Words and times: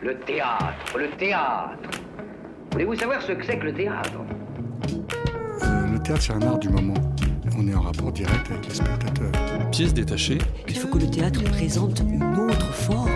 Le 0.00 0.18
théâtre, 0.20 0.96
le 0.98 1.10
théâtre. 1.10 1.90
Voulez-vous 2.72 2.94
savoir 2.94 3.20
ce 3.20 3.32
que 3.32 3.44
c'est 3.44 3.58
que 3.58 3.64
le 3.64 3.74
théâtre? 3.74 4.12
Euh, 5.62 5.92
le 5.92 5.98
théâtre, 6.02 6.22
c'est 6.22 6.32
un 6.32 6.40
art 6.42 6.58
du 6.58 6.70
moment. 6.70 6.94
On 7.58 7.68
est 7.68 7.74
en 7.74 7.82
rapport 7.82 8.10
direct 8.12 8.50
avec 8.50 8.66
les 8.66 8.74
spectateurs. 8.74 9.30
Pièce 9.70 9.92
détachée, 9.92 10.38
Il 10.68 10.76
faut 10.78 10.88
que 10.88 10.98
le 10.98 11.10
théâtre 11.10 11.44
présente 11.44 12.00
une 12.00 12.24
autre 12.38 12.72
forme, 12.72 13.10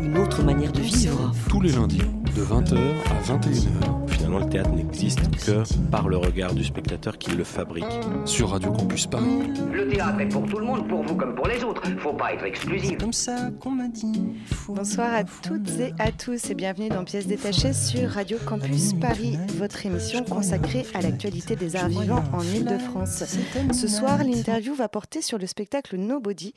une 0.00 0.16
autre 0.18 0.44
manière 0.44 0.70
de 0.70 0.80
vivre. 0.80 1.32
tous 1.48 1.60
les 1.60 1.72
lundis, 1.72 2.02
de 2.36 2.42
20h 2.42 2.76
à 3.10 3.20
21h, 3.22 4.08
Finalement, 4.08 4.38
le 4.38 4.48
théâtre 4.48 4.70
n'existe 4.70 5.20
que 5.44 5.62
par 5.90 6.08
le 6.08 6.16
regard 6.16 6.54
du 6.54 6.64
spectateur 6.64 7.18
qui 7.18 7.32
le 7.32 7.44
fabrique. 7.44 7.84
sur 8.24 8.50
Radio 8.50 8.72
Campus 8.72 9.06
Paris. 9.06 9.50
Le 9.72 9.88
théâtre 9.88 10.20
est 10.20 10.28
pour 10.28 10.46
tout 10.46 10.58
le 10.58 10.64
monde, 10.64 10.88
pour 10.88 11.02
vous 11.02 11.14
comme 11.16 11.34
pour 11.34 11.46
les 11.46 11.62
autres. 11.64 11.82
Faut 11.98 12.14
pas 12.14 12.32
être 12.32 12.44
exclusif. 12.44 12.96
comme 12.98 13.12
ça 13.12 13.50
qu'on 13.60 13.70
m'a 13.70 13.88
dit. 13.88 14.22
Bonsoir 14.68 15.12
à 15.12 15.24
toutes 15.24 15.68
et 15.80 15.92
à 15.98 16.10
tous 16.12 16.50
et 16.50 16.54
bienvenue 16.54 16.88
dans 16.88 17.04
Pièces 17.04 17.26
détachées 17.26 17.72
sur 17.72 18.08
Radio 18.10 18.38
Campus 18.46 18.94
Paris, 18.94 19.38
votre 19.56 19.84
émission 19.84 20.24
consacrée 20.24 20.86
à 20.94 21.02
l'actualité 21.02 21.56
des 21.56 21.76
arts 21.76 21.88
vivants 21.88 22.24
en 22.32 22.42
Ile-de-France. 22.42 23.24
Ce 23.72 23.88
soir, 23.88 24.22
l'interview 24.24 24.74
va 24.74 24.88
porter 24.88 25.20
sur 25.20 25.38
le 25.38 25.46
spectacle 25.46 25.96
Nobody, 25.96 26.54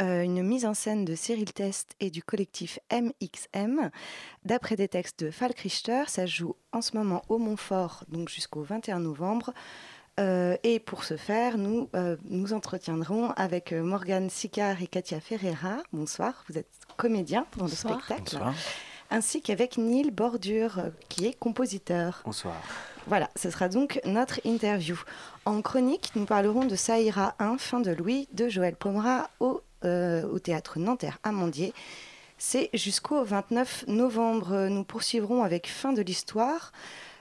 euh, 0.00 0.22
une 0.22 0.42
mise 0.42 0.64
en 0.64 0.74
scène 0.74 1.04
de 1.04 1.14
Cyril 1.14 1.52
Test 1.52 1.94
et 2.00 2.10
du 2.10 2.22
collectif 2.22 2.78
MXM. 2.90 3.90
D'après 4.44 4.76
des 4.76 4.88
textes 4.88 5.24
de 5.24 5.30
Falk 5.30 5.58
Richter, 5.58 6.04
ça 6.06 6.26
joue 6.26 6.56
en 6.72 6.80
ce 6.80 6.96
moment 6.96 7.22
au 7.28 7.38
Montfort, 7.38 8.04
donc 8.08 8.28
jusqu'au 8.28 8.62
21 8.62 9.00
novembre. 9.00 9.52
Euh, 10.18 10.56
et 10.62 10.80
pour 10.80 11.04
ce 11.04 11.16
faire, 11.16 11.58
nous 11.58 11.88
euh, 11.94 12.16
nous 12.24 12.52
entretiendrons 12.52 13.30
avec 13.36 13.72
Morgane 13.72 14.30
Sicard 14.30 14.82
et 14.82 14.86
Katia 14.86 15.20
Ferreira. 15.20 15.78
Bonsoir, 15.92 16.44
vous 16.48 16.58
êtes 16.58 16.70
comédien 16.96 17.46
dans 17.56 17.66
le 17.66 17.70
spectacle. 17.70 18.38
Ainsi 19.10 19.42
qu'avec 19.42 19.76
Neil 19.76 20.10
Bordure, 20.10 20.84
qui 21.08 21.26
est 21.26 21.34
compositeur. 21.34 22.22
Bonsoir. 22.24 22.54
Voilà, 23.06 23.28
ce 23.34 23.50
sera 23.50 23.68
donc 23.68 24.00
notre 24.04 24.40
interview. 24.44 24.96
En 25.44 25.62
chronique, 25.62 26.12
nous 26.14 26.26
parlerons 26.26 26.64
de 26.64 26.76
Saïra 26.76 27.34
1, 27.38 27.58
fin 27.58 27.80
de 27.80 27.90
Louis, 27.90 28.28
de 28.32 28.48
Joël 28.48 28.76
Pomera 28.76 29.30
au, 29.40 29.62
euh, 29.84 30.22
au 30.24 30.38
théâtre 30.38 30.78
Nanterre 30.78 31.18
Amandier. 31.22 31.72
C'est 32.38 32.70
jusqu'au 32.72 33.22
29 33.22 33.84
novembre. 33.88 34.68
Nous 34.68 34.84
poursuivrons 34.84 35.42
avec 35.42 35.68
Fin 35.68 35.92
de 35.92 36.02
l'histoire, 36.02 36.72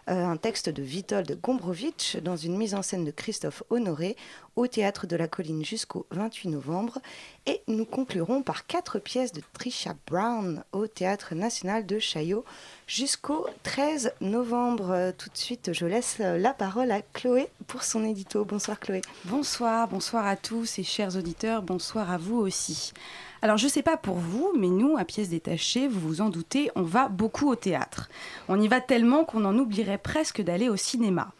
un 0.08 0.38
texte 0.38 0.69
de 0.69 0.81
Witold 0.81 1.39
Gombrowicz 1.42 2.17
dans 2.17 2.36
une 2.36 2.58
mise 2.58 2.73
en 2.75 2.81
scène 2.81 3.05
de 3.05 3.11
Christophe 3.11 3.64
Honoré 3.69 4.16
au 4.56 4.67
théâtre 4.67 5.08
de 5.08 5.16
la 5.16 5.28
Colline 5.28 5.64
jusqu'au 5.64 6.06
28 6.11 6.50
novembre. 6.50 7.00
Et 7.45 7.61
nous 7.67 7.86
conclurons 7.86 8.41
par 8.41 8.66
quatre 8.67 9.00
pièces 9.00 9.31
de 9.31 9.41
Trisha 9.53 9.95
Brown 10.08 10.64
au 10.72 10.88
théâtre 10.88 11.36
national 11.36 11.86
de 11.86 12.00
Chaillot 12.00 12.44
jusqu'au 12.88 13.47
13 13.64 14.14
novembre. 14.22 14.91
Euh, 14.91 15.11
Tout 15.17 15.30
de 15.30 15.38
suite, 15.38 15.72
je 15.73 15.86
laisse 15.86 16.17
euh, 16.19 16.38
la 16.38 16.53
parole 16.53 16.91
à 16.91 17.02
Chloé 17.02 17.47
pour 17.67 17.84
son 17.84 18.03
édito. 18.03 18.45
Bonsoir 18.45 18.80
Chloé. 18.80 19.02
Bonsoir, 19.25 19.88
bonsoir 19.88 20.25
à 20.25 20.36
tous 20.36 20.80
et 20.80 20.84
chers 20.84 21.16
auditeurs, 21.16 21.61
bonsoir 21.61 22.11
à 22.11 22.17
vous 22.17 22.38
aussi. 22.38 22.94
Alors 23.42 23.58
je 23.58 23.66
ne 23.66 23.70
sais 23.70 23.82
pas 23.84 23.95
pour 23.98 24.16
vous, 24.18 24.52
mais 24.58 24.68
nous, 24.68 24.98
à 24.98 25.06
pièces 25.06 25.30
détachées, 25.30 25.88
vous 25.88 26.00
vous 26.00 26.22
en 26.22 26.30
doutez, 26.30 26.72
on 26.76 26.82
va 26.82 27.08
beaucoup 27.08 27.50
au 27.50 27.56
théâtre. 27.56 28.09
On 28.50 28.59
y 28.59 28.68
va 28.68 28.81
tellement 28.81 29.23
qu'on 29.23 29.46
en 29.46 29.58
oublierait 29.58 29.98
presque 29.98 30.42
d'aller 30.42 30.68
au 30.68 30.76
cinéma. 30.76 31.31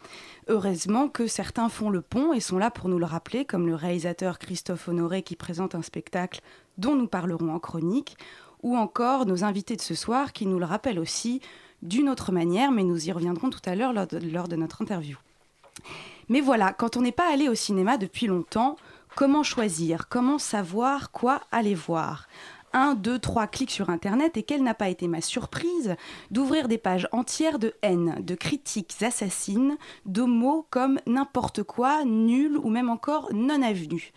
Heureusement 0.48 1.08
que 1.08 1.26
certains 1.26 1.68
font 1.68 1.90
le 1.90 2.00
pont 2.00 2.32
et 2.32 2.40
sont 2.40 2.58
là 2.58 2.70
pour 2.70 2.88
nous 2.88 2.98
le 2.98 3.04
rappeler, 3.04 3.44
comme 3.44 3.66
le 3.66 3.74
réalisateur 3.74 4.38
Christophe 4.38 4.88
Honoré 4.88 5.22
qui 5.22 5.36
présente 5.36 5.74
un 5.74 5.82
spectacle 5.82 6.40
dont 6.78 6.96
nous 6.96 7.06
parlerons 7.06 7.54
en 7.54 7.58
chronique, 7.58 8.16
ou 8.62 8.76
encore 8.76 9.26
nos 9.26 9.44
invités 9.44 9.76
de 9.76 9.80
ce 9.82 9.94
soir 9.94 10.32
qui 10.32 10.46
nous 10.46 10.58
le 10.58 10.64
rappellent 10.64 10.98
aussi 10.98 11.40
d'une 11.82 12.08
autre 12.08 12.32
manière, 12.32 12.72
mais 12.72 12.82
nous 12.82 13.08
y 13.08 13.12
reviendrons 13.12 13.50
tout 13.50 13.60
à 13.64 13.74
l'heure 13.74 13.92
lors 13.92 14.06
de- 14.06 14.56
notre 14.56 14.82
interview. 14.82 15.16
Mais 16.28 16.40
voilà, 16.40 16.72
quand 16.72 16.96
on 16.96 17.02
n'est 17.02 17.12
pas 17.12 17.32
allé 17.32 17.48
au 17.48 17.54
cinéma 17.54 17.96
depuis 17.96 18.26
longtemps, 18.26 18.76
comment 19.14 19.42
choisir? 19.42 20.08
Comment 20.08 20.38
savoir 20.38 21.10
quoi 21.10 21.40
aller 21.52 21.74
voir? 21.74 22.26
Un, 22.72 22.94
deux, 22.94 23.18
trois 23.18 23.48
clics 23.48 23.70
sur 23.70 23.90
Internet 23.90 24.36
et 24.36 24.44
quelle 24.44 24.62
n'a 24.62 24.74
pas 24.74 24.90
été 24.90 25.08
ma 25.08 25.20
surprise? 25.20 25.96
D'ouvrir 26.30 26.68
des 26.68 26.78
pages 26.78 27.08
entières 27.10 27.58
de 27.58 27.74
haine, 27.82 28.16
de 28.20 28.34
critiques 28.36 29.02
assassines, 29.02 29.76
de 30.06 30.22
mots 30.22 30.66
comme 30.70 31.00
n'importe 31.06 31.64
quoi, 31.64 32.04
nul 32.04 32.56
ou 32.56 32.70
même 32.70 32.88
encore 32.88 33.28
non 33.32 33.62
avenu. 33.62 34.12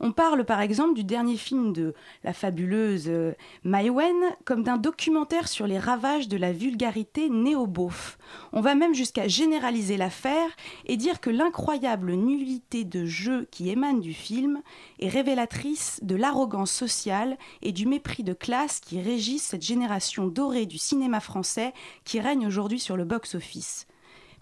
On 0.00 0.12
parle 0.12 0.44
par 0.44 0.60
exemple 0.60 0.94
du 0.94 1.04
dernier 1.04 1.36
film 1.36 1.72
de 1.72 1.94
la 2.24 2.32
fabuleuse 2.32 3.08
euh, 3.08 3.32
Maïwen 3.64 4.16
comme 4.44 4.62
d'un 4.62 4.76
documentaire 4.76 5.48
sur 5.48 5.66
les 5.66 5.78
ravages 5.78 6.28
de 6.28 6.36
la 6.36 6.52
vulgarité 6.52 7.28
néo-beauf. 7.28 8.18
On 8.52 8.60
va 8.60 8.74
même 8.74 8.94
jusqu'à 8.94 9.28
généraliser 9.28 9.96
l'affaire 9.96 10.50
et 10.84 10.96
dire 10.96 11.20
que 11.20 11.30
l'incroyable 11.30 12.12
nullité 12.12 12.84
de 12.84 13.04
jeu 13.04 13.48
qui 13.50 13.70
émane 13.70 14.00
du 14.00 14.12
film 14.12 14.62
est 14.98 15.08
révélatrice 15.08 16.00
de 16.02 16.16
l'arrogance 16.16 16.72
sociale 16.72 17.38
et 17.62 17.72
du 17.72 17.86
mépris 17.86 18.22
de 18.22 18.32
classe 18.32 18.80
qui 18.80 19.00
régissent 19.00 19.46
cette 19.46 19.64
génération 19.64 20.26
dorée 20.26 20.66
du 20.66 20.78
cinéma 20.78 21.20
français 21.20 21.72
qui 22.04 22.20
règne 22.20 22.46
aujourd'hui 22.46 22.80
sur 22.80 22.96
le 22.96 23.04
box-office. 23.04 23.86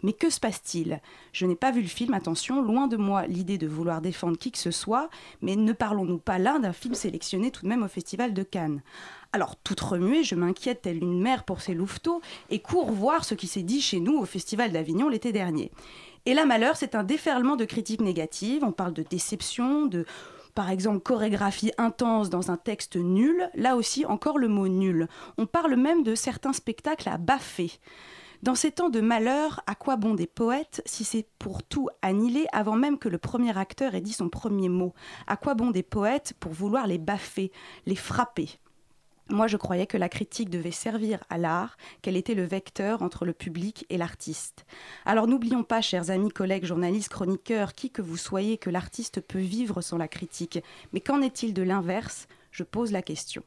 Mais 0.05 0.13
que 0.13 0.29
se 0.29 0.39
passe-t-il? 0.39 1.01
Je 1.33 1.47
n'ai 1.47 1.55
pas 1.55 1.71
vu 1.71 1.81
le 1.81 1.89
film, 1.89 2.13
attention, 2.13 2.61
loin 2.61 2.89
de 2.89 2.99
moi 2.99 3.27
l'idée 3.27 3.57
de 3.57 3.67
vouloir 3.67 4.03
défendre 4.03 4.37
qui 4.37 4.53
que 4.53 4.59
ce 4.59 4.71
soit, 4.71 5.09
mais 5.41 5.57
ne 5.57 5.73
parlons-nous 5.73 6.19
pas 6.19 6.39
là 6.39 6.59
d'un 6.59 6.75
film 6.75 6.93
sélectionné 6.93 7.51
tout 7.51 7.63
de 7.63 7.69
même 7.69 7.83
au 7.83 7.89
Festival 7.89 8.35
de 8.35 8.43
Cannes? 8.43 8.83
Alors, 9.33 9.57
toute 9.57 9.81
remuée, 9.81 10.23
je 10.23 10.35
m'inquiète 10.35 10.83
telle 10.83 10.99
une 10.99 11.23
mère 11.23 11.45
pour 11.45 11.63
ses 11.63 11.73
louveteaux 11.73 12.21
et 12.51 12.61
cours 12.61 12.93
voir 12.93 13.25
ce 13.25 13.35
qui 13.35 13.47
s'est 13.47 13.63
dit 13.63 13.81
chez 13.81 13.99
nous 13.99 14.19
au 14.19 14.27
Festival 14.27 14.73
d'Avignon 14.73 15.09
l'été 15.09 15.33
dernier. 15.33 15.73
Et 16.27 16.35
là, 16.35 16.45
malheur, 16.45 16.77
c'est 16.77 16.95
un 16.95 17.03
déferlement 17.03 17.57
de 17.57 17.65
critiques 17.65 18.03
négatives, 18.03 18.63
on 18.63 18.73
parle 18.73 18.93
de 18.93 19.05
déception, 19.09 19.87
de 19.87 20.05
par 20.55 20.71
exemple, 20.71 21.01
chorégraphie 21.01 21.73
intense 21.79 22.29
dans 22.29 22.51
un 22.51 22.59
texte 22.59 22.97
nul, 22.97 23.51
là 23.55 23.75
aussi 23.75 24.05
encore 24.05 24.39
le 24.39 24.49
mot 24.49 24.69
nul. 24.69 25.09
On 25.39 25.47
parle 25.47 25.77
même 25.77 26.03
de 26.03 26.15
certains 26.15 26.53
spectacles 26.53 27.09
à 27.09 27.17
baffer. 27.17 27.73
Dans 28.45 28.55
ces 28.55 28.73
temps 28.73 28.91
de 28.91 29.01
malheur, 29.01 29.63
à 29.67 29.75
quoi 29.75 29.97
bon 29.97 30.13
des 30.13 30.27
poètes 30.27 30.83
si 30.85 31.03
c'est 31.03 31.27
pour 31.39 31.63
tout 31.63 31.89
annihiler 32.03 32.45
avant 32.53 32.77
même 32.77 32.99
que 32.99 33.09
le 33.09 33.17
premier 33.17 33.57
acteur 33.57 33.95
ait 33.95 34.03
dit 34.03 34.13
son 34.13 34.29
premier 34.29 34.69
mot? 34.69 34.93
À 35.27 35.39
quoi 35.39 35.55
bon 35.55 35.71
des 35.71 35.83
poètes 35.83 36.35
pour 36.41 36.53
vouloir 36.53 36.87
les 36.87 36.99
baffer, 36.99 37.53
les 37.87 37.97
frapper? 37.97 38.51
Moi, 39.31 39.47
je 39.47 39.57
croyais 39.57 39.87
que 39.87 39.97
la 39.97 40.11
critique 40.11 40.51
devait 40.51 40.73
servir 40.73 41.25
à 41.31 41.39
l'art, 41.39 41.79
qu'elle 42.03 42.19
était 42.19 42.35
le 42.35 42.45
vecteur 42.45 43.01
entre 43.01 43.25
le 43.25 43.33
public 43.33 43.87
et 43.89 43.97
l'artiste. 43.97 44.67
Alors 45.07 45.27
n'oublions 45.27 45.65
pas, 45.65 45.81
chers 45.81 46.11
amis, 46.11 46.29
collègues, 46.29 46.67
journalistes, 46.67 47.09
chroniqueurs, 47.09 47.73
qui 47.73 47.91
que 47.91 48.03
vous 48.03 48.19
soyez, 48.19 48.59
que 48.59 48.69
l'artiste 48.69 49.23
peut 49.23 49.39
vivre 49.39 49.81
sans 49.81 49.97
la 49.97 50.07
critique. 50.07 50.63
Mais 50.93 51.01
qu'en 51.01 51.23
est-il 51.23 51.55
de 51.55 51.63
l'inverse? 51.63 52.29
Je 52.51 52.63
pose 52.63 52.93
la 52.93 53.01
question. 53.01 53.43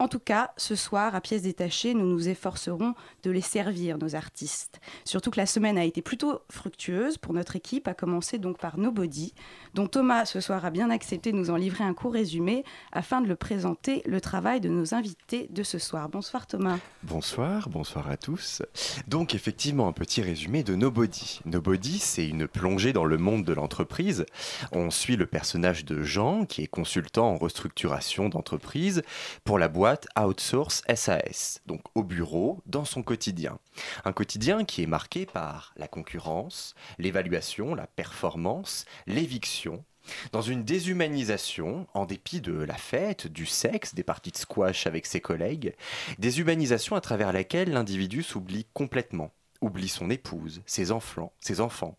En 0.00 0.08
tout 0.08 0.18
cas, 0.18 0.52
ce 0.56 0.76
soir, 0.76 1.14
à 1.14 1.20
pièces 1.20 1.42
détachées, 1.42 1.92
nous 1.92 2.06
nous 2.06 2.30
efforcerons 2.30 2.94
de 3.22 3.30
les 3.30 3.42
servir, 3.42 3.98
nos 3.98 4.14
artistes. 4.14 4.80
Surtout 5.04 5.30
que 5.30 5.36
la 5.36 5.44
semaine 5.44 5.76
a 5.76 5.84
été 5.84 6.00
plutôt 6.00 6.40
fructueuse 6.50 7.18
pour 7.18 7.34
notre 7.34 7.54
équipe, 7.54 7.86
à 7.86 7.92
commencer 7.92 8.38
donc 8.38 8.56
par 8.56 8.78
Nobody, 8.78 9.34
dont 9.74 9.86
Thomas 9.86 10.24
ce 10.24 10.40
soir 10.40 10.64
a 10.64 10.70
bien 10.70 10.88
accepté 10.88 11.32
de 11.32 11.36
nous 11.36 11.50
en 11.50 11.56
livrer 11.56 11.84
un 11.84 11.92
court 11.92 12.14
résumé 12.14 12.64
afin 12.92 13.20
de 13.20 13.26
le 13.26 13.36
présenter 13.36 14.00
le 14.06 14.22
travail 14.22 14.62
de 14.62 14.70
nos 14.70 14.94
invités 14.94 15.48
de 15.50 15.62
ce 15.62 15.78
soir. 15.78 16.08
Bonsoir 16.08 16.46
Thomas. 16.46 16.78
Bonsoir, 17.02 17.68
bonsoir 17.68 18.08
à 18.08 18.16
tous. 18.16 18.62
Donc 19.06 19.34
effectivement, 19.34 19.86
un 19.86 19.92
petit 19.92 20.22
résumé 20.22 20.62
de 20.62 20.76
Nobody. 20.76 21.40
Nobody, 21.44 21.98
c'est 21.98 22.26
une 22.26 22.48
plongée 22.48 22.94
dans 22.94 23.04
le 23.04 23.18
monde 23.18 23.44
de 23.44 23.52
l'entreprise. 23.52 24.24
On 24.72 24.90
suit 24.90 25.16
le 25.16 25.26
personnage 25.26 25.84
de 25.84 26.02
Jean, 26.02 26.46
qui 26.46 26.62
est 26.62 26.68
consultant 26.68 27.32
en 27.32 27.36
restructuration 27.36 28.30
d'entreprise 28.30 29.02
pour 29.44 29.58
la 29.58 29.68
boîte 29.68 29.89
Outsource 30.18 30.82
SAS, 30.94 31.60
donc 31.66 31.82
au 31.94 32.02
bureau, 32.02 32.62
dans 32.66 32.84
son 32.84 33.02
quotidien. 33.02 33.58
Un 34.04 34.12
quotidien 34.12 34.64
qui 34.64 34.82
est 34.82 34.86
marqué 34.86 35.26
par 35.26 35.72
la 35.76 35.88
concurrence, 35.88 36.74
l'évaluation, 36.98 37.74
la 37.74 37.86
performance, 37.86 38.84
l'éviction, 39.06 39.84
dans 40.32 40.42
une 40.42 40.64
déshumanisation, 40.64 41.86
en 41.94 42.06
dépit 42.06 42.40
de 42.40 42.52
la 42.52 42.76
fête, 42.76 43.26
du 43.26 43.46
sexe, 43.46 43.94
des 43.94 44.02
parties 44.02 44.32
de 44.32 44.36
squash 44.36 44.86
avec 44.86 45.06
ses 45.06 45.20
collègues, 45.20 45.74
déshumanisation 46.18 46.96
à 46.96 47.00
travers 47.00 47.32
laquelle 47.32 47.72
l'individu 47.72 48.22
s'oublie 48.22 48.66
complètement, 48.74 49.32
oublie 49.60 49.88
son 49.88 50.10
épouse, 50.10 50.62
ses 50.66 50.90
enfants, 50.92 51.32
ses 51.40 51.60
enfants. 51.60 51.96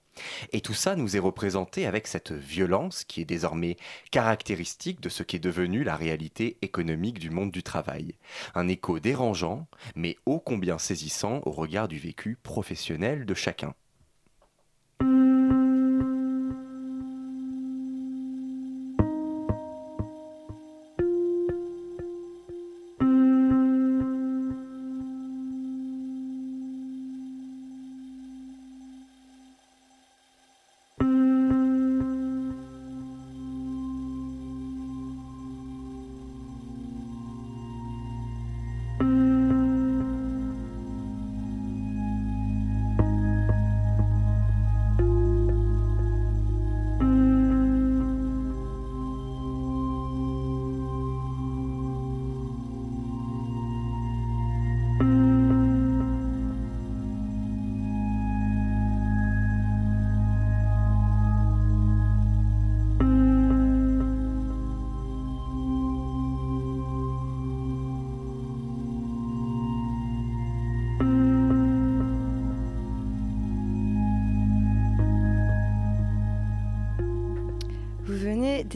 Et 0.52 0.62
tout 0.62 0.74
ça 0.74 0.96
nous 0.96 1.16
est 1.16 1.20
représenté 1.20 1.86
avec 1.86 2.08
cette 2.08 2.32
violence 2.32 3.04
qui 3.04 3.22
est 3.22 3.26
désormais 3.26 3.78
caractéristique 4.12 5.02
de 5.02 5.10
ce 5.10 5.24
qu'est 5.24 5.40
devenu 5.40 5.84
la 5.84 5.96
réalité 5.96 6.58
économique 6.62 7.20
du 7.20 7.30
monde 7.30 7.52
du 7.52 7.64
travail. 7.64 8.16
Un 8.56 8.68
écho 8.68 9.00
dérangeant, 9.00 9.68
mais 9.96 10.18
ô 10.26 10.40
combien 10.40 10.78
saisissant 10.78 11.42
au 11.46 11.52
regard 11.52 11.88
du 11.88 11.98
vécu 11.98 12.38
professionnel 12.42 13.26
de 13.26 13.34
chacun. 13.34 13.74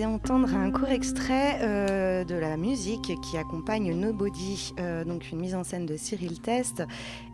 D'entendre 0.02 0.54
un 0.56 0.72
court 0.72 0.90
extrait 0.90 1.60
euh, 1.62 2.24
de 2.26 2.36
la 2.36 2.58
musique 2.58 3.14
qui 3.22 3.38
accompagne 3.38 3.94
Nobody, 3.94 4.74
euh, 4.80 5.06
donc 5.06 5.32
une 5.32 5.40
mise 5.40 5.56
en 5.56 5.64
scène 5.64 5.86
de 5.86 5.96
Cyril 5.96 6.42
Test, 6.42 6.84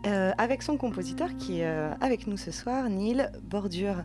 euh, 0.06 0.32
avec 0.38 0.62
son 0.62 0.76
compositeur 0.76 1.36
qui 1.36 1.60
est 1.60 1.66
avec 2.00 2.26
nous 2.26 2.36
ce 2.36 2.50
soir, 2.50 2.88
Neil 2.88 3.28
Bordure. 3.42 4.04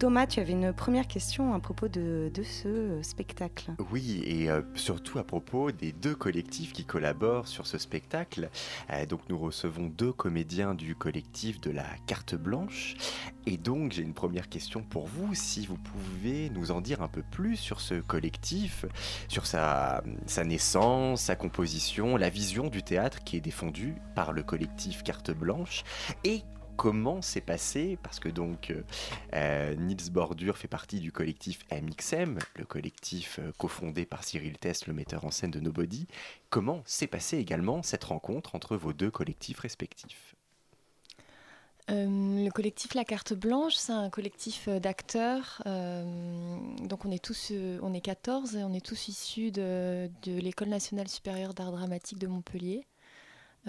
Thomas, 0.00 0.26
tu 0.26 0.40
avais 0.40 0.52
une 0.52 0.72
première 0.72 1.06
question 1.06 1.52
à 1.52 1.60
propos 1.60 1.86
de, 1.86 2.32
ce 2.42 3.02
spectacle. 3.02 3.72
Oui, 3.92 4.22
et 4.24 4.50
euh, 4.50 4.62
surtout 4.74 5.18
à 5.18 5.24
propos 5.24 5.72
des 5.72 5.92
deux 5.92 6.14
collectifs 6.14 6.72
qui 6.72 6.86
collaborent 6.86 7.46
sur 7.46 7.66
ce 7.66 7.76
spectacle. 7.76 8.48
Euh, 8.88 9.04
donc 9.04 9.20
nous 9.28 9.36
recevons 9.36 9.88
deux 9.88 10.10
comédiens 10.10 10.74
du 10.74 10.94
collectif 10.94 11.60
de 11.60 11.70
la 11.70 11.84
Carte 12.06 12.34
Blanche. 12.34 12.96
Et 13.44 13.58
donc 13.58 13.92
j'ai 13.92 14.00
une 14.00 14.14
première 14.14 14.48
question 14.48 14.82
pour 14.82 15.06
vous, 15.06 15.34
si 15.34 15.66
vous 15.66 15.76
pouvez 15.76 16.48
nous 16.48 16.70
en 16.70 16.80
dire 16.80 17.02
un 17.02 17.08
peu 17.08 17.22
plus 17.30 17.56
sur 17.56 17.82
ce 17.82 18.00
collectif, 18.00 18.86
sur 19.28 19.44
sa, 19.44 20.02
sa 20.24 20.44
naissance, 20.44 21.20
sa 21.20 21.36
composition, 21.36 22.16
la 22.16 22.30
vision 22.30 22.68
du 22.68 22.82
théâtre 22.82 23.22
qui 23.22 23.36
est 23.36 23.42
défendue 23.42 23.96
par 24.14 24.32
le 24.32 24.42
collectif 24.42 25.02
Carte 25.02 25.30
Blanche, 25.30 25.84
et 26.24 26.42
comment 26.80 27.20
c'est 27.20 27.42
passé 27.42 27.98
Parce 28.02 28.20
que 28.20 28.30
donc 28.30 28.70
euh, 28.70 28.82
euh, 29.34 29.74
Nils 29.74 30.10
Bordure 30.10 30.56
fait 30.56 30.66
partie 30.66 30.98
du 30.98 31.12
collectif 31.12 31.66
MXM, 31.70 32.38
le 32.56 32.64
collectif 32.64 33.38
euh, 33.38 33.52
cofondé 33.58 34.06
par 34.06 34.24
Cyril 34.24 34.56
Test, 34.56 34.86
le 34.86 34.94
metteur 34.94 35.26
en 35.26 35.30
scène 35.30 35.50
de 35.50 35.60
Nobody. 35.60 36.06
Comment 36.48 36.80
s'est 36.86 37.06
passée 37.06 37.36
également 37.36 37.82
cette 37.82 38.04
rencontre 38.04 38.54
entre 38.54 38.78
vos 38.78 38.94
deux 38.94 39.10
collectifs 39.10 39.58
respectifs? 39.58 40.34
Le 41.88 42.48
collectif 42.50 42.94
La 42.94 43.04
Carte 43.04 43.34
Blanche, 43.34 43.74
c'est 43.74 43.92
un 43.92 44.08
collectif 44.08 44.68
d'acteurs. 44.68 45.60
donc 45.66 47.04
on 47.04 47.10
est 47.10 47.22
tous, 47.22 47.52
on 47.82 47.92
est 47.92 48.00
14 48.00 48.54
et 48.54 48.62
on 48.62 48.72
est 48.72 48.84
tous 48.84 49.08
issus 49.08 49.50
de 49.50 50.08
l'École 50.24 50.68
nationale 50.68 51.08
supérieure 51.08 51.52
d'art 51.52 51.72
dramatique 51.72 52.20
de 52.20 52.28
Montpellier. 52.28 52.86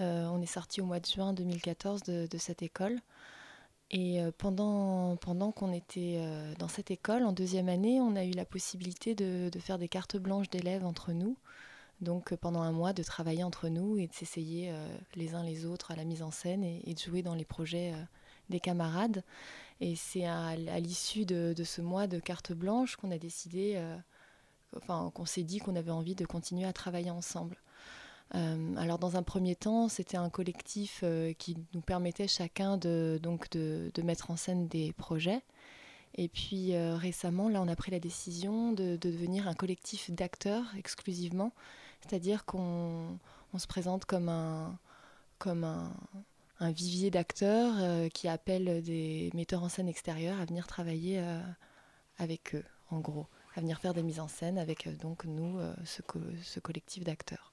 Euh, 0.00 0.26
on 0.26 0.40
est 0.40 0.46
sorti 0.46 0.80
au 0.80 0.86
mois 0.86 1.00
de 1.00 1.06
juin 1.06 1.32
2014 1.32 2.02
de, 2.02 2.38
cette 2.38 2.62
école. 2.62 2.98
Et 3.90 4.22
euh, 4.22 4.30
pendant, 4.36 5.16
pendant 5.16 5.52
qu'on 5.52 5.72
était 5.72 6.16
euh, 6.18 6.54
dans 6.58 6.68
cette 6.68 6.90
école, 6.90 7.24
en 7.24 7.32
deuxième 7.32 7.68
année, 7.68 8.00
on 8.00 8.16
a 8.16 8.24
eu 8.24 8.30
la 8.30 8.46
possibilité 8.46 9.14
de, 9.14 9.50
faire 9.58 9.78
des 9.78 9.88
cartes 9.88 10.16
blanches 10.16 10.48
d'élèves 10.50 10.84
entre 10.84 11.12
nous. 11.12 11.36
Donc 12.00 12.34
pendant 12.34 12.62
un 12.62 12.72
mois, 12.72 12.92
de 12.92 13.02
travailler 13.02 13.44
entre 13.44 13.68
nous 13.68 13.96
et 13.96 14.08
de 14.08 14.12
s'essayer 14.12 14.74
les 15.14 15.34
uns 15.36 15.44
les 15.44 15.66
autres 15.66 15.92
à 15.92 15.94
la 15.94 16.02
mise 16.02 16.22
en 16.22 16.32
scène 16.32 16.64
et, 16.64 16.94
de 16.94 16.98
jouer 16.98 17.22
dans 17.22 17.36
les 17.36 17.44
projets 17.44 17.94
des 18.50 18.58
camarades. 18.58 19.22
Et 19.80 19.94
c'est 19.94 20.24
à, 20.24 20.56
l'issue 20.56 21.24
de, 21.24 21.54
ce 21.62 21.80
mois 21.80 22.08
de 22.08 22.18
cartes 22.18 22.52
blanches 22.52 22.96
qu'on 22.96 23.12
a 23.12 23.18
décidé, 23.18 23.80
enfin 24.76 25.12
qu'on 25.14 25.26
s'est 25.26 25.44
dit 25.44 25.60
qu'on 25.60 25.76
avait 25.76 25.92
envie 25.92 26.16
de 26.16 26.26
continuer 26.26 26.64
à 26.64 26.72
travailler 26.72 27.10
ensemble. 27.12 27.56
Euh, 28.34 28.76
alors 28.76 28.98
dans 28.98 29.16
un 29.16 29.22
premier 29.22 29.54
temps, 29.54 29.88
c'était 29.88 30.16
un 30.16 30.30
collectif 30.30 31.00
euh, 31.02 31.32
qui 31.34 31.56
nous 31.74 31.80
permettait 31.82 32.28
chacun 32.28 32.76
de, 32.78 33.18
donc 33.22 33.50
de, 33.50 33.90
mettre 34.02 34.30
en 34.30 34.36
scène 34.36 34.68
des 34.68 34.92
projets. 34.92 35.42
Et 36.14 36.28
puis 36.28 36.74
euh, 36.74 36.96
récemment, 36.96 37.48
là, 37.48 37.60
on 37.62 37.68
a 37.68 37.76
pris 37.76 37.90
la 37.90 38.00
décision 38.00 38.72
de, 38.72 38.96
devenir 38.96 39.48
un 39.48 39.54
collectif 39.54 40.10
d'acteurs 40.10 40.64
exclusivement, 40.78 41.52
c'est-à-dire 42.00 42.44
qu'on 42.44 43.18
se 43.56 43.66
présente 43.66 44.04
comme 44.06 44.28
un, 44.28 44.78
comme 45.38 45.64
un, 45.64 45.92
vivier 46.70 47.10
d'acteurs 47.10 48.08
qui 48.10 48.28
appelle 48.28 48.82
des 48.82 49.30
metteurs 49.34 49.64
en 49.64 49.68
scène 49.68 49.88
extérieurs 49.88 50.40
à 50.40 50.44
venir 50.44 50.68
travailler 50.68 51.20
avec 52.18 52.54
eux, 52.54 52.64
en 52.90 53.00
gros, 53.00 53.26
à 53.56 53.60
venir 53.60 53.80
faire 53.80 53.94
des 53.94 54.04
mises 54.04 54.20
en 54.20 54.28
scène 54.28 54.58
avec 54.58 54.88
donc 55.00 55.24
nous, 55.24 55.58
ce 55.84 56.60
collectif 56.60 57.02
d'acteurs 57.02 57.51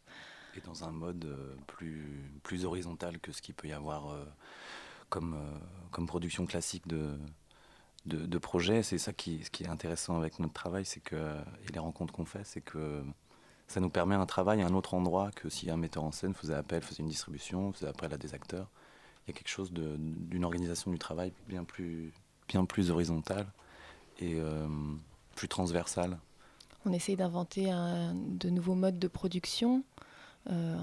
dans 0.65 0.83
un 0.83 0.91
mode 0.91 1.25
euh, 1.25 1.55
plus, 1.67 2.31
plus 2.43 2.65
horizontal 2.65 3.19
que 3.19 3.31
ce 3.31 3.41
qu'il 3.41 3.55
peut 3.55 3.67
y 3.67 3.73
avoir 3.73 4.09
euh, 4.09 4.25
comme, 5.09 5.33
euh, 5.33 5.57
comme 5.91 6.07
production 6.07 6.45
classique 6.45 6.87
de, 6.87 7.17
de, 8.05 8.37
projets. 8.37 8.83
C'est 8.83 8.97
ça 8.97 9.13
qui, 9.13 9.43
ce 9.43 9.49
qui 9.49 9.63
est 9.63 9.69
intéressant 9.69 10.17
avec 10.17 10.39
notre 10.39 10.53
travail, 10.53 10.85
c'est 10.85 10.99
que, 10.99 11.15
et 11.15 11.71
les 11.71 11.79
rencontres 11.79 12.13
qu'on 12.13 12.25
fait, 12.25 12.43
c'est 12.43 12.61
que 12.61 13.03
ça 13.67 13.79
nous 13.79 13.89
permet 13.89 14.15
un 14.15 14.25
travail 14.25 14.61
à 14.61 14.65
un 14.65 14.73
autre 14.73 14.93
endroit 14.93 15.31
que 15.31 15.49
si 15.49 15.69
un 15.69 15.77
metteur 15.77 16.03
en 16.03 16.11
scène 16.11 16.33
faisait 16.33 16.55
appel, 16.55 16.81
faisait 16.81 17.03
une 17.03 17.09
distribution, 17.09 17.71
faisait 17.73 17.87
appel 17.87 18.13
à 18.13 18.17
des 18.17 18.33
acteurs. 18.33 18.67
Il 19.25 19.31
y 19.31 19.33
a 19.35 19.37
quelque 19.37 19.49
chose 19.49 19.71
d'une 19.71 20.43
organisation 20.43 20.91
du 20.91 20.97
travail 20.97 21.31
bien 21.47 21.63
plus, 21.63 22.11
bien 22.47 22.65
plus 22.65 22.89
horizontale 22.89 23.45
et 24.19 24.41
plus 25.35 25.47
transversale. 25.47 26.17
On 26.85 26.93
essaye 26.93 27.15
d'inventer 27.15 27.65
de 27.65 28.49
nouveaux 28.49 28.73
modes 28.73 28.97
de 28.97 29.07
production 29.07 29.83
euh, 30.49 30.77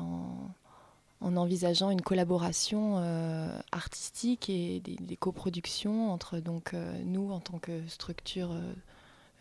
en, 1.20 1.36
envisageant 1.36 1.90
une 1.90 2.02
collaboration 2.02 2.98
euh, 2.98 3.58
artistique 3.72 4.48
et 4.48 4.80
des, 4.80 5.16
coproductions 5.16 6.12
entre 6.12 6.38
donc, 6.38 6.72
euh, 6.72 7.02
nous 7.04 7.30
en 7.32 7.40
tant 7.40 7.58
que 7.58 7.86
structure 7.88 8.54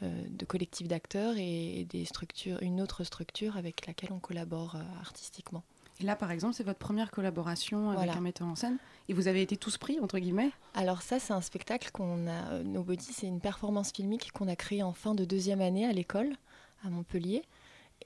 de 0.01 0.45
collectif 0.45 0.87
d'acteurs 0.87 1.35
et 1.37 1.85
des 1.89 2.05
structures, 2.05 2.61
une 2.61 2.81
autre 2.81 3.03
structure 3.03 3.55
avec 3.55 3.87
laquelle 3.87 4.11
on 4.11 4.19
collabore 4.19 4.75
artistiquement. 4.99 5.63
Et 6.01 6.03
là, 6.03 6.17
par 6.17 6.31
exemple, 6.31 6.53
c'est 6.53 6.65
votre 6.65 6.79
première 6.79 7.11
collaboration 7.11 7.91
avec 7.91 8.09
un 8.09 8.19
metteur 8.19 8.47
en 8.47 8.55
scène 8.55 8.77
Et 9.07 9.13
vous 9.13 9.29
avez 9.29 9.41
été 9.41 9.55
tous 9.55 9.77
pris, 9.77 9.99
entre 10.01 10.19
guillemets? 10.19 10.51
Alors 10.73 11.01
ça, 11.01 11.19
c'est 11.19 11.31
un 11.31 11.39
spectacle 11.41 11.91
qu'on 11.93 12.27
a... 12.27 12.61
Nobody, 12.63 13.05
c'est 13.13 13.27
une 13.27 13.39
performance 13.39 13.91
filmique 13.91 14.31
qu'on 14.33 14.49
a 14.49 14.57
créée 14.57 14.83
en 14.83 14.91
fin 14.91 15.15
de 15.15 15.23
deuxième 15.23 15.61
année 15.61 15.85
à 15.85 15.93
l'école, 15.93 16.35
à 16.83 16.89
Montpellier. 16.89 17.43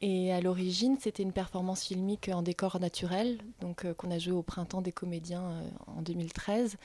Et 0.02 0.32
à 0.32 0.40
l'origine, 0.40 0.98
c'était 0.98 1.24
une 1.24 1.34
performance 1.34 1.84
filmique 1.84 2.30
en 2.30 2.42
décor 2.42 2.80
naturel, 2.80 3.38
donc 3.60 3.84
euh, 3.84 3.94
qu'on 3.94 4.12
a 4.12 4.18
joué 4.18 4.34
au 4.34 4.44
Printemps 4.44 4.82
des 4.82 4.94
comédiens 4.94 5.44
euh, 5.44 5.70
en 5.88 6.02
2013. 6.02 6.78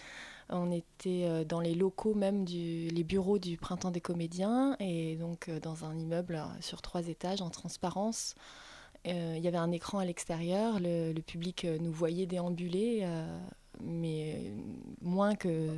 On 0.49 0.73
était 0.73 1.25
euh, 1.25 1.45
dans 1.45 1.61
les 1.61 1.75
locaux 1.75 2.15
même 2.15 2.45
du 2.45 2.89
les 2.89 3.05
bureaux 3.05 3.39
du 3.39 3.57
Printemps 3.57 3.93
des 3.93 4.01
comédiens 4.01 4.77
et 4.81 5.15
donc 5.17 5.49
dans 5.63 5.85
un 5.85 5.97
immeuble 5.97 6.43
sur 6.61 6.83
trois 6.83 7.07
étages 7.09 7.41
en 7.41 7.51
transparence. 7.51 8.35
Il 9.07 9.39
y 9.39 9.49
avait 9.49 9.59
un 9.59 9.71
écran 9.71 9.99
à 9.99 10.07
l'extérieur, 10.07 10.79
le, 10.81 11.13
public 11.21 11.67
nous 11.67 11.93
voyait 11.93 12.25
déambuler, 12.25 13.07
mais 13.83 14.51
moins 15.03 15.35
que, 15.35 15.77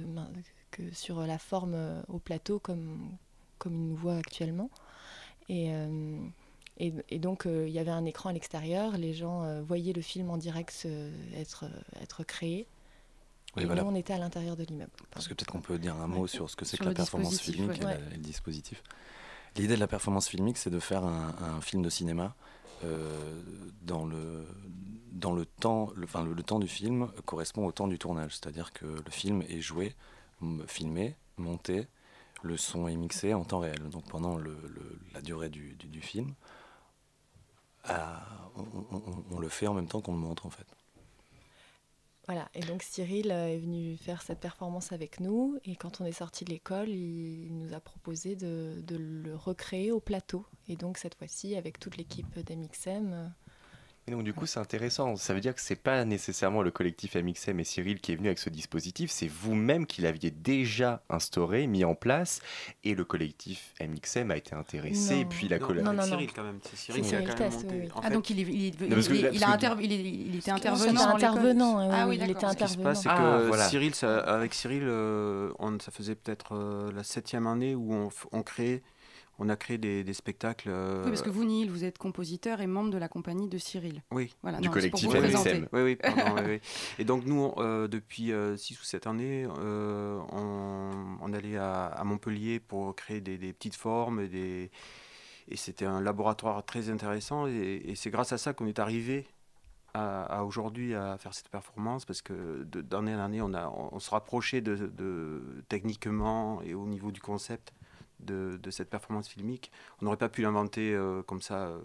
sur 0.92 1.26
la 1.26 1.36
forme 1.36 2.04
au 2.06 2.20
plateau 2.20 2.60
comme, 2.60 3.10
comme 3.58 3.74
il 3.74 3.88
nous 3.88 3.96
voit 3.96 4.14
actuellement. 4.14 4.70
Et, 6.78 7.18
donc, 7.18 7.46
euh, 7.46 7.66
il 7.66 7.72
y 7.72 7.78
avait 7.78 7.90
un 7.90 8.04
écran 8.04 8.28
à 8.28 8.32
l'extérieur, 8.34 8.98
les 8.98 9.14
gens 9.14 9.44
euh, 9.44 9.62
voyaient 9.62 9.94
le 9.94 10.02
film 10.02 10.28
en 10.28 10.36
direct 10.36 10.86
être, 11.34 11.64
euh, 11.64 12.02
être 12.02 12.22
créé. 12.22 12.66
et 13.56 13.64
nous, 13.64 13.72
on 13.72 13.94
était 13.94 14.12
à 14.12 14.18
l'intérieur 14.18 14.56
de 14.56 14.64
l'immeuble. 14.64 14.90
Parce 15.10 15.26
que 15.26 15.32
peut-être 15.32 15.50
qu'on 15.50 15.62
peut 15.62 15.78
dire 15.78 15.96
un 15.96 16.06
mot 16.06 16.26
sur 16.26 16.50
ce 16.50 16.56
que 16.56 16.66
c'est 16.66 16.76
que 16.76 16.84
la 16.84 16.92
performance 16.92 17.40
filmique 17.40 17.80
et, 17.80 18.16
le 18.16 18.18
dispositif. 18.18 18.82
L'idée 19.56 19.74
de 19.74 19.80
la 19.80 19.86
performance 19.86 20.28
filmique, 20.28 20.58
c'est 20.58 20.70
de 20.70 20.78
faire 20.78 21.02
un, 21.02 21.60
film 21.62 21.82
de 21.82 21.88
cinéma 21.88 22.34
dans, 23.82 24.04
le, 24.04 24.46
dans 25.12 25.32
le 25.32 25.46
temps, 25.46 25.90
le, 25.96 26.04
enfin, 26.04 26.22
le, 26.22 26.42
temps 26.42 26.58
du 26.58 26.68
film 26.68 27.08
correspond 27.24 27.64
au 27.64 27.72
temps 27.72 27.88
du 27.88 27.98
tournage. 27.98 28.32
C'est-à-dire 28.32 28.74
que 28.74 28.84
le 28.84 29.10
film 29.10 29.42
est 29.48 29.62
joué, 29.62 29.94
filmé, 30.66 31.16
monté, 31.38 31.88
le 32.42 32.58
son 32.58 32.86
est 32.86 32.96
mixé 32.96 33.32
en 33.32 33.44
temps 33.44 33.60
réel. 33.60 33.88
Donc 33.88 34.04
pendant 34.10 34.36
le, 34.36 34.58
la 35.14 35.22
durée 35.22 35.48
du, 35.48 35.74
du 35.74 36.02
film, 36.02 36.34
on, 39.30 39.38
le 39.38 39.48
fait 39.48 39.66
en 39.66 39.74
même 39.74 39.88
temps 39.88 40.00
qu'on 40.00 40.12
le 40.12 40.18
montre 40.18 40.46
en 40.46 40.50
fait. 40.50 40.66
Voilà, 42.26 42.48
et 42.54 42.60
donc 42.60 42.82
Cyril 42.82 43.30
euh, 43.30 43.46
est 43.46 43.58
venu 43.58 43.96
faire 43.96 44.20
cette 44.20 44.40
performance 44.40 44.90
avec 44.90 45.20
nous, 45.20 45.58
et 45.64 45.76
quand 45.76 46.00
on 46.00 46.04
est 46.04 46.12
sorti 46.12 46.44
de 46.44 46.50
l'école, 46.50 46.88
il 46.88 47.56
nous 47.56 47.72
a 47.72 47.78
proposé 47.78 48.34
de, 48.34 48.82
de, 48.84 48.96
le 48.96 49.36
recréer 49.36 49.92
au 49.92 50.00
plateau. 50.00 50.44
Et 50.68 50.74
donc 50.74 50.98
cette 50.98 51.14
fois-ci, 51.14 51.54
avec 51.54 51.78
toute 51.78 51.96
l'équipe 51.96 52.36
d'MXM, 52.40 53.32
et 54.08 54.12
donc 54.12 54.22
du 54.22 54.32
coup 54.32 54.46
c'est 54.46 54.60
intéressant, 54.60 55.16
ça 55.16 55.34
veut 55.34 55.40
dire 55.40 55.54
que 55.54 55.60
c'est 55.60 55.74
pas 55.74 56.04
nécessairement 56.04 56.62
le 56.62 56.70
collectif 56.70 57.16
MXM 57.16 57.58
et 57.58 57.64
Cyril 57.64 58.00
qui 58.00 58.12
est 58.12 58.16
venu 58.16 58.28
avec 58.28 58.38
ce 58.38 58.50
dispositif, 58.50 59.10
c'est 59.10 59.26
vous-même 59.26 59.84
qui 59.86 60.00
l'aviez 60.00 60.30
déjà 60.30 61.02
instauré, 61.10 61.66
mis 61.66 61.84
en 61.84 61.94
place, 61.94 62.40
et 62.84 62.94
le 62.94 63.04
collectif 63.04 63.74
MXM 63.80 64.30
a 64.30 64.36
été 64.36 64.54
intéressé, 64.54 65.18
et 65.18 65.24
puis 65.24 65.48
la 65.48 65.58
collaboration. 65.58 66.02
Non, 66.02 66.08
Cyril 66.08 66.32
quand 66.32 66.44
même, 66.44 66.58
c'est 66.62 66.76
Cyril 66.76 67.02
qui 67.02 67.14
a 67.16 67.22
quand 67.22 67.38
même 67.40 67.52
monté. 67.52 67.88
ah 68.02 68.10
donc 68.10 68.30
il, 68.30 68.38
il, 68.40 68.48
il, 68.48 68.74
il 68.80 69.44
a 69.44 69.58
il, 69.80 70.36
était 70.36 70.50
intervenant. 70.50 71.08
intervenant, 71.08 71.90
ah 71.90 72.06
oui, 72.06 72.18
il 72.22 72.30
était 72.30 72.44
intervenant. 72.44 72.54
Ce 72.54 72.64
qui 72.64 72.78
se 72.78 72.78
passe, 72.78 73.02
c'est 73.02 73.08
que 73.08 73.54
ah, 73.54 73.68
Cyril, 73.68 73.92
avec 74.04 74.54
Cyril, 74.54 74.84
euh, 74.84 75.50
on, 75.58 75.78
ça 75.80 75.90
faisait 75.90 76.14
peut-être 76.14 76.54
euh, 76.54 76.92
la 76.92 77.02
septième 77.02 77.46
année 77.46 77.74
où 77.74 77.92
on, 77.92 78.08
on 78.32 78.42
crée 78.42 78.82
on 79.38 79.48
a 79.48 79.56
créé 79.56 79.78
des, 79.78 80.14
spectacles. 80.14 80.70
Oui, 80.70 81.10
parce 81.10 81.22
que 81.22 81.30
vous, 81.30 81.44
Neil, 81.44 81.68
vous 81.68 81.84
êtes 81.84 81.98
compositeur 81.98 82.60
et 82.60 82.66
membre 82.66 82.90
de 82.90 82.98
la 82.98 83.08
compagnie 83.08 83.48
de 83.48 83.58
Cyril. 83.58 84.02
Oui, 84.10 84.34
voilà, 84.42 84.58
du 84.60 84.70
collectif 84.70 85.08
MSM. 85.12 85.68
Oui, 85.72 85.82
oui, 85.82 85.96
pardon, 85.96 86.42
oui, 86.46 86.60
Et 86.98 87.04
donc, 87.04 87.24
nous, 87.26 87.52
euh, 87.58 87.88
depuis 87.88 88.26
6 88.26 88.32
euh, 88.32 88.54
ou 88.54 88.84
7 88.84 89.06
années, 89.06 89.46
euh, 89.58 90.20
on, 90.32 91.32
allait 91.32 91.56
à, 91.56 92.02
Montpellier 92.04 92.60
pour 92.60 92.94
créer 92.96 93.20
des, 93.20 93.52
petites 93.52 93.76
formes, 93.76 94.26
des, 94.26 94.70
et 95.48 95.56
c'était 95.56 95.86
un 95.86 96.00
laboratoire 96.00 96.64
très 96.64 96.88
intéressant. 96.90 97.46
Et, 97.46 97.92
c'est 97.94 98.10
grâce 98.10 98.32
à 98.32 98.38
ça 98.38 98.52
qu'on 98.52 98.66
est 98.66 98.78
arrivé 98.78 99.26
à, 99.94 100.44
aujourd'hui 100.44 100.94
à 100.94 101.16
faire 101.18 101.32
cette 101.32 101.48
performance 101.48 102.04
parce 102.04 102.20
que 102.20 102.64
d'année 102.64 103.14
en 103.14 103.18
année, 103.18 103.40
on, 103.40 103.54
a, 103.54 103.68
on, 103.68 103.98
se 103.98 104.10
rapprochait 104.10 104.60
de, 104.60 105.42
techniquement 105.68 106.60
et 106.62 106.74
au 106.74 106.86
niveau 106.86 107.10
du 107.10 107.20
concept 107.20 107.72
de, 108.20 108.70
cette 108.70 108.90
performance 108.90 109.28
filmique. 109.28 109.70
On 110.00 110.04
n'aurait 110.04 110.16
pas 110.16 110.28
pu 110.28 110.42
l'inventer 110.42 110.94
euh, 110.94 111.22
comme 111.22 111.42
ça 111.42 111.66
euh, 111.66 111.80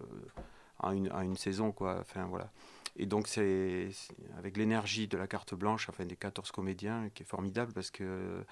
à, 0.79 0.93
une, 0.93 1.11
une, 1.11 1.37
saison. 1.37 1.71
Quoi. 1.71 1.97
Enfin, 1.99 2.25
voilà. 2.25 2.49
Et 2.97 3.05
donc, 3.05 3.27
c'est 3.27 3.89
avec 4.37 4.57
l'énergie 4.57 5.07
de 5.07 5.17
la 5.17 5.27
carte 5.27 5.53
blanche, 5.55 5.89
enfin 5.89 6.05
des 6.05 6.15
14 6.15 6.51
comédiens, 6.51 7.09
qui 7.13 7.23
est 7.23 7.25
formidable 7.25 7.71
parce 7.73 7.89
que 7.89 8.03
euh, 8.03 8.43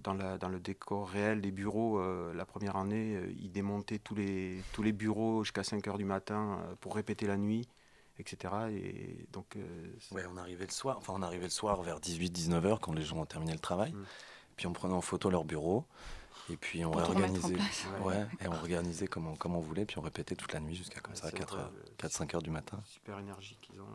dans, 0.00 0.14
la, 0.14 0.36
dans 0.36 0.48
le 0.48 0.60
décor 0.60 1.08
réel 1.08 1.40
des 1.40 1.52
bureaux, 1.52 2.02
la 2.32 2.44
première 2.44 2.76
année, 2.76 3.18
ils 3.38 3.52
démontaient 3.52 3.98
tous 3.98 4.14
les, 4.14 4.62
tous 4.72 4.82
les 4.82 4.92
bureaux 4.92 5.44
jusqu'à 5.44 5.64
5 5.64 5.86
h 5.86 5.96
du 5.96 6.04
matin 6.04 6.58
pour 6.80 6.94
répéter 6.94 7.26
la 7.26 7.36
nuit, 7.36 7.66
etc. 8.18 8.52
Et 8.70 9.26
donc, 9.32 9.56
ouais, 10.10 10.24
on 10.30 10.36
arrivait 10.36 10.66
le 10.66 10.72
soir, 10.72 10.98
enfin 10.98 11.14
on 11.16 11.22
arrivait 11.22 11.44
le 11.44 11.50
soir 11.50 11.80
vers 11.82 12.00
18-19 12.00 12.60
h 12.60 12.78
quand 12.80 12.92
les 12.92 13.02
gens 13.02 13.18
ont 13.18 13.26
terminé 13.26 13.52
le 13.52 13.60
travail. 13.60 13.92
Mm. 13.92 14.04
Puis 14.56 14.66
on 14.66 14.72
prenait 14.72 14.94
en 14.94 15.00
photo 15.00 15.30
leur 15.30 15.44
bureau. 15.44 15.86
Et 16.50 16.56
puis 16.56 16.84
on 16.84 16.90
réorganisait, 16.90 17.56
ouais, 18.02 18.26
et 18.40 18.48
on 18.48 18.52
organisait 18.52 19.06
comme 19.06 19.28
on, 19.28 19.36
comme 19.36 19.54
on 19.54 19.60
voulait, 19.60 19.84
puis 19.84 19.98
on 19.98 20.02
répétait 20.02 20.34
toute 20.34 20.52
la 20.52 20.60
nuit 20.60 20.74
jusqu'à 20.74 21.00
comme 21.00 21.14
ça, 21.14 21.30
4-5 21.30 22.34
heures 22.34 22.42
du 22.42 22.50
matin. 22.50 22.80
Super 22.84 23.18
énergie 23.18 23.58
qu'ils 23.62 23.80
ont 23.80 23.86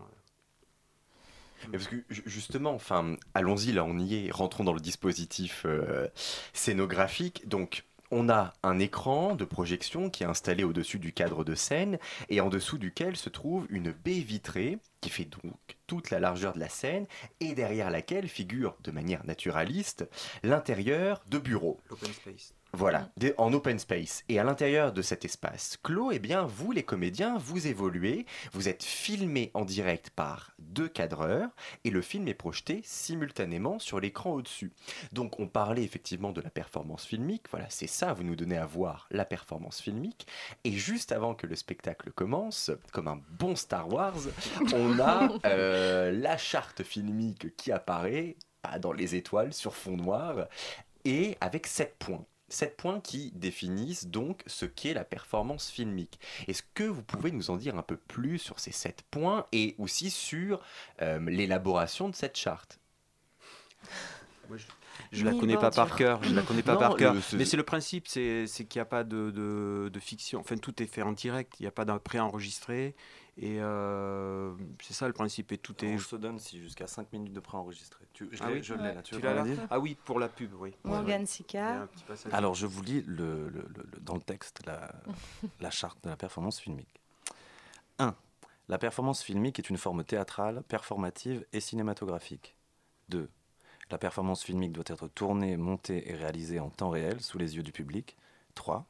parce 1.71 1.87
que 1.87 1.95
justement, 2.09 2.71
enfin, 2.71 3.15
allons-y, 3.33 3.71
là 3.71 3.83
on 3.83 3.97
y 3.97 4.27
est, 4.27 4.31
rentrons 4.31 4.63
dans 4.63 4.73
le 4.73 4.79
dispositif 4.79 5.63
euh, 5.65 6.07
scénographique. 6.53 7.47
Donc, 7.47 7.83
on 8.11 8.29
a 8.29 8.53
un 8.63 8.79
écran 8.79 9.35
de 9.35 9.45
projection 9.45 10.09
qui 10.09 10.23
est 10.23 10.27
installé 10.27 10.63
au-dessus 10.63 10.99
du 10.99 11.13
cadre 11.13 11.43
de 11.43 11.55
scène 11.55 11.97
et 12.29 12.41
en 12.41 12.49
dessous 12.49 12.77
duquel 12.77 13.17
se 13.17 13.29
trouve 13.29 13.67
une 13.69 13.91
baie 13.91 14.19
vitrée 14.19 14.79
qui 15.01 15.09
fait 15.09 15.25
donc 15.25 15.55
toute 15.85 16.09
la 16.09 16.19
largeur 16.19 16.53
de 16.53 16.59
la 16.59 16.69
scène 16.69 17.07
et 17.39 17.53
derrière 17.53 17.89
laquelle 17.89 18.27
figure 18.27 18.75
de 18.83 18.91
manière 18.91 19.25
naturaliste 19.25 20.09
l'intérieur 20.43 21.23
de 21.27 21.37
bureaux. 21.37 21.79
L'open 21.89 22.11
space. 22.11 22.53
Voilà, 22.73 23.09
en 23.37 23.53
open 23.53 23.79
space. 23.79 24.23
Et 24.29 24.39
à 24.39 24.43
l'intérieur 24.43 24.91
de 24.91 25.01
cet 25.01 25.25
espace 25.25 25.77
clos, 25.81 26.11
eh 26.11 26.19
bien, 26.19 26.43
vous, 26.43 26.71
les 26.71 26.83
comédiens, 26.83 27.37
vous 27.37 27.67
évoluez. 27.67 28.25
Vous 28.51 28.67
êtes 28.67 28.83
filmés 28.83 29.51
en 29.53 29.65
direct 29.65 30.09
par 30.09 30.51
deux 30.59 30.89
cadreurs 30.89 31.49
et 31.85 31.89
le 31.89 32.01
film 32.01 32.27
est 32.27 32.33
projeté 32.33 32.81
simultanément 32.83 33.79
sur 33.79 33.99
l'écran 33.99 34.31
au-dessus. 34.31 34.71
Donc, 35.11 35.39
on 35.39 35.47
parlait 35.47 35.83
effectivement 35.83 36.31
de 36.31 36.41
la 36.41 36.49
performance 36.49 37.05
filmique. 37.05 37.45
Voilà, 37.49 37.67
c'est 37.69 37.87
ça, 37.87 38.13
vous 38.13 38.23
nous 38.23 38.35
donnez 38.35 38.57
à 38.57 38.65
voir 38.65 39.07
la 39.11 39.25
performance 39.25 39.81
filmique. 39.81 40.27
Et 40.63 40.73
juste 40.73 41.11
avant 41.11 41.35
que 41.35 41.47
le 41.47 41.55
spectacle 41.55 42.11
commence, 42.11 42.71
comme 42.91 43.07
un 43.07 43.21
bon 43.39 43.55
Star 43.55 43.91
Wars, 43.91 44.19
on 44.73 44.99
a 44.99 45.29
euh, 45.45 46.11
la 46.11 46.37
charte 46.37 46.83
filmique 46.83 47.55
qui 47.55 47.71
apparaît 47.71 48.35
ah, 48.63 48.79
dans 48.79 48.91
les 48.91 49.15
étoiles 49.15 49.53
sur 49.53 49.73
fond 49.73 49.95
noir 49.95 50.47
et 51.05 51.37
avec 51.39 51.67
sept 51.67 51.95
points 51.97 52.25
sept 52.49 52.77
points 52.77 52.99
qui 52.99 53.31
définissent 53.35 54.07
donc 54.07 54.41
ce 54.47 54.65
qu'est 54.65 54.93
la 54.93 55.03
performance 55.03 55.69
filmique. 55.69 56.19
Est-ce 56.47 56.63
que 56.73 56.83
vous 56.83 57.03
pouvez 57.03 57.31
nous 57.31 57.49
en 57.49 57.57
dire 57.57 57.77
un 57.77 57.83
peu 57.83 57.97
plus 57.97 58.39
sur 58.39 58.59
ces 58.59 58.71
sept 58.71 59.03
points 59.11 59.45
et 59.51 59.75
aussi 59.77 60.09
sur 60.09 60.61
euh, 61.01 61.19
l'élaboration 61.19 62.09
de 62.09 62.15
cette 62.15 62.37
charte? 62.37 62.79
Je, 65.11 65.23
ne 65.23 65.31
la 65.31 65.37
connais 65.37 65.57
pas 65.57 65.71
par 65.71 65.95
cœur, 65.95 66.23
je 66.23 66.33
la 66.33 66.41
connais 66.41 66.63
pas 66.63 66.77
par 66.77 66.95
cœur. 66.95 67.15
Mais 67.33 67.45
c'est 67.45 67.57
le 67.57 67.63
principe, 67.63 68.07
c'est 68.07 68.45
qu'il 68.47 68.79
n'y 68.79 68.81
a 68.81 68.85
pas 68.85 69.03
de, 69.03 69.29
de, 69.31 69.99
fiction. 69.99 70.39
Enfin, 70.39 70.57
tout 70.57 70.81
est 70.81 70.87
fait 70.87 71.01
en 71.01 71.11
direct. 71.11 71.59
Il 71.59 71.63
n'y 71.63 71.67
a 71.67 71.71
pas 71.71 71.85
d'un 71.85 71.99
pré-enregistré. 71.99 72.95
Et 73.39 73.57
euh, 73.59 74.53
c'est 74.81 74.93
ça 74.93 75.07
le 75.07 75.13
principe. 75.13 75.51
Et 75.51 75.57
tout 75.57 75.85
est. 75.85 75.95
On 75.95 75.99
se 75.99 76.15
donne 76.15 76.39
si 76.39 76.59
jusqu'à 76.59 76.87
5 76.87 77.13
minutes 77.13 77.33
de 77.33 77.39
préenregistré. 77.39 78.05
Tu, 78.13 78.27
je 78.31 78.41
ah 78.41 78.49
l'ai, 78.49 78.61
là. 78.61 79.01
Tu, 79.03 79.19
l'as 79.21 79.33
là 79.33 79.45
Ah 79.69 79.79
oui, 79.79 79.95
pour 80.05 80.19
la 80.19 80.27
pub, 80.27 80.53
oui. 80.59 80.73
Morgan 80.83 81.25
Sika. 81.25 81.87
Alors 82.31 82.55
je 82.55 82.65
vous 82.65 82.81
lis 82.81 83.03
le, 83.05 83.49
le, 83.49 83.67
dans 84.01 84.15
le 84.15 84.21
texte 84.21 84.65
la, 84.65 84.91
la 85.59 85.69
charte 85.69 86.03
de 86.03 86.09
la 86.09 86.17
performance 86.17 86.59
filmique. 86.59 86.99
1. 87.99 88.15
La 88.69 88.77
performance 88.77 89.21
filmique 89.21 89.59
est 89.59 89.69
une 89.69 89.77
forme 89.77 90.03
théâtrale, 90.03 90.63
performative 90.67 91.45
et 91.53 91.59
cinématographique. 91.59 92.55
2. 93.09 93.29
La 93.91 93.97
performance 93.97 94.43
filmique 94.43 94.73
doit 94.73 94.83
être 94.87 95.07
tournée, 95.07 95.55
montée 95.55 96.09
et 96.09 96.15
réalisée 96.15 96.59
en 96.59 96.69
temps 96.69 96.89
réel 96.89 97.21
sous 97.21 97.37
les 97.37 97.55
yeux 97.55 97.63
du 97.63 97.71
public. 97.71 98.17
3. 98.55 98.85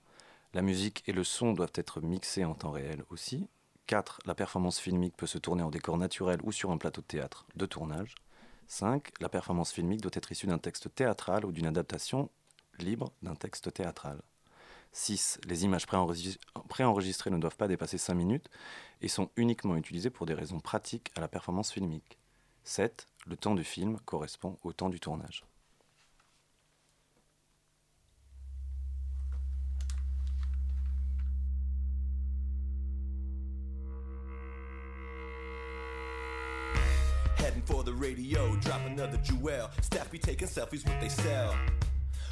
La 0.53 0.61
musique 0.61 1.03
et 1.05 1.11
le 1.11 1.23
son 1.23 1.53
doivent 1.53 1.73
être 1.75 2.01
mixés 2.01 2.45
en 2.45 2.55
temps 2.55 2.71
réel 2.71 3.03
aussi. 3.09 3.47
4. 3.87 4.19
La 4.25 4.35
performance 4.35 4.79
filmique 4.79 5.15
peut 5.15 5.27
se 5.27 5.37
tourner 5.37 5.63
en 5.63 5.71
décor 5.71 5.97
naturel 5.97 6.39
ou 6.43 6.51
sur 6.51 6.71
un 6.71 6.77
plateau 6.77 7.01
de 7.01 7.07
théâtre 7.07 7.47
de 7.55 7.65
tournage. 7.65 8.15
5. 8.67 9.11
La 9.21 9.29
performance 9.29 9.71
filmique 9.71 10.01
doit 10.01 10.11
être 10.13 10.31
issue 10.31 10.47
d'un 10.47 10.57
texte 10.57 10.93
théâtral 10.93 11.45
ou 11.45 11.53
d'une 11.53 11.65
adaptation 11.65 12.29
libre 12.79 13.13
d'un 13.21 13.35
texte 13.35 13.73
théâtral. 13.73 14.21
6. 14.91 15.39
Les 15.45 15.63
images 15.63 15.85
préenregistrées 15.87 17.29
ne 17.29 17.37
doivent 17.37 17.55
pas 17.55 17.67
dépasser 17.67 17.97
5 17.97 18.13
minutes 18.13 18.49
et 19.01 19.07
sont 19.07 19.29
uniquement 19.37 19.77
utilisées 19.77 20.09
pour 20.09 20.25
des 20.25 20.33
raisons 20.33 20.59
pratiques 20.59 21.11
à 21.15 21.21
la 21.21 21.27
performance 21.29 21.71
filmique. 21.71 22.17
7. 22.65 23.07
Le 23.25 23.37
temps 23.37 23.55
du 23.55 23.63
film 23.63 23.99
correspond 24.01 24.57
au 24.63 24.73
temps 24.73 24.89
du 24.89 24.99
tournage. 24.99 25.45
For 37.65 37.83
the 37.83 37.93
radio. 37.93 38.55
Drop 38.57 38.81
another 38.85 39.17
jewel. 39.17 39.69
Staff 39.81 40.11
be 40.11 40.17
taking 40.17 40.47
selfies 40.47 40.85
with 40.85 40.99
they 40.99 41.09
sell. 41.09 41.55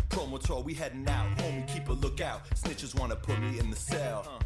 Promo 0.10 0.39
tour, 0.39 0.62
we 0.62 0.74
heading 0.74 1.08
out. 1.08 1.38
Homie, 1.38 1.67
keep 1.67 1.89
a 1.89 1.94
lookout. 1.94 2.48
Snitches 2.51 3.00
wanna 3.00 3.15
put 3.15 3.39
me 3.39 3.60
in 3.60 3.70
the 3.70 3.75
cell. 3.75 4.39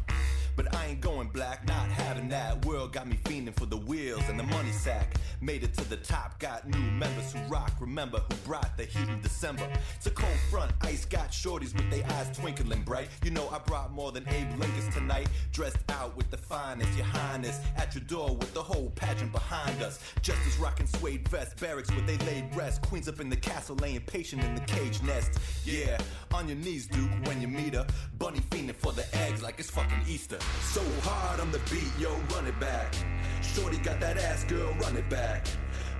But 0.62 0.76
I 0.76 0.88
ain't 0.88 1.00
going 1.00 1.28
black, 1.28 1.66
not 1.66 1.88
having 1.88 2.28
that. 2.28 2.66
World 2.66 2.92
got 2.92 3.08
me 3.08 3.18
fiending 3.24 3.58
for 3.58 3.64
the 3.64 3.78
wheels 3.78 4.28
and 4.28 4.38
the 4.38 4.42
money 4.42 4.72
sack. 4.72 5.16
Made 5.40 5.64
it 5.64 5.72
to 5.78 5.88
the 5.88 5.96
top, 5.96 6.38
got 6.38 6.68
new 6.68 6.90
members 6.98 7.32
who 7.32 7.38
rock. 7.48 7.72
Remember 7.80 8.18
who 8.18 8.36
brought 8.44 8.76
the 8.76 8.84
heat 8.84 9.08
in 9.08 9.22
December. 9.22 9.66
It's 9.96 10.06
a 10.06 10.10
cold 10.10 10.38
front, 10.50 10.70
ice 10.82 11.06
got 11.06 11.30
shorties 11.30 11.74
with 11.74 11.90
their 11.90 12.04
eyes 12.12 12.36
twinkling 12.36 12.82
bright. 12.82 13.08
You 13.24 13.30
know 13.30 13.48
I 13.48 13.58
brought 13.60 13.90
more 13.90 14.12
than 14.12 14.28
Abe 14.28 14.50
Lincoln's 14.58 14.94
tonight. 14.94 15.30
Dressed 15.50 15.78
out 15.88 16.14
with 16.14 16.30
the 16.30 16.36
finest, 16.36 16.94
your 16.94 17.06
highness. 17.06 17.58
At 17.76 17.94
your 17.94 18.04
door 18.04 18.36
with 18.36 18.52
the 18.52 18.62
whole 18.62 18.90
pageant 18.90 19.32
behind 19.32 19.80
us. 19.80 19.98
Justice 20.20 20.58
rocking 20.58 20.88
suede 20.88 21.26
vest, 21.28 21.58
barracks 21.58 21.90
where 21.90 22.04
they 22.04 22.18
laid 22.26 22.54
rest. 22.54 22.82
Queens 22.82 23.08
up 23.08 23.18
in 23.18 23.30
the 23.30 23.36
castle 23.36 23.76
laying 23.76 24.00
patient 24.00 24.44
in 24.44 24.54
the 24.54 24.60
cage 24.62 25.02
nest. 25.04 25.38
Yeah, 25.64 25.96
on 26.34 26.48
your 26.48 26.58
knees, 26.58 26.86
Duke, 26.86 27.10
when 27.24 27.40
you 27.40 27.48
meet 27.48 27.72
her. 27.72 27.86
Bunny 28.18 28.40
fiending 28.50 28.76
for 28.76 28.92
the 28.92 29.06
eggs 29.16 29.42
like 29.42 29.58
it's 29.58 29.70
fucking 29.70 30.02
Easter. 30.06 30.38
So 30.62 30.82
hard 31.02 31.40
on 31.40 31.50
the 31.50 31.60
beat, 31.70 31.90
yo, 31.98 32.10
run 32.34 32.46
it 32.46 32.58
back. 32.60 32.94
Shorty 33.42 33.78
got 33.78 34.00
that 34.00 34.18
ass, 34.18 34.44
girl, 34.44 34.72
run 34.74 34.96
it 34.96 35.08
back. 35.08 35.46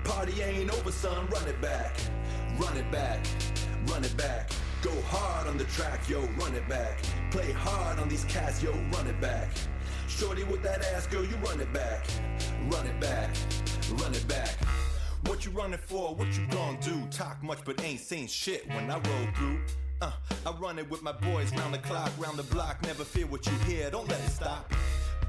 Party 0.05 0.41
ain't 0.43 0.73
over, 0.73 0.93
son, 0.93 1.27
run 1.29 1.47
it 1.49 1.61
back. 1.61 1.97
Run 2.59 2.77
it 2.77 2.91
back, 2.91 3.25
run 3.89 4.05
it 4.05 4.17
back. 4.17 4.51
Go 4.83 4.91
hard 5.07 5.47
on 5.49 5.59
the 5.59 5.65
track, 5.65 6.09
yo, 6.09 6.21
run 6.39 6.55
it 6.55 6.69
back. 6.69 6.99
Play 7.31 7.53
hard 7.53 7.99
on 7.99 8.09
these 8.09 8.25
cats, 8.25 8.63
yo, 8.63 8.73
run 8.93 9.07
it 9.07 9.21
back. 9.21 9.49
Shorty 10.09 10.45
with 10.45 10.63
that 10.63 10.85
ass, 10.95 11.07
girl, 11.07 11.25
you 11.25 11.37
run 11.37 11.61
it 11.61 11.73
back. 11.73 12.07
Run 12.71 12.87
it 12.87 13.01
back, 13.01 13.31
run 14.01 14.15
it 14.15 14.27
back. 14.29 14.57
What 15.27 15.45
you 15.45 15.51
running 15.53 15.79
for? 15.79 16.15
What 16.15 16.37
you 16.37 16.47
gonna 16.51 16.79
do? 16.81 17.07
Talk 17.11 17.43
much 17.43 17.61
but 17.65 17.83
ain't 17.85 18.01
saying 18.01 18.29
shit 18.29 18.67
when 18.69 18.91
I 18.91 18.95
roll 18.95 19.29
through. 19.35 19.61
Uh, 20.03 20.11
I 20.47 20.51
run 20.53 20.79
it 20.79 20.89
with 20.91 21.03
my 21.03 21.13
boys 21.13 21.53
round 21.53 21.75
the 21.75 21.79
clock, 21.79 22.11
round 22.19 22.39
the 22.39 22.43
block. 22.55 22.83
Never 22.83 23.05
fear 23.05 23.27
what 23.27 23.47
you 23.47 23.53
hear, 23.67 23.91
don't 23.91 24.09
let 24.09 24.19
it 24.21 24.31
stop. 24.31 24.73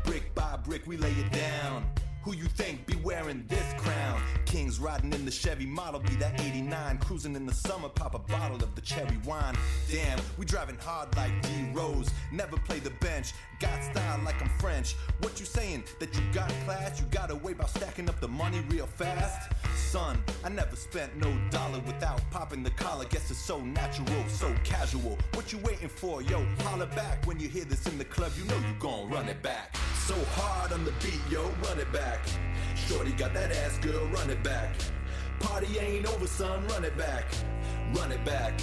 Brick 0.05 0.33
by 0.33 0.57
brick, 0.63 0.87
we 0.87 0.97
lay 0.97 1.11
it 1.11 1.31
down. 1.31 1.83
Who 2.23 2.35
you 2.35 2.45
think 2.45 2.85
be 2.85 2.95
wearing 2.97 3.45
this 3.47 3.73
crown? 3.81 4.21
Kings 4.45 4.79
riding 4.79 5.11
in 5.11 5.25
the 5.25 5.31
Chevy 5.31 5.65
model, 5.65 5.99
be 5.99 6.13
that 6.17 6.39
89. 6.39 6.99
Cruising 6.99 7.35
in 7.35 7.47
the 7.47 7.53
summer, 7.53 7.89
pop 7.89 8.13
a 8.13 8.19
bottle 8.19 8.57
of 8.57 8.75
the 8.75 8.81
cherry 8.81 9.17
wine. 9.25 9.55
Damn, 9.91 10.19
we 10.37 10.45
driving 10.45 10.77
hard 10.77 11.15
like 11.17 11.31
D 11.41 11.49
Rose. 11.73 12.11
Never 12.31 12.57
play 12.57 12.77
the 12.77 12.91
bench, 12.91 13.33
got 13.59 13.83
style 13.83 14.19
like 14.23 14.39
I'm 14.39 14.49
French. 14.59 14.95
What 15.21 15.39
you 15.39 15.47
saying? 15.47 15.83
That 15.99 16.13
you 16.15 16.21
got 16.31 16.49
class? 16.65 16.99
You 16.99 17.07
got 17.07 17.31
away 17.31 17.53
by 17.53 17.65
stacking 17.65 18.07
up 18.07 18.19
the 18.19 18.27
money 18.27 18.63
real 18.69 18.85
fast? 18.85 19.51
Son, 19.75 20.23
I 20.43 20.49
never 20.49 20.75
spent 20.75 21.17
no 21.17 21.35
dollar 21.49 21.79
without 21.79 22.21
popping 22.29 22.61
the 22.61 22.69
collar. 22.71 23.05
Guess 23.05 23.31
it's 23.31 23.39
so 23.39 23.59
natural, 23.59 24.23
so 24.27 24.53
casual. 24.63 25.17
What 25.33 25.51
you 25.51 25.57
waiting 25.59 25.89
for? 25.89 26.21
Yo, 26.21 26.45
holler 26.59 26.85
back 26.85 27.25
when 27.25 27.39
you 27.39 27.49
hear 27.49 27.65
this 27.65 27.87
in 27.87 27.97
the 27.97 28.05
club. 28.05 28.31
You 28.37 28.45
know 28.45 28.57
you 28.57 28.75
gon' 28.79 29.09
run 29.09 29.27
it 29.27 29.41
back. 29.41 29.75
So 30.11 30.25
hard 30.35 30.73
on 30.73 30.83
the 30.83 30.91
beat, 31.01 31.21
yo, 31.29 31.41
run 31.63 31.79
it 31.79 31.89
back. 31.93 32.19
Shorty 32.75 33.13
got 33.13 33.33
that 33.33 33.49
ass, 33.53 33.77
girl, 33.77 34.05
run 34.07 34.29
it 34.29 34.43
back. 34.43 34.75
Party 35.39 35.79
ain't 35.79 36.05
over, 36.05 36.27
son, 36.27 36.67
run 36.67 36.83
it 36.83 36.97
back. 36.97 37.23
Run 37.93 38.11
it 38.11 38.25
back, 38.25 38.59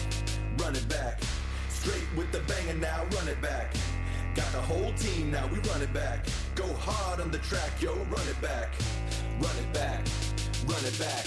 run 0.58 0.76
it 0.76 0.86
back. 0.90 1.22
Straight 1.70 2.06
with 2.14 2.30
the 2.32 2.40
banger 2.40 2.74
now, 2.74 3.02
run 3.16 3.28
it 3.28 3.40
back. 3.40 3.74
Got 4.34 4.52
the 4.52 4.60
whole 4.60 4.92
team 4.92 5.30
now, 5.30 5.46
we 5.46 5.58
run 5.70 5.80
it 5.80 5.94
back. 5.94 6.26
Go 6.54 6.66
hard 6.74 7.18
on 7.18 7.30
the 7.30 7.38
track, 7.38 7.80
yo, 7.80 7.94
run 7.94 8.28
it 8.28 8.40
back. 8.42 8.74
Run 9.40 9.56
it 9.56 9.72
back, 9.72 10.06
run 10.66 10.84
it 10.84 10.98
back. 10.98 11.24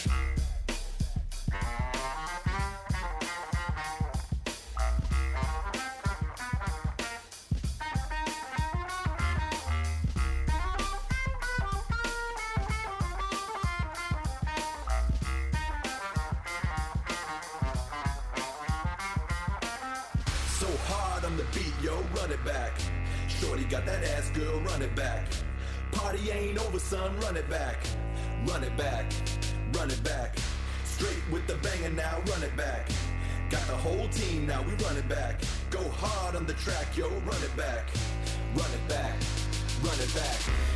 Yo, 22.01 22.22
run 22.22 22.31
it 22.31 22.43
back. 22.46 22.72
Shorty 23.27 23.63
got 23.65 23.86
that 23.86 24.03
ass, 24.03 24.29
girl, 24.31 24.60
run 24.62 24.81
it 24.81 24.96
back. 24.96 25.25
Party 25.91 26.31
ain't 26.31 26.60
over, 26.60 26.79
son, 26.79 27.17
run 27.20 27.38
it 27.38 27.50
back. 27.50 27.77
Run 28.48 28.63
it 28.63 28.75
back, 28.77 29.12
run 29.74 29.89
it 29.89 30.03
back. 30.03 30.38
Straight 30.86 31.24
with 31.31 31.46
the 31.48 31.55
banger 31.55 31.89
now, 31.89 32.22
run 32.27 32.43
it 32.43 32.55
back. 32.55 32.89
Got 33.50 33.65
the 33.67 33.75
whole 33.75 34.08
team 34.10 34.48
now, 34.48 34.62
we 34.63 34.72
run 34.86 34.98
it 34.98 35.08
back. 35.10 35.41
Go 35.70 35.81
hard 35.89 36.36
on 36.36 36.46
the 36.46 36.53
track, 36.53 36.98
yo, 36.98 37.10
run 37.10 37.43
it 37.43 37.55
back. 37.58 37.89
Run 38.55 38.72
it 38.72 38.89
back, 38.89 39.15
run 39.84 40.00
it 40.00 40.13
back. 40.15 40.71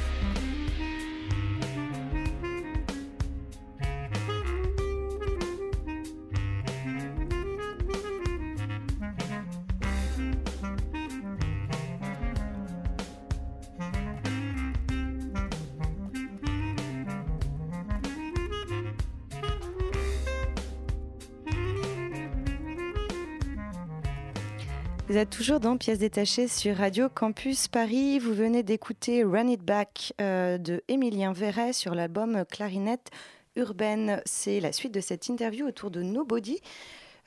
Vous 25.15 25.21
êtes 25.21 25.29
toujours 25.29 25.61
dans 25.61 25.77
Pièces 25.77 25.99
détachées 25.99 26.49
sur 26.49 26.75
Radio 26.75 27.07
Campus 27.07 27.69
Paris. 27.69 28.19
Vous 28.19 28.33
venez 28.33 28.63
d'écouter 28.63 29.23
Run 29.23 29.47
It 29.47 29.61
Back 29.61 30.11
euh, 30.19 30.57
de 30.57 30.83
Émilien 30.89 31.31
Verret 31.31 31.71
sur 31.71 31.95
l'album 31.95 32.43
Clarinette 32.51 33.11
urbaine. 33.55 34.21
C'est 34.25 34.59
la 34.59 34.73
suite 34.73 34.93
de 34.93 34.99
cette 34.99 35.29
interview 35.29 35.65
autour 35.65 35.89
de 35.89 36.01
Nobody, 36.01 36.59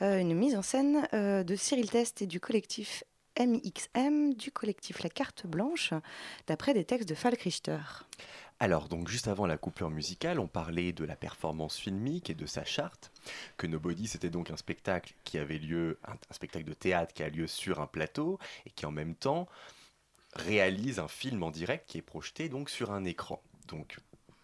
euh, 0.02 0.18
une 0.18 0.34
mise 0.34 0.54
en 0.54 0.60
scène 0.60 1.08
euh, 1.14 1.42
de 1.44 1.56
Cyril 1.56 1.88
Test 1.88 2.20
et 2.20 2.26
du 2.26 2.40
collectif 2.40 3.04
MXM, 3.40 4.34
du 4.34 4.52
collectif 4.52 5.02
La 5.02 5.08
Carte 5.08 5.46
Blanche, 5.46 5.94
d'après 6.46 6.74
des 6.74 6.84
textes 6.84 7.08
de 7.08 7.14
Falk 7.14 7.40
Richter. 7.40 7.78
Alors, 8.60 8.88
donc 8.88 9.08
juste 9.08 9.28
avant 9.28 9.46
la 9.46 9.56
coupure 9.56 9.90
musicale, 9.90 10.40
on 10.40 10.48
parlait 10.48 10.92
de 10.92 11.04
la 11.04 11.14
performance 11.14 11.76
filmique 11.76 12.28
et 12.28 12.34
de 12.34 12.46
sa 12.46 12.64
charte. 12.64 13.12
Que 13.56 13.68
Nobody, 13.68 14.08
c'était 14.08 14.30
donc 14.30 14.50
un 14.50 14.56
spectacle 14.56 15.14
qui 15.22 15.38
avait 15.38 15.58
lieu, 15.58 15.98
un, 16.04 16.16
spectacle 16.32 16.64
de 16.64 16.74
théâtre 16.74 17.14
qui 17.14 17.22
a 17.22 17.28
lieu 17.28 17.46
sur 17.46 17.80
un 17.80 17.86
plateau 17.86 18.38
et 18.66 18.70
qui 18.70 18.84
en 18.84 18.90
même 18.90 19.14
temps 19.14 19.46
réalise 20.34 20.98
un 20.98 21.08
film 21.08 21.42
en 21.44 21.50
direct 21.50 21.88
qui 21.88 21.98
est 21.98 22.02
projeté 22.02 22.48
donc 22.48 22.68
sur 22.68 22.90
un 22.90 23.04
écran. 23.04 23.40
Donc, 23.68 23.98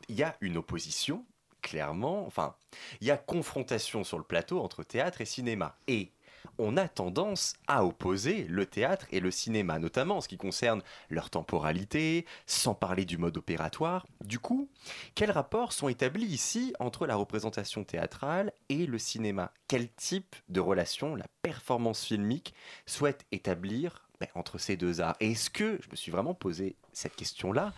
il 0.08 0.14
y 0.14 0.22
a 0.22 0.36
une 0.40 0.58
opposition, 0.58 1.24
clairement, 1.60 2.24
enfin, 2.26 2.54
il 3.00 3.08
y 3.08 3.10
a 3.10 3.16
confrontation 3.16 4.04
sur 4.04 4.18
le 4.18 4.24
plateau 4.24 4.60
entre 4.60 4.84
théâtre 4.84 5.22
et 5.22 5.26
cinéma. 5.26 5.76
Et 5.88 6.12
on 6.58 6.76
a 6.76 6.88
tendance 6.88 7.54
à 7.66 7.84
opposer 7.84 8.44
le 8.48 8.66
théâtre 8.66 9.06
et 9.10 9.20
le 9.20 9.30
cinéma, 9.30 9.78
notamment 9.78 10.18
en 10.18 10.20
ce 10.20 10.28
qui 10.28 10.36
concerne 10.36 10.82
leur 11.10 11.30
temporalité, 11.30 12.26
sans 12.46 12.74
parler 12.74 13.04
du 13.04 13.18
mode 13.18 13.36
opératoire. 13.36 14.06
Du 14.24 14.38
coup, 14.38 14.68
quels 15.14 15.30
rapports 15.30 15.72
sont 15.72 15.88
établis 15.88 16.26
ici 16.26 16.74
entre 16.78 17.06
la 17.06 17.16
représentation 17.16 17.84
théâtrale 17.84 18.52
et 18.68 18.86
le 18.86 18.98
cinéma? 18.98 19.52
Quel 19.68 19.88
type 19.92 20.36
de 20.48 20.60
relation 20.60 21.14
la 21.14 21.26
performance 21.42 22.04
filmique 22.04 22.54
souhaite 22.86 23.26
établir 23.32 24.08
ben, 24.20 24.28
entre 24.34 24.58
ces 24.58 24.76
deux 24.76 25.00
arts? 25.00 25.16
Est-ce 25.20 25.50
que, 25.50 25.78
je 25.82 25.90
me 25.90 25.96
suis 25.96 26.12
vraiment 26.12 26.34
posé 26.34 26.76
cette 26.92 27.16
question-là, 27.16 27.72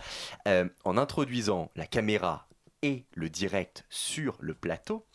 euh, 0.48 0.68
en 0.84 0.96
introduisant 0.98 1.70
la 1.74 1.86
caméra 1.86 2.46
et 2.82 3.04
le 3.14 3.28
direct 3.30 3.84
sur 3.88 4.36
le 4.40 4.54
plateau, 4.54 5.06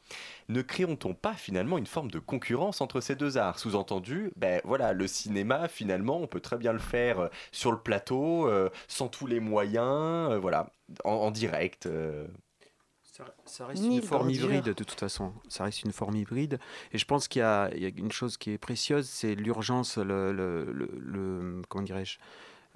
ne 0.50 0.62
créons-on 0.62 1.14
pas 1.14 1.34
finalement 1.34 1.78
une 1.78 1.86
forme 1.86 2.12
de 2.12 2.20
concurrence 2.20 2.82
entre 2.82 3.02
ces 3.02 3.16
deux 3.16 3.38
arts? 3.38 3.60
Sous-entendu, 3.60 4.32
ben 4.36 4.62
voilà, 4.64 4.94
le 4.94 5.08
cinéma 5.08 5.68
finalement, 5.68 6.18
on 6.18 6.28
peut 6.28 6.40
très 6.42 6.58
bien 6.58 6.74
le 6.74 6.80
faire 6.80 7.20
euh, 7.20 7.28
sur 7.52 7.72
le 7.72 7.80
plateau, 7.80 8.48
euh, 8.48 8.70
sans 8.88 9.08
tous 9.08 9.28
les 9.28 9.40
moyens, 9.40 10.32
euh, 10.32 10.40
voilà, 10.40 10.72
en, 11.04 11.12
en 11.12 11.32
direct. 11.32 11.86
euh. 11.86 12.28
Ça, 13.46 13.68
reste 13.68 13.84
une 13.84 14.02
forme 14.02 14.30
hybride 14.32 14.64
de 14.64 14.84
toute 14.84 15.00
façon. 15.00 15.34
Ça 15.48 15.66
reste 15.66 15.84
une 15.84 15.92
forme 15.92 16.16
hybride. 16.16 16.60
Et 16.92 16.98
je 16.98 17.06
pense 17.06 17.28
qu'il 17.28 17.42
y, 17.42 17.44
a 17.44 17.70
il 17.76 17.84
y 17.84 17.86
a 17.86 17.90
une 17.96 18.12
chose 18.12 18.38
qui 18.38 18.52
est 18.52 18.58
précieuse, 18.58 19.08
c'est 19.08 19.36
l'urgence, 19.36 19.98
le, 19.98 20.32
le- 20.32 20.72
le- 20.72 20.92
le- 20.98 21.62
comment 21.70 21.84
dirais-je, 21.84 22.18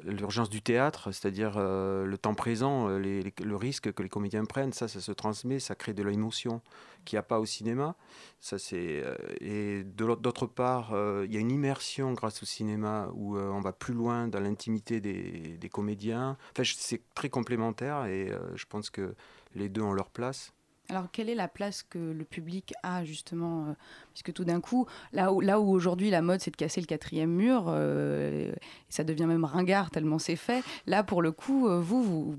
l'urgence 0.04 0.50
du 0.50 0.62
théâtre, 0.62 1.12
c'est-à-dire 1.12 1.54
euh, 1.58 2.06
le 2.06 2.18
temps 2.18 2.34
présent, 2.34 2.90
euh, 2.90 3.00
le 3.00 3.56
risque 3.56 3.92
que 3.94 4.04
les 4.04 4.10
comédiens 4.10 4.46
prennent. 4.46 4.74
Ça, 4.74 4.88
ça 4.88 5.00
se 5.00 5.12
transmet, 5.12 5.60
ça 5.60 5.76
crée 5.76 5.94
de 5.94 6.04
l'émotion 6.04 6.62
qu'il 7.06 7.18
n'y 7.18 7.20
a 7.20 7.24
pas 7.24 7.40
au 7.40 7.46
cinéma. 7.46 7.96
Ça, 8.40 8.58
euh, 8.74 9.16
et 9.40 9.84
d'autre 9.84 10.48
part, 10.48 10.94
il 11.24 11.34
y 11.34 11.38
a 11.38 11.40
une 11.40 11.52
immersion 11.52 12.14
grâce 12.14 12.44
au 12.44 12.46
cinéma 12.46 13.10
où 13.14 13.38
on 13.38 13.62
va 13.62 13.72
plus 13.72 13.94
loin 13.94 14.28
dans 14.28 14.40
l'intimité 14.40 15.00
des, 15.00 15.58
des 15.58 15.70
comédiens. 15.70 16.38
Enfin, 16.52 16.70
c'est 16.78 17.02
très 17.14 17.30
complémentaire 17.30 18.06
et 18.06 18.32
je 18.56 18.66
pense 18.66 18.90
que 18.90 19.16
les 19.56 19.70
deux 19.70 19.82
ont 19.82 19.94
leur 19.94 20.10
place. 20.10 20.55
Alors, 20.90 21.10
quelle 21.12 21.30
est 21.30 21.36
la 21.36 21.48
place 21.48 21.82
que 21.84 21.98
le 21.98 22.24
public 22.24 22.74
a 22.84 23.04
justement 23.04 23.66
euh, 23.66 23.74
Puisque 24.14 24.34
tout 24.34 24.46
d'un 24.46 24.62
coup, 24.62 24.86
là 25.14 25.34
où, 25.34 25.42
là 25.42 25.60
où 25.60 25.70
aujourd'hui 25.70 26.10
la 26.10 26.22
mode 26.22 26.42
c'est 26.42 26.52
de 26.52 26.56
casser 26.56 26.80
le 26.80 26.86
quatrième 26.86 27.32
mur, 27.32 27.66
euh, 27.70 28.52
et 28.52 28.56
ça 28.90 29.04
devient 29.04 29.26
même 29.26 29.46
ringard 29.46 29.90
tellement 29.90 30.20
c'est 30.20 30.36
fait. 30.36 30.64
Là, 30.86 31.04
pour 31.04 31.22
le 31.22 31.32
coup, 31.32 31.68
euh, 31.68 31.80
vous, 31.80 32.04
vous 32.04 32.36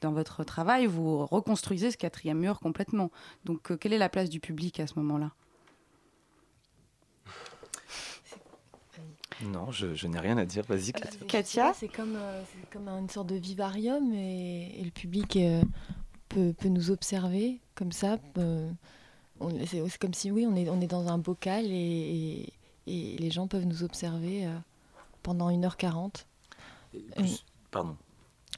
dans 0.00 0.12
votre 0.12 0.44
travail, 0.44 0.86
vous 0.86 1.24
reconstruisez 1.26 1.90
ce 1.90 1.96
quatrième 1.96 2.38
mur 2.38 2.60
complètement. 2.60 3.10
Donc, 3.44 3.70
euh, 3.70 3.76
quelle 3.76 3.92
est 3.92 3.98
la 3.98 4.08
place 4.08 4.28
du 4.28 4.40
public 4.40 4.78
à 4.78 4.86
ce 4.86 4.98
moment-là? 4.98 5.32
Non, 9.44 9.70
je, 9.72 9.94
je 9.94 10.06
n'ai 10.06 10.20
rien 10.20 10.38
à 10.38 10.44
dire. 10.44 10.64
Vas-y, 10.68 10.92
Katia. 10.92 11.68
Pas, 11.68 11.74
C'est 11.74 11.88
comme, 11.88 12.16
euh, 12.16 12.42
c'est 12.44 12.70
comme 12.70 12.88
une 12.88 13.08
sorte 13.08 13.28
de 13.28 13.34
vivarium 13.34 14.12
et, 14.12 14.80
et 14.80 14.84
le 14.84 14.90
public 14.90 15.36
euh, 15.36 15.62
peut, 16.28 16.52
peut 16.56 16.68
nous 16.68 16.90
observer 16.90 17.58
comme 17.74 17.92
ça. 17.92 18.18
euh, 18.38 18.70
c'est 19.66 19.98
comme 19.98 20.14
si, 20.14 20.30
oui, 20.30 20.46
on 20.48 20.54
est, 20.56 20.68
on 20.68 20.80
est 20.80 20.86
dans 20.86 21.08
un 21.08 21.18
bocal 21.18 21.64
et, 21.66 22.52
et- 22.86 23.16
les 23.18 23.30
gens 23.30 23.46
peuvent 23.48 23.64
nous 23.66 23.82
observer 23.82 24.46
euh, 24.46 24.56
pendant 25.22 25.50
1h40. 25.50 26.24
Plus- 27.16 27.44
Pardon. 27.70 27.96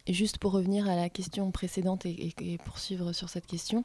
Et 0.07 0.12
juste 0.12 0.37
pour 0.37 0.53
revenir 0.53 0.87
à 0.87 0.97
la 0.97 1.09
question 1.09 1.51
précédente 1.51 2.05
et, 2.05 2.11
et- 2.11 2.53
et 2.53 2.59
poursuivre 2.59 3.12
sur 3.12 3.31
cette 3.31 3.47
question, 3.47 3.85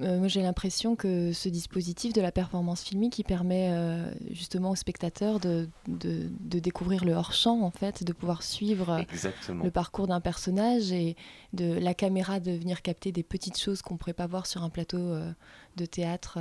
euh, 0.00 0.26
j'ai 0.26 0.42
l'impression 0.42 0.96
que 0.96 1.32
ce 1.32 1.48
dispositif 1.48 2.12
de 2.12 2.20
la 2.20 2.32
performance 2.32 2.82
filmique 2.82 3.12
qui 3.12 3.22
permet 3.22 3.68
euh, 3.70 4.12
justement 4.32 4.70
aux 4.70 4.76
spectateurs 4.76 5.38
de, 5.38 5.68
de- 5.86 6.28
de 6.40 6.58
découvrir 6.58 7.04
le 7.04 7.12
hors-champ 7.12 7.60
en 7.62 7.70
fait, 7.70 8.02
de 8.02 8.12
pouvoir 8.12 8.42
suivre 8.42 8.90
euh, 8.90 8.98
Exactement. 9.12 9.62
le 9.62 9.70
parcours 9.70 10.08
d'un 10.08 10.20
personnage 10.20 10.90
et 10.90 11.14
de 11.52 11.72
la 11.74 11.94
caméra 11.94 12.40
de 12.40 12.50
venir 12.50 12.82
capter 12.82 13.12
des 13.12 13.22
petites 13.22 13.58
choses 13.58 13.82
qu'on 13.82 13.94
ne 13.94 13.98
pourrait 13.98 14.14
pas 14.14 14.26
voir 14.26 14.46
sur 14.46 14.64
un 14.64 14.70
plateau 14.70 14.98
euh, 14.98 15.30
de 15.76 15.86
théâtre 15.86 16.40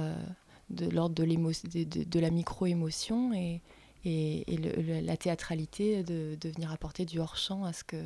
de 0.72 0.90
l'ordre 0.90 1.14
de, 1.14 1.24
de, 1.24 2.20
la 2.20 2.30
micro-émotion 2.32 3.34
et, 3.34 3.62
et, 4.04 4.52
et 4.52 4.58
le- 4.58 4.82
le- 4.82 5.02
la 5.02 5.16
théâtralité 5.18 6.02
de, 6.02 6.36
de 6.42 6.50
venir 6.50 6.72
apporter 6.72 7.06
du 7.06 7.20
hors-champ 7.20 7.66
à 7.66 7.74
ce 7.74 7.84
que 7.84 7.98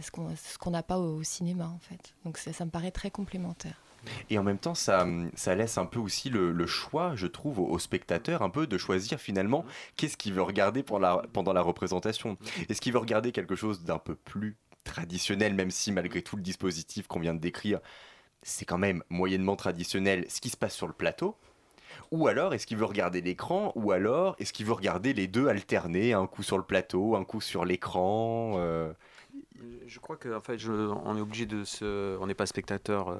ce 0.00 0.10
qu'on 0.58 0.70
n'a 0.70 0.82
pas 0.82 0.98
au, 0.98 1.22
cinéma 1.22 1.66
en 1.66 1.78
fait. 1.78 2.14
Donc 2.24 2.38
ça, 2.38 2.64
me 2.64 2.70
paraît 2.70 2.90
très 2.90 3.10
complémentaire. 3.10 3.76
Et 4.30 4.38
en 4.38 4.42
même 4.42 4.58
temps, 4.58 4.74
ça, 4.74 5.06
laisse 5.54 5.78
un 5.78 5.86
peu 5.86 6.00
aussi 6.00 6.28
le, 6.28 6.66
choix, 6.66 7.14
je 7.14 7.26
trouve, 7.26 7.60
au, 7.60 7.78
spectateur, 7.78 8.42
un 8.42 8.50
peu 8.50 8.66
de 8.66 8.78
choisir 8.78 9.20
finalement 9.20 9.64
qu'est-ce 9.96 10.16
qu'il 10.16 10.32
veut 10.32 10.42
regarder 10.42 10.82
pendant 10.82 11.52
la 11.52 11.62
représentation. 11.62 12.36
Est-ce 12.68 12.80
qu'il 12.80 12.92
veut 12.92 12.98
regarder 12.98 13.32
quelque 13.32 13.54
chose 13.54 13.84
d'un 13.84 13.98
peu 13.98 14.14
plus 14.14 14.56
traditionnel, 14.84 15.54
même 15.54 15.70
si 15.70 15.92
malgré 15.92 16.22
tout 16.22 16.36
le 16.36 16.42
dispositif 16.42 17.06
qu'on 17.06 17.20
vient 17.20 17.34
de 17.34 17.40
décrire, 17.40 17.78
c'est 18.42 18.64
quand 18.64 18.78
même 18.78 19.04
moyennement 19.08 19.54
traditionnel 19.54 20.26
ce 20.28 20.40
qui 20.40 20.50
se 20.50 20.56
passe 20.56 20.74
sur 20.74 20.88
le 20.88 20.92
plateau? 20.92 21.36
Ou 22.10 22.26
alors, 22.26 22.54
est-ce 22.54 22.66
qu'il 22.66 22.76
veut 22.76 22.84
regarder 22.84 23.20
l'écran? 23.20 23.72
Ou 23.74 23.92
alors, 23.92 24.36
est-ce 24.38 24.52
qu'il 24.52 24.66
veut 24.66 24.72
regarder 24.72 25.12
les 25.12 25.26
deux 25.28 25.48
alternés 25.48 26.12
Un 26.12 26.26
coup 26.26 26.42
sur 26.42 26.58
le 26.58 26.64
plateau, 26.64 27.16
un 27.16 27.24
coup 27.24 27.40
sur 27.40 27.64
l'écran 27.64 28.54
euh, 28.56 28.92
Je 29.86 29.98
crois 30.00 30.16
que 30.16 30.34
en 30.34 30.40
fait, 30.40 30.58
on 30.68 31.16
est 31.16 31.20
obligé 31.20 31.46
de 31.46 31.64
se. 31.64 32.16
On 32.18 32.26
n'est 32.26 32.34
pas 32.34 32.46
spectateur 32.46 33.08
euh, 33.08 33.18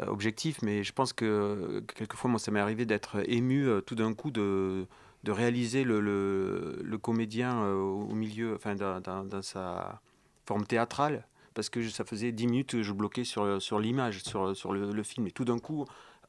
euh, 0.00 0.06
objectif, 0.06 0.62
mais 0.62 0.84
je 0.84 0.92
pense 0.92 1.12
que 1.12 1.82
quelquefois, 1.94 2.30
moi, 2.30 2.38
ça 2.38 2.50
m'est 2.50 2.60
arrivé 2.60 2.86
d'être 2.86 3.22
ému 3.28 3.66
euh, 3.66 3.80
tout 3.80 3.94
d'un 3.94 4.14
coup 4.14 4.30
de 4.30 4.86
de 5.24 5.32
réaliser 5.32 5.82
le, 5.82 5.98
le, 6.00 6.98
comédien 6.98 7.66
au 7.66 8.14
milieu, 8.14 8.54
enfin, 8.54 8.76
dans, 8.76 9.42
sa 9.42 10.00
forme 10.44 10.64
théâtrale, 10.64 11.26
parce 11.52 11.68
que 11.68 11.88
ça 11.88 12.04
faisait 12.04 12.30
10 12.30 12.46
minutes 12.46 12.70
que 12.72 12.82
je 12.84 12.92
bloquais 12.92 13.24
sur, 13.24 13.60
sur 13.60 13.80
l'image, 13.80 14.22
sur, 14.22 14.56
sur 14.56 14.72
le, 14.72 15.02
film. 15.02 15.26
Et 15.26 15.32
tout 15.32 15.44
d'un 15.44 15.58
coup, 15.58 15.84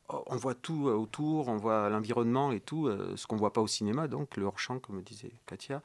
on 0.10 0.36
voit 0.36 0.56
tout 0.56 0.86
autour, 0.86 1.48
on 1.48 1.58
voit 1.58 1.90
l'environnement 1.90 2.52
et 2.52 2.60
tout, 2.60 2.90
ce 3.16 3.28
qu'on 3.28 3.36
voit 3.36 3.54
pas 3.54 3.62
au 3.62 3.68
cinéma, 3.68 4.08
donc 4.08 4.36
le 4.36 4.46
hors-champ, 4.46 4.80
comme 4.80 5.04
disait 5.04 5.34
Katia. 5.46 5.84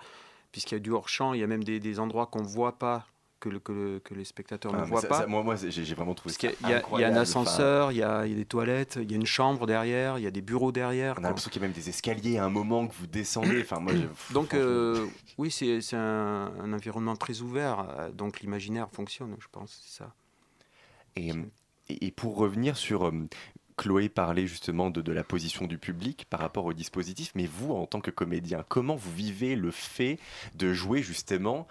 Puisqu'il 0.50 0.76
y 0.76 0.78
a 0.78 0.80
du 0.80 0.92
hors-champ, 0.92 1.34
il 1.34 1.40
y 1.40 1.44
a 1.44 1.46
même 1.46 1.64
des, 1.64 1.80
des 1.80 2.00
endroits 2.00 2.26
qu'on 2.26 2.40
ne 2.40 2.48
voit 2.48 2.78
pas 2.78 3.06
que, 3.50 3.98
que, 3.98 4.14
les 4.14 4.24
spectateurs 4.24 4.72
ne 4.72 4.78
ah, 4.78 4.84
voient 4.84 5.02
pas. 5.02 5.26
moi, 5.26 5.42
moi 5.42 5.56
j'ai 5.56 5.94
vraiment 5.94 6.14
trouvé 6.14 6.34
ça 6.34 6.48
il 6.62 6.68
y, 6.68 6.72
a, 6.72 6.82
il 6.92 7.00
y 7.00 7.04
a 7.04 7.08
un 7.08 7.16
ascenseur, 7.16 7.92
il, 7.92 7.98
y 7.98 8.02
a, 8.02 8.24
il 8.26 8.30
y, 8.30 8.34
a, 8.34 8.36
des 8.36 8.44
toilettes, 8.44 8.98
il 9.00 9.10
y 9.10 9.14
a 9.14 9.16
une 9.16 9.26
chambre 9.26 9.66
derrière, 9.66 10.18
il 10.18 10.24
y 10.24 10.26
a 10.26 10.30
des 10.30 10.42
bureaux 10.42 10.72
derrière. 10.72 11.16
On 11.18 11.24
a 11.24 11.28
l'impression 11.28 11.50
qu'il 11.50 11.60
y 11.60 11.64
a 11.64 11.68
même 11.68 11.76
des 11.76 11.88
escaliers 11.88 12.38
à 12.38 12.44
un 12.44 12.50
moment 12.50 12.86
que 12.86 12.94
vous 12.94 13.06
descendez. 13.06 13.60
Enfin, 13.62 13.80
moi, 13.80 13.92
donc, 14.32 14.54
euh, 14.54 15.06
oui, 15.38 15.50
c'est 15.50 15.80
un, 15.94 16.52
un, 16.60 16.72
environnement 16.72 17.16
très 17.16 17.40
ouvert. 17.40 17.86
Euh, 17.98 18.10
donc, 18.12 18.40
l'imaginaire 18.40 18.88
fonctionne, 18.90 19.36
je 19.40 19.48
pense, 19.50 19.80
c'est 19.82 19.98
ça. 19.98 20.14
Et, 21.16 21.32
et, 21.88 22.10
pour 22.10 22.36
revenir 22.36 22.76
sur. 22.76 23.06
Euh, 23.06 23.28
Chloé 23.78 24.10
parlait 24.10 24.46
justement 24.46 24.90
de, 24.90 25.00
de, 25.00 25.12
la 25.12 25.24
position 25.24 25.66
du 25.66 25.78
public 25.78 26.26
par 26.28 26.40
rapport 26.40 26.66
au 26.66 26.74
dispositif, 26.74 27.32
mais 27.34 27.46
vous, 27.46 27.72
en 27.72 27.86
tant 27.86 28.00
que 28.00 28.10
comédien, 28.10 28.64
comment 28.68 28.96
vous 28.96 29.12
vivez 29.12 29.56
le 29.56 29.70
fait 29.70 30.18
de 30.54 30.74
jouer 30.74 31.02
justement 31.02 31.66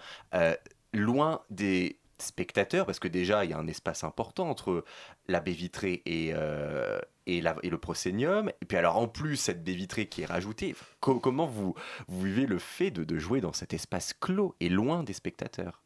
loin 0.92 1.42
des 1.50 1.98
spectateurs, 2.18 2.86
parce 2.86 2.98
que 2.98 3.08
déjà, 3.08 3.44
il 3.44 3.50
y 3.50 3.54
a 3.54 3.58
un 3.58 3.66
espace 3.66 4.04
important 4.04 4.48
entre 4.48 4.84
la 5.28 5.40
baie 5.40 5.52
vitrée 5.52 6.02
et, 6.06 6.32
euh, 6.34 6.98
et, 7.26 7.40
la, 7.40 7.56
et, 7.62 7.70
le 7.70 7.78
proscénium. 7.78 8.50
Et 8.60 8.64
puis 8.64 8.76
alors, 8.76 8.96
en 8.96 9.08
plus, 9.08 9.36
cette 9.36 9.62
baie 9.64 9.74
vitrée 9.74 10.06
qui 10.06 10.22
est 10.22 10.26
rajoutée, 10.26 10.74
comment 11.00 11.46
vous, 11.46 11.74
vous 12.06 12.22
vivez 12.22 12.46
le 12.46 12.58
fait 12.58 12.90
de, 12.90 13.04
de, 13.04 13.18
jouer 13.18 13.40
dans 13.40 13.52
cet 13.52 13.74
espace 13.74 14.14
clos 14.14 14.54
et 14.60 14.68
loin 14.68 15.02
des 15.02 15.12
spectateurs? 15.12 15.82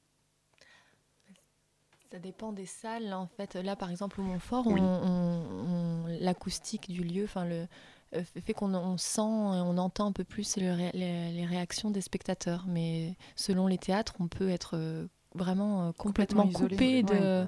Ça 2.12 2.18
dépend 2.18 2.52
des 2.52 2.66
salles. 2.66 3.12
En 3.12 3.26
fait, 3.26 3.56
là, 3.56 3.74
par 3.74 3.90
exemple, 3.90 4.20
au 4.20 4.24
Montfort, 4.24 4.66
on, 4.68 6.04
l'acoustique 6.20 6.90
du 6.90 7.02
lieu, 7.02 7.24
enfin 7.24 7.44
le 7.44 7.66
fait 8.12 8.54
qu'on 8.54 8.96
sent 8.96 9.20
et 9.20 9.60
on 9.60 9.78
entend 9.78 10.06
un 10.06 10.12
peu 10.12 10.24
plus 10.24 10.56
les, 10.56 11.46
réactions 11.46 11.90
des 11.90 12.00
spectateurs. 12.00 12.64
Mais 12.68 13.16
selon 13.34 13.66
les 13.66 13.78
théâtres, 13.78 14.14
on 14.20 14.28
peut 14.28 14.48
être 14.48 14.76
euh, 14.76 15.06
vraiment 15.34 15.88
euh, 15.88 15.92
complètement, 15.92 16.48
coupé 16.48 17.02
de, 17.02 17.46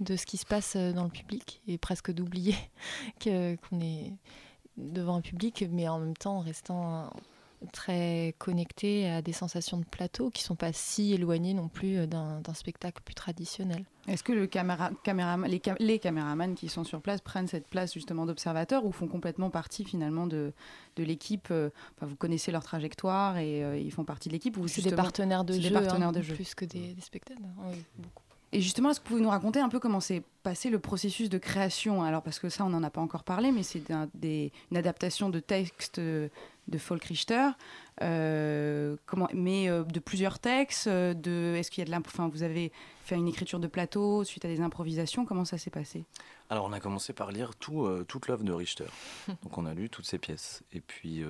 de 0.00 0.16
ce 0.16 0.26
qui 0.26 0.36
se 0.36 0.46
passe 0.46 0.76
dans 0.76 1.04
le 1.04 1.10
public 1.10 1.62
et 1.66 1.78
presque 1.78 2.12
d'oublier 2.12 2.56
qu'on 3.22 3.80
est 3.80 4.12
devant 4.76 5.16
un 5.16 5.20
public, 5.20 5.64
mais 5.70 5.88
en 5.88 5.98
même 5.98 6.16
temps 6.16 6.38
en 6.38 6.40
restant 6.40 7.10
très 7.72 8.34
connecté 8.38 9.08
à 9.08 9.22
des 9.22 9.32
sensations 9.32 9.78
de 9.78 9.84
plateau 9.84 10.30
qui 10.30 10.42
sont 10.42 10.56
pas 10.56 10.72
si 10.72 11.12
éloignées 11.12 11.54
non 11.54 11.68
plus 11.68 12.06
d'un 12.06 12.54
spectacle 12.54 13.02
plus 13.04 13.14
traditionnel. 13.14 13.84
Est-ce 14.06 14.22
que 14.22 14.32
le 14.32 14.46
caméra, 14.46 14.90
les, 15.46 15.60
les, 15.80 15.98
caméramans 15.98 16.54
qui 16.54 16.68
sont 16.68 16.84
sur 16.84 17.02
place 17.02 17.20
prennent 17.20 17.46
cette 17.46 17.68
place 17.68 17.92
justement 17.92 18.24
d'observateur 18.24 18.86
ou 18.86 18.92
font 18.92 19.06
complètement 19.06 19.50
partie 19.50 19.84
finalement 19.84 20.26
de, 20.26 20.52
de 20.96 21.04
l'équipe 21.04 21.48
euh, 21.50 21.68
Vous 22.00 22.16
connaissez 22.16 22.50
leur 22.50 22.62
trajectoire 22.62 23.36
et 23.36 23.62
euh, 23.62 23.76
ils 23.76 23.92
font 23.92 24.04
partie 24.04 24.28
de 24.28 24.34
l'équipe 24.34 24.56
C'est 24.66 24.82
des 24.82 24.94
partenaires 24.94 25.44
de 25.44 25.54
jeu, 25.54 25.70
partenaires 25.70 26.12
de 26.12 26.22
jeu. 26.22 26.34
plus 26.34 26.54
que 26.54 26.64
des, 26.64 26.96
spectateurs. 27.00 27.44
Oui, 27.66 27.84
beaucoup. 27.98 28.22
Et 28.52 28.60
justement, 28.60 28.90
est-ce 28.90 29.00
que 29.00 29.04
vous 29.04 29.10
pouvez 29.10 29.22
nous 29.22 29.30
raconter 29.30 29.60
un 29.60 29.68
peu 29.68 29.78
comment 29.78 30.00
s'est 30.00 30.22
passé 30.42 30.70
le 30.70 30.78
processus 30.78 31.28
de 31.28 31.38
création? 31.38 32.02
Alors, 32.02 32.22
parce 32.22 32.38
que 32.38 32.48
ça, 32.48 32.64
on 32.64 32.70
n'en 32.70 32.82
a 32.82 32.90
pas 32.90 33.00
encore 33.00 33.24
parlé, 33.24 33.52
mais 33.52 33.62
c'est 33.62 33.82
une 33.90 34.76
adaptation 34.76 35.28
de 35.28 35.40
texte 35.40 36.00
de 36.68 36.78
Folk 36.78 37.04
Richter, 37.04 37.48
euh, 38.02 38.96
comment, 39.06 39.28
mais 39.32 39.68
euh, 39.68 39.82
de 39.82 39.98
plusieurs 40.00 40.38
textes. 40.38 40.86
Euh, 40.86 41.14
de, 41.14 41.54
est-ce 41.56 41.70
qu'il 41.70 41.86
y 41.86 41.92
a 41.92 41.98
de 41.98 42.06
enfin, 42.06 42.28
vous 42.28 42.42
avez 42.42 42.70
fait 43.04 43.16
une 43.16 43.26
écriture 43.26 43.58
de 43.58 43.66
plateau 43.66 44.22
suite 44.24 44.44
à 44.44 44.48
des 44.48 44.60
improvisations? 44.60 45.24
Comment 45.24 45.44
ça 45.44 45.58
s'est 45.58 45.70
passé? 45.70 46.04
Alors, 46.50 46.66
on 46.66 46.72
a 46.72 46.80
commencé 46.80 47.12
par 47.12 47.32
lire 47.32 47.54
tout, 47.56 47.88
toute 48.06 48.28
l'œuvre 48.28 48.44
de 48.44 48.52
Richter. 48.52 48.86
Donc, 49.28 49.58
on 49.58 49.66
a 49.66 49.74
lu 49.74 49.88
toutes 49.90 50.06
ses 50.06 50.18
pièces. 50.18 50.62
Et 50.72 50.80
puis. 50.80 51.24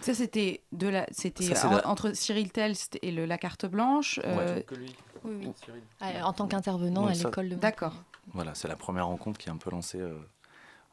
Ça, 0.00 0.14
c'était, 0.14 0.62
de 0.72 0.88
la, 0.88 1.06
c'était 1.10 1.52
entre 1.84 2.14
Cyril 2.14 2.50
Telst 2.52 2.98
et 3.02 3.10
le, 3.10 3.26
la 3.26 3.38
carte 3.38 3.66
blanche. 3.66 4.20
que 4.20 4.74
lui. 4.74 4.94
Oui, 5.24 5.52
oui. 5.68 5.80
Ah, 6.00 6.26
en 6.26 6.32
tant 6.32 6.46
qu'intervenant 6.46 7.06
à 7.06 7.12
l'école 7.12 7.50
de. 7.50 7.54
D'accord. 7.56 7.94
Voilà, 8.32 8.54
c'est 8.54 8.68
la 8.68 8.76
première 8.76 9.06
rencontre 9.06 9.38
qui 9.38 9.50
a 9.50 9.52
un 9.52 9.56
peu 9.56 9.70
lancé 9.70 10.00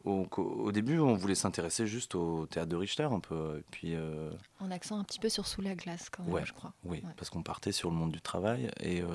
au, 0.07 0.71
début, 0.71 0.99
on 0.99 1.15
voulait 1.15 1.35
s'intéresser 1.35 1.87
juste 1.87 2.15
au 2.15 2.45
théâtre 2.45 2.69
de 2.69 2.75
Richter 2.75 3.03
un 3.03 3.19
peu. 3.19 3.57
Et 3.59 3.63
puis, 3.71 3.95
euh, 3.95 4.31
En 4.59 4.71
accent 4.71 4.97
un 4.97 5.03
petit 5.03 5.19
peu 5.19 5.29
sur 5.29 5.47
Sous 5.47 5.61
la 5.61 5.75
glace, 5.75 6.09
quand 6.09 6.23
même, 6.23 6.45
je 6.45 6.53
crois. 6.53 6.73
Oui, 6.85 7.03
parce 7.17 7.29
qu'on 7.29 7.43
partait 7.43 7.71
sur 7.71 7.89
le 7.89 7.95
monde 7.95 8.11
du 8.11 8.21
travail. 8.21 8.71
Et 8.79 9.01
euh, 9.01 9.07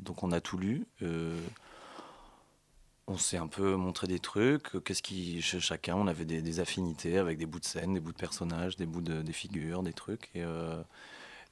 donc, 0.00 0.22
on 0.22 0.32
a 0.32 0.40
tout 0.40 0.58
lu. 0.58 0.86
Euh, 3.08 3.12
on 3.12 3.18
s'est 3.18 3.36
un 3.36 3.46
peu 3.48 3.76
montré 3.76 4.06
des 4.06 4.18
trucs. 4.18 4.82
Qu'est-ce 4.84 5.02
qui, 5.02 5.42
chez 5.42 5.60
chacun, 5.60 5.96
on 5.96 6.06
avait 6.06 6.24
des, 6.24 6.60
affinités 6.60 7.18
avec 7.18 7.38
des 7.38 7.46
bouts 7.46 7.60
de 7.60 7.64
scène, 7.64 7.94
des 7.94 8.00
bouts 8.00 8.12
de 8.12 8.16
personnages, 8.18 8.76
des 8.76 8.86
bouts 8.86 9.02
de 9.02 9.22
des 9.22 9.32
figures, 9.32 9.82
des 9.82 9.92
trucs. 9.92 10.30
Et, 10.34 10.44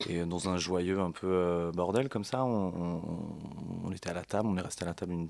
et 0.08 0.24
dans 0.24 0.48
un 0.48 0.56
joyeux 0.56 1.00
un 1.00 1.10
peu 1.10 1.70
bordel 1.74 2.08
comme 2.08 2.24
ça, 2.24 2.44
on, 2.44 3.90
était 3.92 4.10
à 4.10 4.14
la 4.14 4.24
table, 4.24 4.48
on 4.48 4.56
est 4.56 4.62
resté 4.62 4.84
à 4.84 4.86
la 4.86 4.94
table 4.94 5.12
une, 5.12 5.28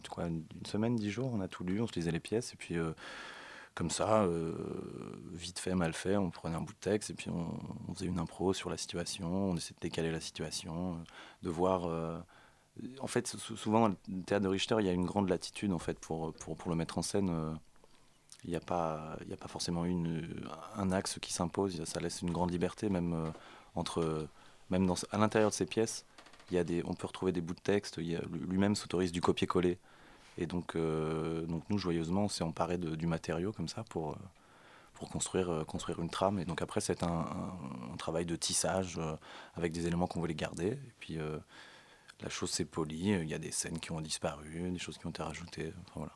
semaine, 0.65 0.97
dix 0.97 1.11
jours, 1.11 1.31
on 1.33 1.41
a 1.41 1.49
tout 1.49 1.65
lu, 1.65 1.81
on 1.81 1.87
se 1.87 1.95
lisait 1.95 2.13
les 2.13 2.21
pièces, 2.21 2.53
et 2.53 2.57
puis 2.57 2.77
comme 3.75 3.91
ça, 3.91 4.25
euh, 4.25 4.53
vite 5.33 5.59
fait, 5.59 5.75
mal 5.75 5.93
fait, 5.95 6.17
on 6.17 6.31
prenait 6.31 6.57
un 6.57 6.61
bout 6.61 6.73
de 6.73 6.79
texte 6.79 7.11
et 7.11 7.15
puis 7.15 7.31
on, 7.31 7.95
faisait 7.95 8.07
une 8.07 8.19
impro 8.19 8.53
sur 8.53 8.69
la 8.69 8.77
situation, 8.77 9.51
on 9.51 9.57
essayait 9.57 9.75
de 9.75 9.81
décaler 9.81 10.11
la 10.11 10.21
situation, 10.21 10.95
euh, 10.95 10.97
de 11.43 11.51
voir. 11.51 11.87
Euh, 11.87 12.19
en 13.01 13.07
fait, 13.07 13.27
souvent 13.27 13.89
le 13.89 14.23
théâtre 14.27 14.45
de 14.45 14.49
Richter, 14.49 14.77
il 14.81 14.87
y 14.87 14.89
a 14.89 14.93
une 14.93 15.07
grande 15.07 15.29
latitude 15.29 15.73
en 15.73 15.79
fait 15.79 15.99
pour, 15.99 16.33
pour, 16.35 16.57
pour 16.57 16.71
le 16.71 16.77
mettre 16.77 16.99
en 16.99 17.03
scène. 17.03 17.59
Il 18.45 18.51
n'y 18.51 18.57
a, 18.57 18.61
pas, 18.61 19.17
a 19.31 19.37
pas 19.37 19.49
forcément 19.49 19.85
une, 19.85 20.27
un 20.77 20.93
axe 20.93 21.19
qui 21.21 21.33
s'impose, 21.33 21.85
ça 21.85 22.01
laisse 22.01 22.23
une 22.23 22.31
grande 22.31 22.51
liberté, 22.51 22.89
même, 22.89 23.33
entre, 23.75 24.29
même 24.71 24.87
dans, 24.87 24.95
à 25.11 25.19
l'intérieur 25.19 25.51
de 25.51 25.55
ces 25.55 25.67
pièces. 25.67 26.07
Il 26.51 26.57
y 26.57 26.59
a 26.59 26.65
des, 26.65 26.83
on 26.87 26.95
peut 26.95 27.07
retrouver 27.07 27.33
des 27.33 27.41
bouts 27.43 27.55
de 27.55 27.61
texte, 27.61 27.99
lui-même 27.99 28.75
s'autorise 28.75 29.13
du 29.13 29.21
copier-coller. 29.21 29.79
Et 30.39 30.47
donc, 30.47 30.75
euh, 30.75 31.43
donc 31.47 31.63
nous, 31.69 31.79
joyeusement, 31.79 32.25
on 32.25 32.29
s'est 32.29 32.45
emparé 32.45 32.79
de, 32.79 32.97
du 32.97 33.07
matériau 33.07 33.53
comme 33.53 33.69
ça 33.69 33.85
pour, 33.85 34.13
euh, 34.13 34.17
pour 34.95 35.11
construire, 35.11 35.51
euh, 35.51 35.65
construire 35.65 36.01
une 36.01 36.11
trame. 36.11 36.39
Et 36.39 36.45
donc 36.45 36.63
après, 36.63 36.81
c'est 36.81 37.03
un, 37.03 37.27
un, 37.93 37.97
travail 37.99 38.25
de 38.25 38.37
tissage 38.37 38.99
avec 39.55 39.73
des 39.73 39.87
éléments 39.87 40.07
qu'on 40.07 40.21
voulait 40.21 40.35
garder. 40.35 40.69
Et 40.69 40.93
puis 40.99 41.19
la 42.23 42.29
chose 42.29 42.51
s'est 42.51 42.65
polie. 42.65 43.11
Il 43.11 43.29
y 43.29 43.35
a 43.35 43.39
des 43.39 43.53
scènes 43.53 43.79
qui 43.79 43.93
ont 43.93 44.01
disparu, 44.01 44.71
des 44.71 44.79
choses 44.79 44.99
qui 44.99 45.07
ont 45.07 45.11
été 45.11 45.23
rajoutées. 45.23 45.73
Voilà. 45.95 46.13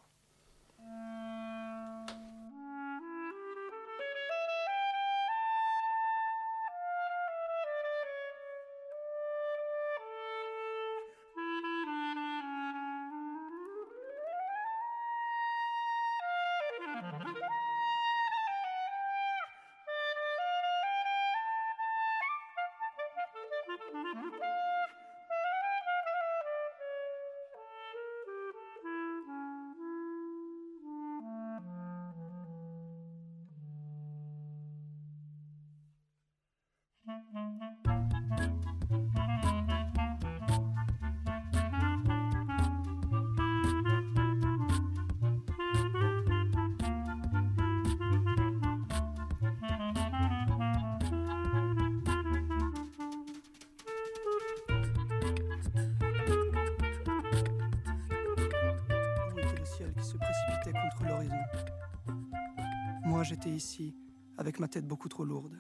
J'étais 63.25 63.51
ici, 63.51 63.97
avec 64.37 64.61
ma 64.61 64.69
tête 64.69 64.87
beaucoup 64.87 65.09
trop 65.09 65.25
lourde. 65.25 65.59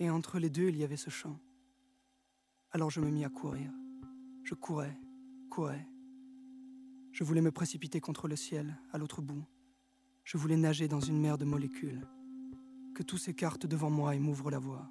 Et 0.00 0.10
entre 0.10 0.38
les 0.38 0.50
deux, 0.50 0.68
il 0.68 0.76
y 0.76 0.84
avait 0.84 0.96
ce 0.96 1.10
champ. 1.10 1.38
Alors 2.70 2.90
je 2.90 3.00
me 3.00 3.10
mis 3.10 3.24
à 3.24 3.28
courir. 3.28 3.72
Je 4.44 4.54
courais, 4.54 4.96
courais. 5.50 5.86
Je 7.12 7.24
voulais 7.24 7.40
me 7.40 7.50
précipiter 7.50 8.00
contre 8.00 8.28
le 8.28 8.36
ciel, 8.36 8.76
à 8.92 8.98
l'autre 8.98 9.22
bout. 9.22 9.44
Je 10.24 10.36
voulais 10.36 10.56
nager 10.56 10.88
dans 10.88 11.00
une 11.00 11.20
mer 11.20 11.38
de 11.38 11.44
molécules. 11.44 12.06
que 12.94 13.02
tout 13.04 13.16
s'écarte 13.16 13.64
devant 13.64 13.90
moi 13.90 14.16
et 14.16 14.18
m'ouvre 14.18 14.50
la 14.50 14.58
voie. 14.58 14.90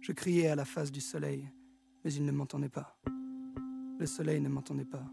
Je 0.00 0.12
criais 0.12 0.46
à 0.46 0.54
la 0.54 0.64
face 0.64 0.92
du 0.92 1.00
soleil, 1.00 1.50
mais 2.04 2.12
il 2.14 2.24
ne 2.24 2.30
m'entendait 2.30 2.68
pas. 2.68 2.96
Le 3.98 4.06
soleil 4.06 4.40
ne 4.40 4.48
m'entendait 4.48 4.84
pas. 4.84 5.12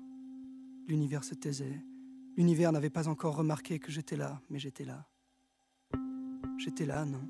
L'univers 0.88 1.24
se 1.24 1.34
taisait. 1.34 1.82
L'univers 2.40 2.72
n'avait 2.72 2.90
pas 2.90 3.10
encore 3.10 3.36
remarqué 3.36 3.80
que 3.80 3.92
j'étais 3.92 4.16
là, 4.16 4.40
mais 4.50 4.60
j'étais 4.60 4.86
là. 4.86 5.06
J'étais 6.58 6.86
là, 6.86 7.04
non 7.04 7.28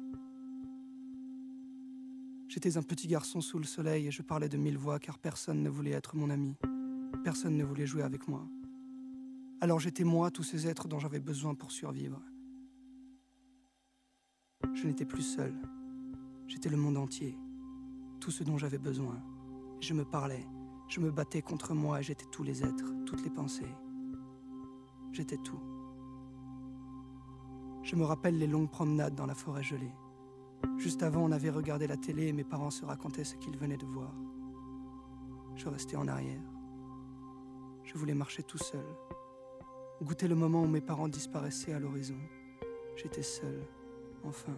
J'étais 2.48 2.78
un 2.78 2.84
petit 2.84 3.08
garçon 3.08 3.42
sous 3.42 3.58
le 3.58 3.64
soleil 3.64 4.06
et 4.06 4.12
je 4.12 4.22
parlais 4.22 4.50
de 4.50 4.58
mille 4.58 4.78
voix 4.78 5.00
car 5.00 5.18
personne 5.18 5.64
ne 5.64 5.70
voulait 5.72 5.94
être 5.94 6.16
mon 6.16 6.30
ami. 6.30 6.56
Personne 7.24 7.58
ne 7.58 7.64
voulait 7.64 7.88
jouer 7.88 8.04
avec 8.04 8.28
moi. 8.28 8.48
Alors 9.62 9.80
j'étais 9.80 10.04
moi, 10.04 10.30
tous 10.30 10.44
ces 10.44 10.68
êtres 10.68 10.88
dont 10.88 11.00
j'avais 11.00 11.20
besoin 11.20 11.56
pour 11.56 11.72
survivre. 11.72 12.22
Je 14.76 14.86
n'étais 14.86 15.06
plus 15.06 15.24
seul. 15.24 15.56
J'étais 16.48 16.70
le 16.70 16.78
monde 16.78 16.98
entier. 16.98 17.36
Tout 18.20 18.30
ce 18.30 18.44
dont 18.44 18.60
j'avais 18.60 18.78
besoin. 18.78 19.20
Je 19.82 19.96
me 19.96 20.06
parlais. 20.06 20.46
Je 20.88 21.00
me 21.00 21.10
battais 21.10 21.42
contre 21.42 21.74
moi 21.74 22.00
et 22.00 22.04
j'étais 22.04 22.28
tous 22.32 22.44
les 22.44 22.62
êtres, 22.64 22.94
toutes 23.08 23.24
les 23.24 23.32
pensées. 23.32 23.74
J'étais 25.12 25.38
tout. 25.38 25.60
Je 27.84 27.96
me 27.96 28.04
rappelle 28.04 28.38
les 28.38 28.48
longues 28.48 28.70
promenades 28.70 29.16
dans 29.16 29.26
la 29.26 29.34
forêt 29.34 29.64
gelée. 29.64 29.94
Juste 30.78 31.04
avant, 31.04 31.22
on 31.22 31.32
avait 31.32 31.50
regardé 31.50 31.88
la 31.88 31.98
télé 31.98 32.28
et 32.28 32.34
mes 32.34 32.44
parents 32.44 32.70
se 32.70 32.86
racontaient 32.86 33.24
ce 33.24 33.36
qu'ils 33.36 33.58
venaient 33.58 33.78
de 33.78 33.86
voir. 33.86 34.14
Je 35.56 35.68
restais 35.68 35.96
en 35.96 36.08
arrière. 36.08 36.42
Je 37.84 37.98
voulais 37.98 38.14
marcher 38.14 38.44
tout 38.44 38.60
seul, 38.60 38.86
goûter 40.04 40.28
le 40.28 40.36
moment 40.36 40.62
où 40.62 40.68
mes 40.68 40.82
parents 40.82 41.08
disparaissaient 41.08 41.74
à 41.74 41.80
l'horizon. 41.80 42.20
J'étais 42.96 43.24
seul, 43.24 43.66
enfin. 44.24 44.56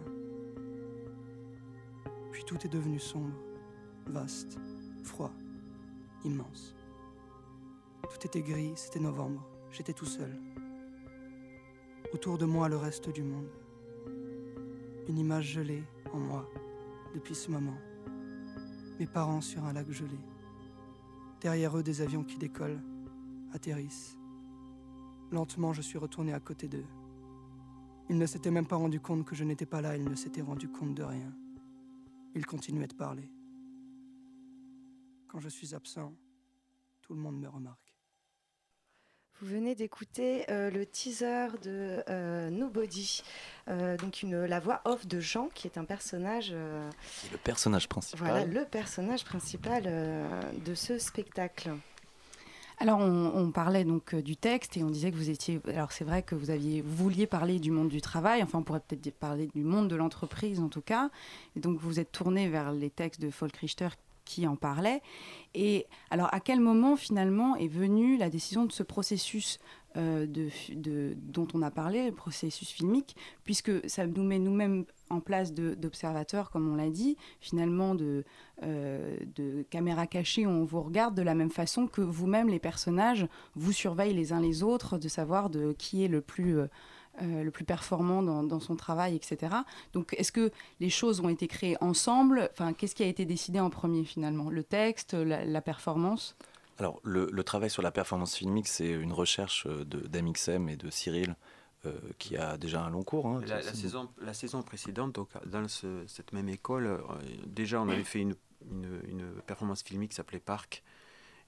Puis 2.30 2.44
tout 2.44 2.58
est 2.64 2.68
devenu 2.68 2.98
sombre, 2.98 3.34
vaste, 4.06 4.58
froid, 5.02 5.32
immense. 6.24 6.74
Tout 8.02 8.26
était 8.26 8.42
gris, 8.42 8.72
c'était 8.76 9.00
novembre, 9.00 9.42
j'étais 9.72 9.92
tout 9.92 10.06
seul. 10.06 10.30
Autour 12.12 12.38
de 12.38 12.44
moi, 12.44 12.68
le 12.68 12.76
reste 12.76 13.08
du 13.08 13.22
monde. 13.22 13.48
Une 15.08 15.18
image 15.18 15.52
gelée 15.52 15.82
en 16.12 16.18
moi 16.18 16.48
depuis 17.14 17.34
ce 17.34 17.50
moment. 17.50 17.76
Mes 19.00 19.06
parents 19.06 19.40
sur 19.40 19.64
un 19.64 19.72
lac 19.72 19.90
gelé. 19.90 20.18
Derrière 21.40 21.76
eux, 21.76 21.82
des 21.82 22.02
avions 22.02 22.22
qui 22.22 22.36
décollent, 22.36 22.80
atterrissent. 23.52 24.16
Lentement, 25.30 25.72
je 25.72 25.82
suis 25.82 25.98
retourné 25.98 26.34
à 26.34 26.40
côté 26.40 26.68
d'eux. 26.68 26.84
Ils 28.10 28.18
ne 28.18 28.26
s'étaient 28.26 28.50
même 28.50 28.66
pas 28.66 28.76
rendu 28.76 29.00
compte 29.00 29.24
que 29.24 29.34
je 29.34 29.44
n'étais 29.44 29.66
pas 29.66 29.80
là, 29.80 29.96
ils 29.96 30.04
ne 30.04 30.14
s'étaient 30.14 30.42
rendu 30.42 30.68
compte 30.68 30.94
de 30.94 31.02
rien. 31.02 31.32
Ils 32.34 32.46
continuaient 32.46 32.86
de 32.86 32.94
parler. 32.94 33.28
Quand 35.28 35.40
je 35.40 35.48
suis 35.48 35.74
absent, 35.74 36.12
tout 37.00 37.14
le 37.14 37.20
monde 37.20 37.40
me 37.40 37.48
remarque. 37.48 37.91
Vous 39.42 39.48
venez 39.48 39.74
d'écouter 39.74 40.44
euh, 40.50 40.70
le 40.70 40.86
teaser 40.86 41.48
de 41.64 42.00
euh, 42.08 42.48
Nobody, 42.48 43.24
euh, 43.66 43.96
donc 43.96 44.22
une, 44.22 44.44
la 44.44 44.60
voix 44.60 44.82
off 44.84 45.04
de 45.08 45.18
Jean, 45.18 45.48
qui 45.52 45.66
est 45.66 45.78
un 45.78 45.84
personnage. 45.84 46.52
le 46.52 47.38
personnage 47.42 47.88
principal. 47.88 48.20
Voilà, 48.20 48.44
le 48.44 48.64
personnage 48.64 49.24
principal 49.24 49.82
de 50.64 50.74
ce 50.76 50.96
spectacle. 50.96 51.72
Alors, 52.78 53.00
on, 53.00 53.32
on, 53.34 53.50
parlait 53.50 53.84
donc 53.84 54.14
du 54.14 54.36
texte 54.36 54.76
et 54.76 54.84
on 54.84 54.90
disait 54.90 55.10
que 55.10 55.16
vous 55.16 55.30
étiez. 55.30 55.60
Alors, 55.66 55.90
c'est 55.90 56.04
vrai 56.04 56.22
que 56.22 56.36
vous 56.36 56.50
aviez 56.50 56.80
vous 56.80 56.94
vouliez 56.94 57.26
parler 57.26 57.58
du 57.58 57.72
monde 57.72 57.88
du 57.88 58.00
travail. 58.00 58.44
Enfin, 58.44 58.58
on 58.58 58.62
pourrait 58.62 58.80
peut-être 58.80 59.18
parler 59.18 59.48
du 59.48 59.64
monde 59.64 59.88
de 59.88 59.96
l'entreprise 59.96 60.60
en 60.60 60.68
tout 60.68 60.82
cas. 60.82 61.10
Et 61.56 61.60
donc, 61.60 61.80
vous 61.80 61.98
êtes 61.98 62.12
tourné 62.12 62.48
vers 62.48 62.70
les 62.70 62.90
textes 62.90 63.20
de 63.20 63.30
Folk 63.30 63.56
Richter 63.56 63.88
qui 64.32 64.46
en 64.46 64.56
parlait. 64.56 65.02
Et 65.54 65.86
alors, 66.10 66.32
à 66.32 66.40
quel 66.40 66.60
moment 66.60 66.96
finalement 66.96 67.54
est 67.56 67.68
venue 67.68 68.16
la 68.16 68.30
décision 68.30 68.64
de 68.64 68.72
ce 68.72 68.82
processus 68.82 69.58
euh, 69.98 70.26
de, 70.26 70.48
de, 70.74 71.14
dont 71.20 71.46
on 71.52 71.60
a 71.60 71.70
parlé, 71.70 72.06
le 72.06 72.14
processus 72.14 72.70
filmique, 72.70 73.14
puisque 73.44 73.70
ça 73.90 74.06
nous 74.06 74.22
met 74.22 74.38
nous-mêmes 74.38 74.86
en 75.10 75.20
place 75.20 75.52
d'observateurs, 75.52 76.50
comme 76.50 76.72
on 76.72 76.76
l'a 76.76 76.88
dit, 76.88 77.18
finalement 77.40 77.94
de, 77.94 78.24
euh, 78.62 79.18
de 79.36 79.66
caméras 79.68 80.06
cachées 80.06 80.46
on 80.46 80.64
vous 80.64 80.80
regarde 80.80 81.14
de 81.14 81.20
la 81.20 81.34
même 81.34 81.50
façon 81.50 81.86
que 81.86 82.00
vous-même, 82.00 82.48
les 82.48 82.58
personnages, 82.58 83.26
vous 83.54 83.72
surveillent 83.72 84.14
les 84.14 84.32
uns 84.32 84.40
les 84.40 84.62
autres, 84.62 84.96
de 84.96 85.08
savoir 85.08 85.50
de 85.50 85.72
qui 85.72 86.04
est 86.04 86.08
le 86.08 86.22
plus... 86.22 86.58
Euh, 86.58 86.66
le 87.20 87.50
plus 87.50 87.64
performant 87.64 88.22
dans, 88.22 88.42
dans, 88.42 88.60
son 88.60 88.74
travail, 88.74 89.14
etc. 89.14 89.54
Donc, 89.92 90.14
est-ce 90.18 90.32
que 90.32 90.50
les 90.80 90.90
choses 90.90 91.20
ont 91.20 91.28
été 91.28 91.46
créées 91.46 91.76
ensemble? 91.80 92.48
Enfin, 92.52 92.72
qu'est-ce 92.72 92.94
qui 92.94 93.02
a 93.02 93.06
été 93.06 93.24
décidé 93.24 93.60
en 93.60 93.70
premier 93.70 94.04
finalement? 94.04 94.50
Le 94.50 94.64
texte, 94.64 95.14
la, 95.14 95.44
la 95.44 95.60
performance? 95.60 96.36
Alors, 96.78 97.00
le, 97.04 97.28
le, 97.30 97.44
travail 97.44 97.70
sur 97.70 97.82
la 97.82 97.92
performance 97.92 98.34
filmique, 98.34 98.66
c'est 98.66 98.88
une 98.88 99.12
recherche 99.12 99.66
d'Amixem 99.66 100.68
et 100.68 100.76
de 100.76 100.90
Cyril. 100.90 101.36
Euh, 101.84 101.98
qui 102.16 102.36
a 102.36 102.56
déjà 102.56 102.80
un 102.80 102.90
long 102.90 103.02
cours. 103.02 103.26
Hein, 103.26 103.40
la, 103.44 103.56
la, 103.56 103.74
saison, 103.74 104.08
la, 104.20 104.34
saison, 104.34 104.62
précédente, 104.62 105.16
donc, 105.16 105.30
dans 105.46 105.66
ce, 105.66 106.04
cette 106.06 106.32
même 106.32 106.48
école, 106.48 106.86
euh, 106.86 107.00
déjà 107.44 107.82
on 107.82 107.88
avait 107.88 108.04
fait 108.04 108.20
une, 108.20 108.36
une, 108.70 109.00
une 109.08 109.32
performance 109.48 109.82
filmique 109.82 110.10
qui 110.10 110.14
s'appelait 110.14 110.38
Parc, 110.38 110.84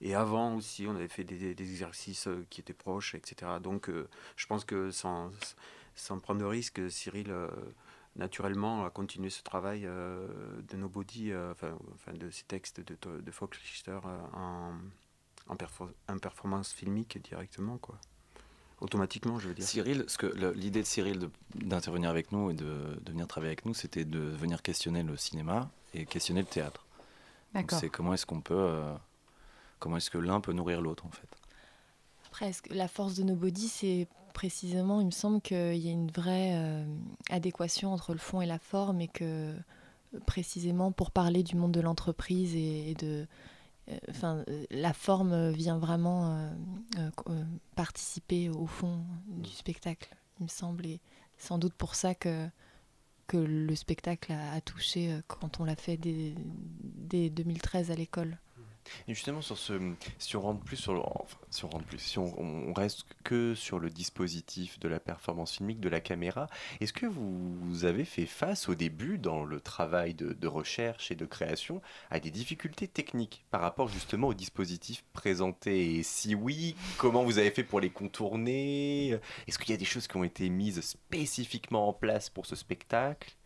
et 0.04 0.14
avant 0.14 0.54
aussi, 0.54 0.86
on 0.86 0.94
avait 0.94 1.08
fait 1.08 1.24
des, 1.24 1.54
des 1.54 1.70
exercices 1.70 2.28
euh, 2.28 2.46
qui 2.50 2.60
étaient 2.60 2.72
proches, 2.72 3.14
etc. 3.14 3.52
Donc, 3.60 3.88
euh, 3.88 4.06
je 4.36 4.46
pense 4.46 4.64
que 4.64 4.90
sans, 4.90 5.30
sans 5.96 6.18
prendre 6.20 6.40
de 6.40 6.44
risque, 6.44 6.80
Cyril, 6.90 7.30
euh, 7.30 7.48
naturellement, 8.16 8.84
a 8.84 8.90
continué 8.90 9.30
ce 9.30 9.42
travail 9.42 9.86
euh, 9.86 10.26
de 10.68 10.76
Nobody, 10.76 11.32
euh, 11.32 11.52
enfin, 11.52 11.76
enfin, 11.94 12.12
de 12.12 12.30
ces 12.30 12.44
textes 12.44 12.80
de, 12.80 12.96
de, 13.20 13.30
Fox 13.30 13.58
Richter 13.58 13.98
en, 14.34 14.72
en, 15.48 15.56
perfor 15.56 15.90
en, 16.08 16.18
performance 16.18 16.72
filmique 16.72 17.20
directement, 17.22 17.78
quoi. 17.78 17.98
Automatiquement, 18.80 19.38
je 19.38 19.48
veux 19.48 19.54
dire. 19.54 19.64
Cyril, 19.66 20.04
ce 20.08 20.18
que 20.18 20.26
l'idée 20.54 20.82
de 20.82 20.86
Cyril 20.86 21.30
d'intervenir 21.54 22.10
avec 22.10 22.32
nous 22.32 22.50
et 22.50 22.54
de, 22.54 23.00
de 23.00 23.10
venir 23.10 23.26
travailler 23.26 23.50
avec 23.50 23.64
nous, 23.64 23.72
c'était 23.72 24.04
de 24.04 24.18
venir 24.18 24.62
questionner 24.62 25.02
le 25.02 25.16
cinéma 25.16 25.70
et 25.94 26.04
questionner 26.04 26.40
le 26.40 26.46
théâtre. 26.46 26.84
D'accord. 27.54 27.78
C'est 27.78 27.88
comment 27.88 28.12
est-ce 28.14 28.26
qu'on 28.26 28.40
peut 28.40 28.54
euh, 28.54 28.92
comment 29.84 29.98
est-ce 29.98 30.10
que 30.10 30.16
l'un 30.16 30.40
peut 30.40 30.54
nourrir 30.54 30.80
l'autre 30.80 31.04
en 31.04 31.10
fait 31.10 31.28
la 32.70 32.88
force 32.88 33.14
de 33.14 33.22
Nobody, 33.22 33.68
c'est 33.68 34.08
précisément, 34.32 35.00
il 35.00 35.06
me 35.06 35.12
semble 35.12 35.40
qu'il 35.40 35.76
y 35.76 35.88
a 35.88 35.92
une 35.92 36.10
vraie 36.10 36.52
euh, 36.54 36.84
adéquation 37.30 37.92
entre 37.92 38.12
le 38.12 38.18
fond 38.18 38.40
et 38.40 38.46
la 38.46 38.58
forme 38.58 39.00
et 39.00 39.08
que 39.08 39.54
précisément 40.26 40.90
pour 40.90 41.10
parler 41.10 41.42
du 41.42 41.56
monde 41.56 41.72
de 41.72 41.80
l'entreprise 41.80 42.54
et, 42.56 42.94
de... 42.94 43.26
Enfin, 44.08 44.42
euh, 44.48 44.64
la 44.70 44.92
forme 44.92 45.50
vient 45.50 45.78
vraiment 45.78 46.50
euh, 46.98 47.44
participer 47.76 48.48
au 48.48 48.66
fond 48.66 49.04
du 49.26 49.50
spectacle, 49.50 50.08
il 50.40 50.44
me 50.44 50.48
semble. 50.48 50.86
Et 50.86 51.00
sans 51.38 51.58
doute 51.58 51.74
pour 51.74 51.94
ça 51.94 52.14
que, 52.14 52.48
que 53.26 53.36
le 53.36 53.74
spectacle 53.76 54.32
a, 54.32 54.60
touché 54.60 55.20
quand 55.28 55.60
on 55.60 55.64
l'a 55.64 55.76
fait 55.76 55.98
dès 55.98 57.30
2013 57.30 57.90
à 57.90 57.94
l'école. 57.94 58.38
Et 59.08 59.14
justement, 59.14 59.40
sur 59.40 59.58
ce, 59.58 59.74
si 60.18 60.36
on 60.36 60.40
rentre 60.40 60.62
plus 60.62 60.76
sur 60.76 60.94
le, 60.94 61.00
si 61.50 61.64
on 61.64 61.68
rentre 61.68 61.84
plus, 61.84 61.98
si 61.98 62.18
on, 62.18 62.72
reste 62.74 63.04
que 63.22 63.54
sur 63.54 63.78
le 63.78 63.90
dispositif 63.90 64.78
de 64.80 64.88
la 64.88 64.98
performance 64.98 65.56
filmique 65.56 65.80
de 65.80 65.88
la 65.88 66.00
caméra, 66.00 66.48
est-ce 66.80 66.92
que 66.92 67.06
vous 67.06 67.84
avez 67.84 68.04
fait 68.04 68.26
face 68.26 68.68
au 68.68 68.74
début 68.74 69.18
dans 69.18 69.44
le 69.44 69.60
travail 69.60 70.14
de, 70.14 70.32
de, 70.32 70.48
recherche 70.48 71.10
et 71.10 71.14
de 71.14 71.24
création 71.24 71.80
à 72.10 72.20
des 72.20 72.30
difficultés 72.30 72.88
techniques 72.88 73.44
par 73.50 73.60
rapport 73.60 73.88
justement 73.88 74.28
au 74.28 74.34
dispositif 74.34 75.04
présenté? 75.12 75.98
Et 75.98 76.02
si 76.02 76.34
oui, 76.34 76.74
comment 76.98 77.24
vous 77.24 77.38
avez 77.38 77.50
fait 77.50 77.64
pour 77.64 77.80
les 77.80 77.90
contourner? 77.90 79.18
Est-ce 79.46 79.58
qu'il 79.58 79.70
y 79.70 79.74
a 79.74 79.78
des 79.78 79.84
choses 79.84 80.08
qui 80.08 80.16
ont 80.16 80.24
été 80.24 80.48
mises 80.48 80.80
spécifiquement 80.80 81.88
en 81.88 81.92
place 81.92 82.30
pour 82.30 82.46
ce 82.46 82.56
spectacle? 82.56 83.36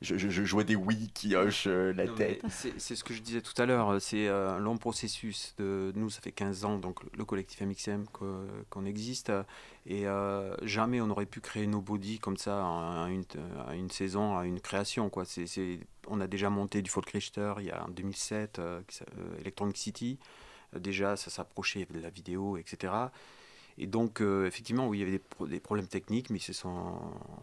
Je, 0.00 0.16
je, 0.16 0.28
je, 0.30 0.52
vois 0.52 0.64
des 0.64 0.76
oui 0.76 1.10
qui 1.12 1.36
hochent 1.36 1.66
euh, 1.66 1.92
la 1.92 2.06
non, 2.06 2.14
tête. 2.14 2.42
C'est 2.48 2.96
ce 2.96 3.04
que 3.04 3.12
je 3.12 3.20
disais 3.20 3.42
tout 3.42 3.60
à 3.60 3.66
l'heure, 3.66 4.00
c'est 4.00 4.28
euh, 4.28 4.56
un 4.56 4.58
long 4.58 4.76
processus. 4.78 5.54
De, 5.58 5.92
nous, 5.94 6.10
ça 6.10 6.20
fait 6.20 6.32
15 6.32 6.64
ans, 6.64 6.78
donc 6.78 7.00
le 7.16 7.24
collectif 7.24 7.60
MXM 7.60 8.06
qu'on 8.06 8.82
qu 8.82 8.86
existe, 8.86 9.32
et 9.86 10.06
euh, 10.06 10.54
jamais 10.62 11.00
on 11.00 11.10
aurait 11.10 11.26
pu 11.26 11.40
créer 11.40 11.66
nos 11.66 11.80
bodies 11.80 12.18
comme 12.18 12.36
ça 12.36 12.64
à 12.64 13.08
une, 13.10 13.24
à 13.66 13.74
une 13.74 13.90
saison, 13.90 14.36
à 14.36 14.46
une 14.46 14.60
création. 14.60 15.10
Quoi. 15.10 15.24
C 15.24 15.42
est, 15.42 15.46
c 15.46 15.62
est, 15.62 15.80
on 16.08 16.20
a 16.20 16.26
déjà 16.26 16.50
monté 16.50 16.82
du 16.82 16.90
Folk 16.90 17.10
Richter 17.10 17.54
il 17.58 17.66
y 17.66 17.70
a 17.70 17.84
en 17.84 17.88
2007, 17.88 18.58
euh, 18.58 18.80
Electronic 19.40 19.76
City. 19.76 20.18
déjà, 20.74 21.16
ça 21.16 21.30
s'approchait 21.30 21.86
de 21.90 22.00
la 22.00 22.10
vidéo, 22.10 22.56
etc. 22.56 23.10
Et 23.80 23.86
donc, 23.86 24.20
euh, 24.20 24.46
effectivement, 24.46 24.88
oui, 24.88 24.98
il 24.98 25.00
y 25.00 25.02
avait 25.04 25.12
des, 25.12 25.18
pro 25.18 25.46
des 25.46 25.58
problèmes 25.58 25.86
techniques, 25.86 26.28
mais 26.28 26.38
sont, 26.38 27.00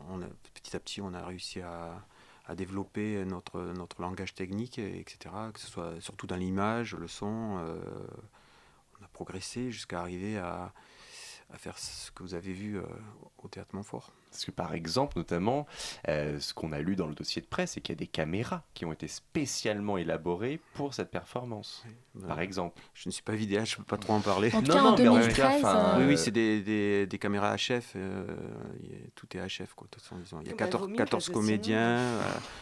on 0.09 0.21
a, 0.21 0.27
petit 0.53 0.75
à 0.75 0.79
petit, 0.79 1.01
on 1.01 1.13
a 1.15 1.25
réussi 1.25 1.61
à 1.61 2.05
à 2.47 2.55
développer 2.55 3.25
notre, 3.25 3.61
notre 3.61 4.01
langage 4.01 4.33
technique, 4.33 4.79
etc., 4.79 5.35
que 5.53 5.59
ce 5.59 5.67
soit 5.67 5.99
surtout 5.99 6.27
dans 6.27 6.37
l'image, 6.37 6.95
le 6.95 7.07
son. 7.07 7.57
Euh, 7.59 7.77
on 8.99 9.03
a 9.03 9.07
progressé 9.09 9.69
jusqu'à 9.69 9.99
arriver 9.99 10.37
à, 10.37 10.73
à, 11.51 11.57
faire 11.57 11.77
ce 11.77 12.09
que 12.11 12.23
vous 12.23 12.33
avez 12.33 12.53
vu 12.53 12.77
euh, 12.77 12.83
au 13.37 13.49
Théâtre 13.49 13.75
Montfort. 13.75 14.11
Parce 14.31 14.45
que 14.45 14.51
par 14.51 14.73
exemple, 14.75 15.17
notamment, 15.17 15.65
euh, 16.09 16.39
ce 16.39 16.53
qu'on 16.53 16.71
a 16.71 16.79
lu 16.79 16.95
dans 16.95 17.07
le 17.07 17.15
dossier 17.15 17.41
de 17.41 17.47
presse, 17.47 17.71
c'est 17.71 17.81
qu'il 17.81 17.93
y 17.93 17.97
a 17.97 17.99
des 17.99 18.07
caméras 18.07 18.63
qui 18.73 18.85
ont 18.85 18.91
été 18.93 19.07
spécialement 19.07 19.97
élaborées 19.97 20.59
pour 20.73 20.93
cette 20.93 21.09
performance. 21.09 21.83
par 22.27 22.39
exemple. 22.39 22.81
Je 22.95 23.09
ne 23.09 23.11
suis 23.11 23.21
pas 23.23 23.33
vidéaste, 23.35 23.71
je 23.73 23.75
ne 23.75 23.77
peux 23.83 23.83
pas 23.95 23.97
trop 23.97 24.13
en 24.13 24.21
parler. 24.21 24.49
En 24.53 24.61
cas, 24.63 24.81
en 24.83 24.95
2013, 24.95 25.61
oui, 25.63 25.63
euh, 25.65 26.07
oui, 26.07 26.17
c'est 26.17 26.31
des, 26.31 26.61
des, 26.61 27.05
des 27.05 27.17
caméras 27.19 27.55
HF. 27.55 27.93
euh, 27.95 28.25
tout 29.15 29.27
est 29.37 29.39
HF, 29.39 29.73
quoi. 29.75 29.85
de 29.87 29.91
toute 29.91 30.01
façon, 30.03 30.17
disons. 30.19 30.39
Il 30.41 30.47
y 30.47 30.49
a 30.49 30.53
Bah, 30.53 30.57
14, 30.65 30.81
vaut 30.83 30.89
mieux 30.89 30.95
14 30.97 31.25
qu'elle 31.25 31.33
se 31.33 31.39
comédiens. 31.39 31.99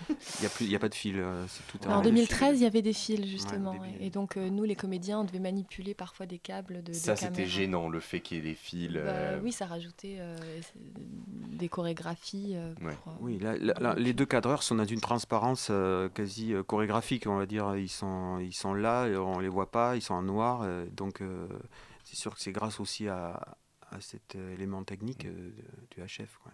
Il 0.10 0.16
n'y 0.42 0.46
a, 0.46 0.50
plus- 0.50 0.66
il 0.66 0.72
y 0.72 0.76
a 0.76 0.80
pas 0.80 0.90
de 0.90 0.96
fil. 0.96 1.16
euh, 1.20 1.46
tout 1.70 1.80
En 1.88 1.96
en 1.96 2.02
2013, 2.02 2.60
il 2.60 2.64
y 2.64 2.66
avait 2.68 2.82
des 2.82 2.94
fils 2.94 3.26
justement, 3.26 3.72
ouais. 3.72 3.96
et 4.02 4.10
donc 4.10 4.36
euh, 4.38 4.50
nous, 4.50 4.64
les 4.64 4.76
comédiens, 4.76 5.20
on 5.20 5.24
devait 5.24 5.40
manipuler 5.40 5.94
parfois 5.94 6.26
des 6.26 6.38
câbles 6.40 6.84
de, 6.84 6.92
Ça, 6.94 7.16
c'était 7.16 7.46
gênant, 7.46 7.88
le 7.90 8.00
fait 8.02 8.20
qu'il 8.20 8.38
y 8.38 8.40
ait 8.42 8.44
des 8.44 8.56
fils. 8.56 8.92
Bah, 8.94 9.38
oui, 9.42 9.52
ça 9.54 9.66
rajoutait 9.66 10.18
euh, 10.20 10.36
des 11.56 11.70
chorégraphies. 11.70 12.54
euh, 12.56 12.74
pour, 12.76 12.86
Ouais. 12.88 12.94
euh, 13.08 13.12
Oui, 13.22 13.40
là, 13.40 13.58
là, 13.58 13.74
là, 13.80 13.96
les 13.96 14.14
deux 14.14 14.26
cadreurs 14.26 14.64
sont 14.64 14.76
dans 14.76 14.86
une 14.86 15.02
transparence 15.02 15.70
euh, 15.72 16.10
quasi 16.10 16.54
euh, 16.54 16.64
chorégraphique, 16.64 17.28
on 17.28 17.38
va 17.38 17.46
dire. 17.46 17.76
Ils 17.76 17.90
sont, 17.90 18.40
ils 18.40 18.54
sont 18.54 18.74
là, 18.74 19.06
on 19.20 19.40
les 19.40 19.50
voit 19.50 19.72
pas, 19.72 19.96
ils 19.96 20.02
sont 20.02 20.14
en 20.14 20.22
noir. 20.22 20.62
euh, 20.64 20.86
donc, 20.92 21.22
euh, 21.22 21.48
c'est 22.04 22.16
sûr 22.16 22.36
que 22.36 22.42
c'est 22.42 22.52
grâce 22.52 22.80
aussi 22.80 23.08
à, 23.08 23.58
à 23.92 24.00
cet 24.02 24.36
élément 24.36 24.84
technique 24.84 25.26
euh, 25.26 25.52
du 25.92 26.02
HF. 26.02 26.38
quoi. 26.44 26.52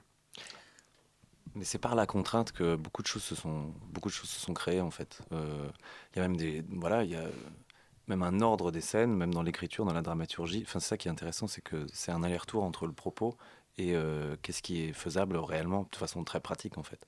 Mais 1.55 1.65
c'est 1.65 1.79
par 1.79 1.95
la 1.95 2.05
contrainte 2.05 2.53
que 2.53 2.75
beaucoup 2.77 3.01
de 3.01 3.07
choses 3.07 3.23
se 3.23 3.35
sont, 3.35 3.73
beaucoup 3.91 4.07
de 4.09 4.13
choses 4.13 4.29
se 4.29 4.39
sont 4.39 4.53
créées 4.53 4.79
en 4.81 4.91
fait. 4.91 5.21
Euh, 5.33 5.67
Il 6.15 6.19
y 6.19 6.21
a 6.21 6.27
même 6.27 6.37
des, 6.37 6.63
voilà, 6.69 7.03
il 7.03 7.09
y 7.11 7.15
a 7.15 7.25
même 8.07 8.23
un 8.23 8.39
ordre 8.41 8.71
des 8.71 8.79
scènes, 8.81 9.13
même 9.15 9.33
dans 9.33 9.41
l'écriture, 9.43 9.83
dans 9.85 9.93
la 9.93 10.01
dramaturgie. 10.01 10.63
Enfin, 10.65 10.79
c'est 10.79 10.87
ça 10.89 10.97
qui 10.97 11.07
est 11.09 11.11
intéressant, 11.11 11.47
c'est 11.47 11.61
que 11.61 11.85
c'est 11.93 12.11
un 12.13 12.23
aller-retour 12.23 12.63
entre 12.63 12.85
le 12.87 12.93
propos 12.93 13.35
et 13.77 13.95
euh, 13.95 14.35
qu'est-ce 14.41 14.61
qui 14.61 14.81
est 14.83 14.93
faisable 14.93 15.37
réellement, 15.37 15.87
de 15.91 15.95
façon 15.95 16.23
très 16.23 16.39
pratique 16.39 16.77
en 16.77 16.83
fait. 16.83 17.07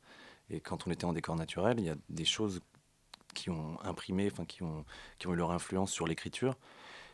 Et 0.50 0.60
quand 0.60 0.88
on 0.88 0.92
était 0.92 1.06
en 1.06 1.14
décor 1.14 1.36
naturel, 1.36 1.80
il 1.80 1.86
y 1.86 1.90
a 1.90 1.96
des 2.10 2.26
choses 2.26 2.62
qui 3.34 3.50
ont 3.50 3.78
imprimé, 3.84 4.30
enfin 4.32 4.46
qui 4.46 4.64
ont, 4.64 4.86
qui 5.18 5.28
ont 5.28 5.34
eu 5.34 5.36
leur 5.36 5.52
influence 5.52 5.92
sur 5.92 6.08
l'écriture, 6.08 6.56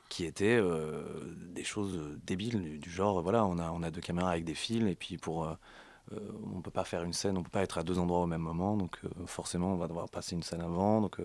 qui 0.09 0.25
étaient 0.25 0.57
euh, 0.57 1.35
des 1.37 1.63
choses 1.63 2.19
débiles 2.25 2.79
du, 2.79 2.89
genre, 2.89 3.21
voilà, 3.21 3.45
on 3.45 3.57
a, 3.59 3.71
on 3.71 3.83
a 3.83 3.91
deux 3.91 4.01
caméras 4.01 4.31
avec 4.31 4.43
des 4.43 4.55
fils 4.55 4.83
et 4.83 4.95
puis 4.95 5.17
pour 5.17 5.45
euh, 5.45 5.53
euh, 6.13 6.19
on 6.55 6.61
peut 6.61 6.71
pas 6.71 6.83
faire 6.83 7.03
une 7.03 7.13
scène, 7.13 7.37
on 7.37 7.43
peut 7.43 7.51
pas 7.51 7.61
être 7.61 7.77
à 7.77 7.83
deux 7.83 7.99
endroits 7.99 8.21
au 8.21 8.27
même 8.27 8.41
moment, 8.41 8.75
donc 8.75 8.99
forcément 9.27 9.73
on 9.73 9.77
va 9.77 9.87
devoir 9.87 10.09
passer 10.09 10.35
une 10.35 10.43
scène 10.43 10.61
avant. 10.61 11.01
Donc, 11.01 11.17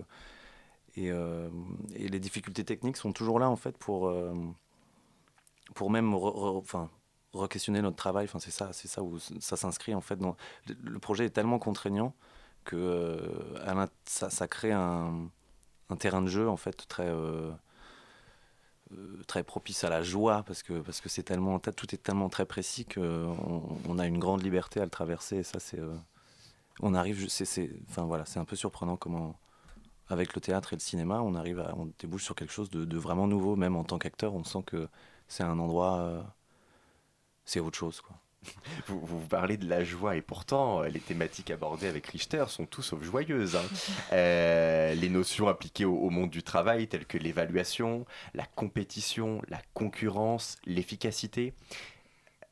et, 0.95 1.07
et 1.07 2.07
les 2.07 2.19
difficultés 2.19 2.63
techniques 2.63 2.97
sont 2.97 3.11
toujours 3.11 3.39
là 3.39 3.49
en 3.49 3.55
fait 3.55 3.77
pour, 3.77 4.13
pour 5.73 5.89
même 5.89 6.13
enfin, 6.13 6.89
re-questionner 7.35 7.81
notre 7.81 7.95
travail. 7.95 8.25
Enfin, 8.25 8.39
c'est 8.39 8.51
ça, 8.51 8.71
c'est 8.73 8.87
ça 8.87 9.03
où 9.03 9.19
ça 9.19 9.57
s'inscrit 9.57 9.95
en 9.95 10.01
fait. 10.01 10.19
Le, 10.83 10.99
projet 10.99 11.25
est 11.25 11.29
tellement 11.29 11.59
contraignant 11.59 12.13
que 12.65 12.75
euh, 12.75 13.87
ça, 14.05 14.47
crée 14.47 14.71
un, 14.71 15.29
terrain 15.99 16.21
de 16.21 16.27
jeu 16.27 16.49
en 16.49 16.57
fait 16.57 16.87
très 16.87 17.07
euh, 17.07 17.51
euh, 18.91 19.21
très 19.27 19.43
propice 19.43 19.83
à 19.83 19.89
la 19.89 20.01
joie 20.01 20.43
parce 20.43 20.63
que 20.63 20.81
parce 20.81 20.99
que 20.99 21.09
c'est 21.09 21.23
tellement 21.23 21.59
tout 21.59 21.93
est 21.93 21.99
tellement 21.99 22.27
très 22.27 22.45
précis 22.45 22.85
qu'on 22.85 23.79
on 23.87 23.99
a 23.99 24.07
une 24.07 24.17
grande 24.17 24.43
liberté 24.43 24.81
à 24.81 24.83
le 24.83 24.89
traverser 24.89 25.37
et 25.37 25.43
ça 25.43 25.59
c'est 25.59 25.79
on 26.81 26.93
arrive 26.95 27.27
enfin 27.89 28.03
voilà 28.03 28.25
c'est 28.25 28.39
un 28.39 28.45
peu 28.45 28.55
surprenant 28.55 28.97
comment 28.97 29.39
avec 30.07 30.35
le 30.35 30.41
théâtre 30.41 30.73
et 30.73 30.75
le 30.75 30.81
cinéma 30.81 31.21
on 31.21 31.35
arrive 31.35 31.59
à 31.59 31.75
on 31.77 31.91
débouche 31.99 32.23
sur 32.23 32.35
quelque 32.35 32.53
chose 32.53 32.69
de, 32.71 32.97
vraiment 32.97 33.27
nouveau 33.27 33.55
même 33.55 33.75
en 33.75 33.83
tant 33.83 33.99
qu'acteur 33.99 34.33
on 34.33 34.43
sent 34.43 34.63
que 34.65 34.87
c'est 35.27 35.43
un 35.43 35.59
endroit 35.59 36.34
c'est 37.45 37.59
autre 37.59 37.77
chose 37.77 38.01
quoi 38.01 38.15
Vous, 38.87 38.99
vous 38.99 39.19
parlez 39.27 39.57
de 39.57 39.67
la 39.67 39.83
joie 39.83 40.15
et 40.15 40.21
pourtant 40.21 40.83
euh, 40.83 40.87
les 40.87 40.99
thématiques 40.99 41.49
abordées 41.49 41.87
avec 41.87 42.05
Richter 42.07 42.45
sont 42.47 42.65
tout 42.67 42.83
sauf 42.83 43.03
joyeuses. 43.03 43.55
hein. 43.55 43.63
Euh, 44.13 44.93
les 44.93 45.09
notions 45.09 45.47
appliquées 45.47 45.85
au, 45.85 45.95
au 45.95 46.09
monde 46.11 46.29
du 46.29 46.43
travail 46.43 46.87
telles 46.87 47.05
que 47.07 47.17
l'évaluation, 47.17 48.05
la 48.35 48.45
compétition, 48.45 49.41
la 49.47 49.59
concurrence, 49.73 50.57
l'efficacité. 50.65 51.53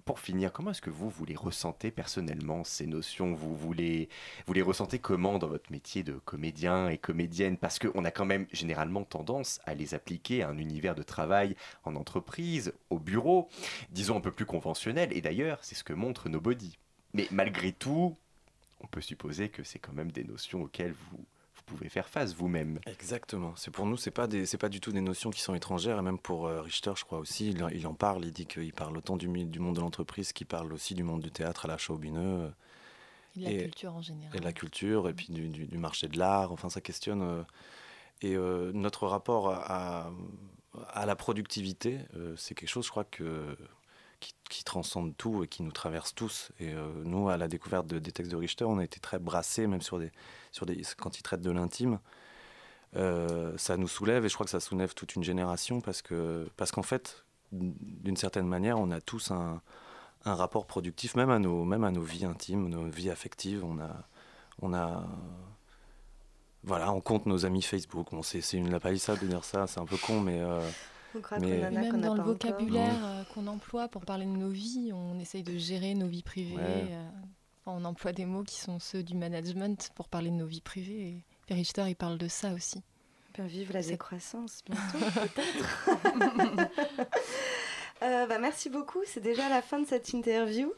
Pour 0.05 0.19
finir, 0.19 0.51
comment 0.51 0.71
est-ce 0.71 0.81
que 0.81 0.89
vous, 0.89 1.09
vous 1.09 1.23
les 1.23 1.35
ressentez 1.35 1.89
personnellement, 1.89 2.63
ces 2.65 2.87
notions? 2.87 3.33
Vous, 3.33 3.55
vous, 3.55 3.71
les, 3.71 4.09
vous 4.45 4.53
les 4.53 4.61
ressentez 4.61 4.99
comment 4.99 5.39
dans 5.39 5.47
votre 5.47 5.71
métier 5.71 6.03
de 6.03 6.13
comédien 6.25 6.89
et 6.89 6.97
comédienne? 6.97 7.57
Parce 7.57 7.79
qu'on 7.79 8.03
a 8.03 8.11
quand 8.11 8.25
même 8.25 8.45
généralement 8.51 9.03
tendance 9.05 9.61
à 9.65 9.75
les 9.75 9.93
appliquer 9.93 10.43
à 10.43 10.49
un 10.49 10.57
univers 10.57 10.95
de 10.95 11.03
travail 11.03 11.55
en 11.85 11.95
entreprise, 11.95 12.73
au 12.89 12.99
bureau, 12.99 13.47
disons 13.91 14.17
un 14.17 14.21
peu 14.21 14.31
plus 14.31 14.45
conventionnel. 14.45 15.13
Et 15.13 15.21
d'ailleurs, 15.21 15.59
c'est 15.61 15.75
ce 15.75 15.85
que 15.85 15.93
montre 15.93 16.27
Nobody. 16.27 16.77
Mais 17.13 17.27
malgré 17.31 17.71
tout, 17.71 18.17
on 18.81 18.87
peut 18.87 19.01
supposer 19.01 19.47
que 19.47 19.63
c'est 19.63 19.79
quand 19.79 19.93
même 19.93 20.11
des 20.11 20.25
notions 20.25 20.63
auxquelles 20.63 20.95
vous 21.11 21.25
pouvez 21.63 21.89
faire 21.89 22.07
face 22.09 22.33
vous-même. 22.35 22.79
Exactement. 22.85 23.53
C'est 23.55 23.71
pour 23.71 23.85
nous, 23.85 23.97
c'est 23.97 24.11
pas 24.11 24.27
des, 24.27 24.45
c'est 24.45 24.57
pas 24.57 24.69
du 24.69 24.79
tout 24.79 24.91
des 24.91 25.01
notions 25.01 25.29
qui 25.31 25.41
sont 25.41 25.55
étrangères. 25.55 25.97
Et 25.99 26.01
même 26.01 26.19
pour 26.19 26.47
euh, 26.47 26.61
Richter, 26.61 26.93
je 26.95 27.03
crois 27.03 27.19
aussi, 27.19 27.49
il, 27.49 27.65
il 27.73 27.87
en 27.87 27.93
parle. 27.93 28.25
Il 28.25 28.31
dit 28.31 28.45
qu'il 28.45 28.73
parle 28.73 28.97
autant 28.97 29.17
du, 29.17 29.27
monde 29.27 29.75
de 29.75 29.81
l'entreprise 29.81 30.33
qu'il 30.33 30.47
parle 30.47 30.71
aussi 30.73 30.93
du 30.93 31.03
monde 31.03 31.21
du 31.21 31.31
théâtre 31.31 31.65
à 31.65 31.67
la 31.67 31.77
Chaubineux. 31.77 32.51
Et 33.35 33.39
de 33.39 33.45
la 33.45 33.63
culture 33.63 33.95
en 33.95 34.01
général. 34.01 34.35
Et 34.35 34.39
de 34.39 34.43
la 34.45 34.53
culture, 34.53 35.09
et 35.09 35.13
puis 35.13 35.27
du, 35.29 35.49
du- 35.49 35.65
du 35.65 35.77
marché 35.77 36.07
de 36.07 36.19
l'art. 36.19 36.51
Enfin, 36.51 36.69
ça 36.69 36.81
questionne. 36.81 37.21
euh, 37.21 37.43
et 38.21 38.35
euh, 38.35 38.71
notre 38.73 39.05
rapport 39.07 39.49
à, 39.49 40.09
la 41.05 41.15
productivité, 41.15 41.99
euh, 42.15 42.35
c'est 42.37 42.55
quelque 42.55 42.69
chose, 42.69 42.85
je 42.85 42.89
crois, 42.91 43.03
que, 43.03 43.57
qui, 44.23 44.33
qui 44.49 44.63
transcende 44.63 45.15
tout 45.17 45.43
et 45.43 45.47
qui 45.47 45.61
nous 45.63 45.71
traverse 45.71 46.15
tous. 46.15 46.51
Et 46.59 46.73
euh, 46.73 46.87
nous, 47.03 47.29
à 47.29 47.37
la 47.37 47.47
découverte 47.47 47.87
de- 47.87 47.99
des 47.99 48.11
textes 48.11 48.31
de 48.31 48.37
Richter, 48.37 48.65
on 48.65 48.77
a 48.79 48.83
été 48.83 48.99
très 48.99 49.19
brassés, 49.19 49.67
même 49.67 49.81
sur 49.81 49.99
des, 49.99 50.11
sur 50.51 50.65
des, 50.65 50.81
quand 50.97 51.19
il 51.19 51.23
traite 51.23 51.41
de 51.41 51.51
l'intime. 51.51 51.99
Euh, 52.95 53.57
ça 53.57 53.75
nous 53.75 53.87
soulève 53.87 54.23
et 54.25 54.29
je 54.29 54.33
crois 54.35 54.45
que 54.45 54.51
ça 54.51 54.59
soulève 54.59 54.93
toute 54.93 55.15
une 55.15 55.23
génération 55.23 55.81
parce 55.81 56.03
que 56.03 56.47
parce 56.57 56.71
qu'en 56.71 56.83
fait 56.83 57.25
d'une 57.51 58.17
certaine 58.17 58.45
manière 58.47 58.77
on 58.79 58.91
a 58.91 59.01
tous 59.01 59.31
un, 59.31 59.61
rapport 60.25 60.67
productif 60.67 61.15
même 61.15 61.31
à 61.31 61.39
nos 61.39 61.65
même 61.65 61.83
à 61.83 61.89
nos 61.91 62.03
vies 62.03 62.25
intimes 62.25 62.69
nos 62.69 62.85
vies 62.85 63.09
affectives 63.09 63.63
on 63.65 63.79
a 63.79 64.07
on 64.61 64.75
a 64.75 65.07
voilà 66.63 66.93
on 66.93 67.01
compte 67.01 67.25
nos 67.25 67.45
amis 67.45 67.63
Facebook 67.63 68.09
c'est 68.21 68.57
une 68.57 68.69
la 68.69 68.79
palissade 68.79 69.19
de 69.19 69.25
dire 69.27 69.43
ça 69.43 69.65
c'est 69.65 69.79
un 69.79 69.85
peu 69.87 69.97
con 69.97 70.19
mais 70.21 70.39
euh, 70.39 70.61
On 71.15 71.21
croit 71.21 71.39
mais- 71.39 71.59
qu'on 71.59 71.63
en 71.63 71.67
a, 71.67 71.71
Même 71.71 72.01
dans 72.01 72.15
le 72.15 72.23
vocabulaire 72.23 73.05
euh, 73.05 73.23
qu'on 73.33 73.47
emploie 73.47 73.87
pour 73.87 74.03
parler 74.05 74.25
de 74.25 74.31
nos 74.31 74.49
vies, 74.49 74.91
on 74.93 75.19
essaye 75.19 75.43
de 75.43 75.57
gérer 75.57 75.93
nos 75.95 76.07
vies 76.07 76.23
privées. 76.23 76.55
Ouais. 76.55 76.87
euh, 76.91 77.09
enfin, 77.65 77.77
on 77.79 77.85
emploie 77.85 78.13
des 78.13 78.25
mots 78.25 78.43
qui 78.43 78.59
sont 78.59 78.79
ceux 78.79 79.03
du 79.03 79.15
management 79.15 79.91
pour 79.95 80.07
parler 80.09 80.29
de 80.29 80.35
nos 80.35 80.45
vies 80.47 80.61
privées. 80.61 81.07
Et 81.09 81.23
Pierre 81.45 81.57
Richter, 81.57 81.83
il 81.87 81.95
parle 81.95 82.17
de 82.17 82.27
ça 82.27 82.53
aussi. 82.53 82.81
Bien, 83.35 83.45
vive 83.47 83.71
la 83.73 83.81
décroissance 83.81 84.61
bientôt, 84.65 84.99
peut-être. 84.99 86.69
Euh, 88.03 88.27
bah, 88.27 88.37
merci 88.37 88.69
beaucoup, 88.69 88.99
c'est 89.05 89.21
déjà 89.21 89.47
la 89.47 89.61
fin 89.61 89.79
de 89.79 89.87
cette 89.87 90.11
interview. 90.11 90.73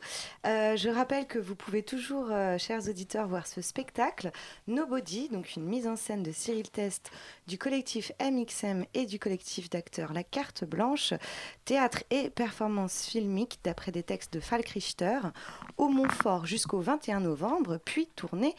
Euh, 0.45 0.75
je 0.75 0.89
rappelle 0.89 1.25
que 1.25 1.39
vous 1.39 1.55
pouvez 1.55 1.81
toujours, 1.81 2.27
euh, 2.29 2.59
chers 2.59 2.87
auditeurs, 2.87 3.27
voir 3.27 3.47
ce 3.47 3.61
spectacle 3.61 4.29
Nobody, 4.67 5.29
donc 5.29 5.55
une 5.55 5.65
mise 5.65 5.87
en 5.87 5.95
scène 5.95 6.21
de 6.21 6.31
Cyril 6.31 6.69
Test 6.69 7.09
du 7.47 7.57
collectif 7.57 8.11
MXM 8.21 8.85
et 8.93 9.07
du 9.07 9.17
collectif 9.17 9.71
d'acteurs 9.71 10.13
La 10.13 10.23
Carte 10.23 10.65
Blanche, 10.65 11.15
théâtre 11.63 12.03
et 12.11 12.29
performance 12.29 13.05
filmique 13.05 13.57
d'après 13.63 13.91
des 13.91 14.03
textes 14.03 14.31
de 14.31 14.39
Falk 14.39 14.69
Richter, 14.69 15.19
au 15.77 15.87
Montfort 15.87 16.45
jusqu'au 16.45 16.79
21 16.79 17.21
novembre, 17.21 17.79
puis 17.83 18.07
tournée 18.15 18.55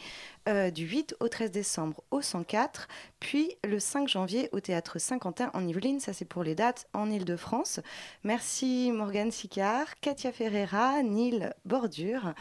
du 0.73 0.85
8 0.87 1.17
au 1.19 1.27
13 1.27 1.51
décembre 1.51 2.01
au 2.09 2.21
104, 2.21 2.87
puis 3.19 3.57
le 3.65 3.79
5 3.79 4.07
janvier 4.07 4.47
au 4.53 4.61
théâtre 4.61 4.97
Saint-Quentin 4.97 5.51
en 5.53 5.67
Yvelines. 5.67 5.99
Ça, 5.99 6.13
c'est 6.13 6.23
pour 6.23 6.41
les 6.41 6.55
dates 6.55 6.87
en 6.93 7.11
Ile-de-France. 7.11 7.81
Merci 8.23 8.56
Morgane 8.65 9.31
Sicard, 9.31 9.87
Katia 10.01 10.31
Ferreira, 10.31 11.01
Neil 11.03 11.53
Bordure. 11.65 12.33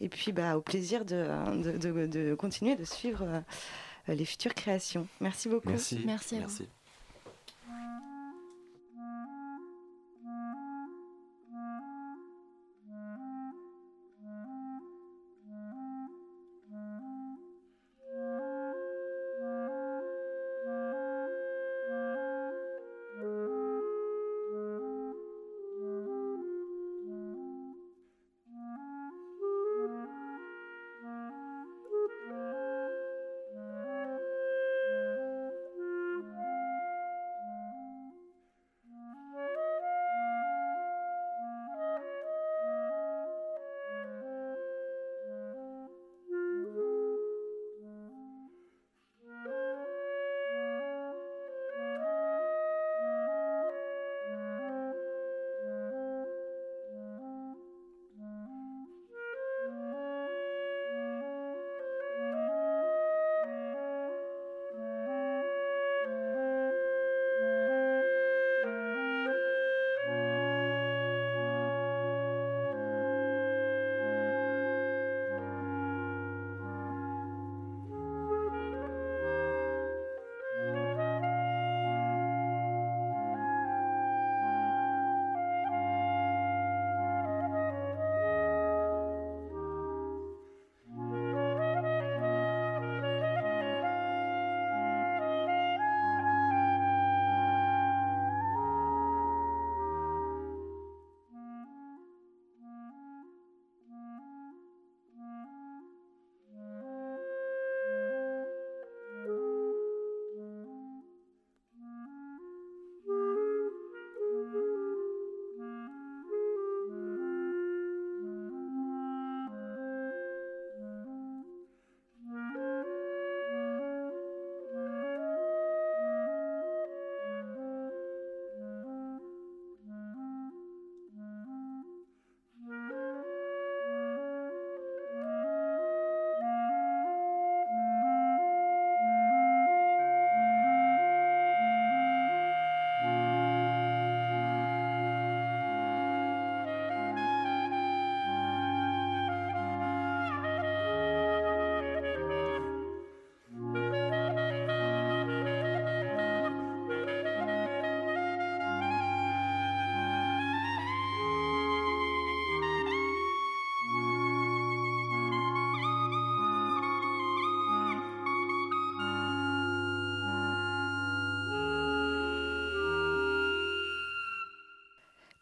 Et 0.00 0.08
puis, 0.08 0.32
bah, 0.32 0.56
au 0.56 0.60
plaisir 0.60 1.04
de, 1.04 1.26
de- 1.62 1.78
de- 1.78 2.06
de 2.06 2.34
continuer 2.34 2.76
de 2.76 2.84
suivre 2.84 3.22
euh, 4.08 4.14
les 4.14 4.24
futures 4.24 4.54
créations. 4.54 5.06
Merci 5.20 5.48
beaucoup. 5.48 5.68
merci 5.68 6.00
Merci 6.06 6.34
à 6.36 6.38
vous. 6.38 6.42
merci 6.46 6.68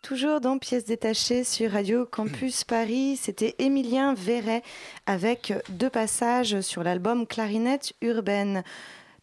toujours 0.09 0.41
dans 0.41 0.57
Pièces 0.57 0.87
détachées 0.87 1.45
sur 1.45 1.73
Radio 1.73 2.07
Campus 2.07 2.65
Paris. 2.67 3.19
C'était 3.21 3.55
Émilien 3.59 4.15
Verret 4.15 4.63
avec 5.05 5.53
deux 5.69 5.91
passages 5.91 6.63
sur 6.63 6.83
l'album 6.83 7.27
Clarinette 7.27 7.93
urbaine. 8.01 8.65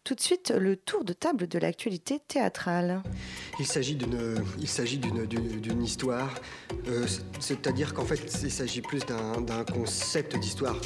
Tout 0.04 0.14
de 0.14 0.20
suite, 0.20 0.54
le 0.56 0.76
tour 0.76 1.02
de 1.02 1.12
table 1.12 1.48
de 1.48 1.58
l'actualité 1.58 2.20
théâtrale. 2.28 3.02
Il 3.58 3.66
s'agit 3.66 3.96
d'une, 3.96 5.82
histoire, 5.82 6.32
euh, 6.86 7.04
c'est-à-dire 7.40 7.92
qu'en 7.92 8.04
fait, 8.04 8.20
il 8.44 8.52
s'agit 8.52 8.80
plus 8.80 9.00
d'un 9.00 9.64
concept 9.64 10.38
d'histoire. 10.38 10.80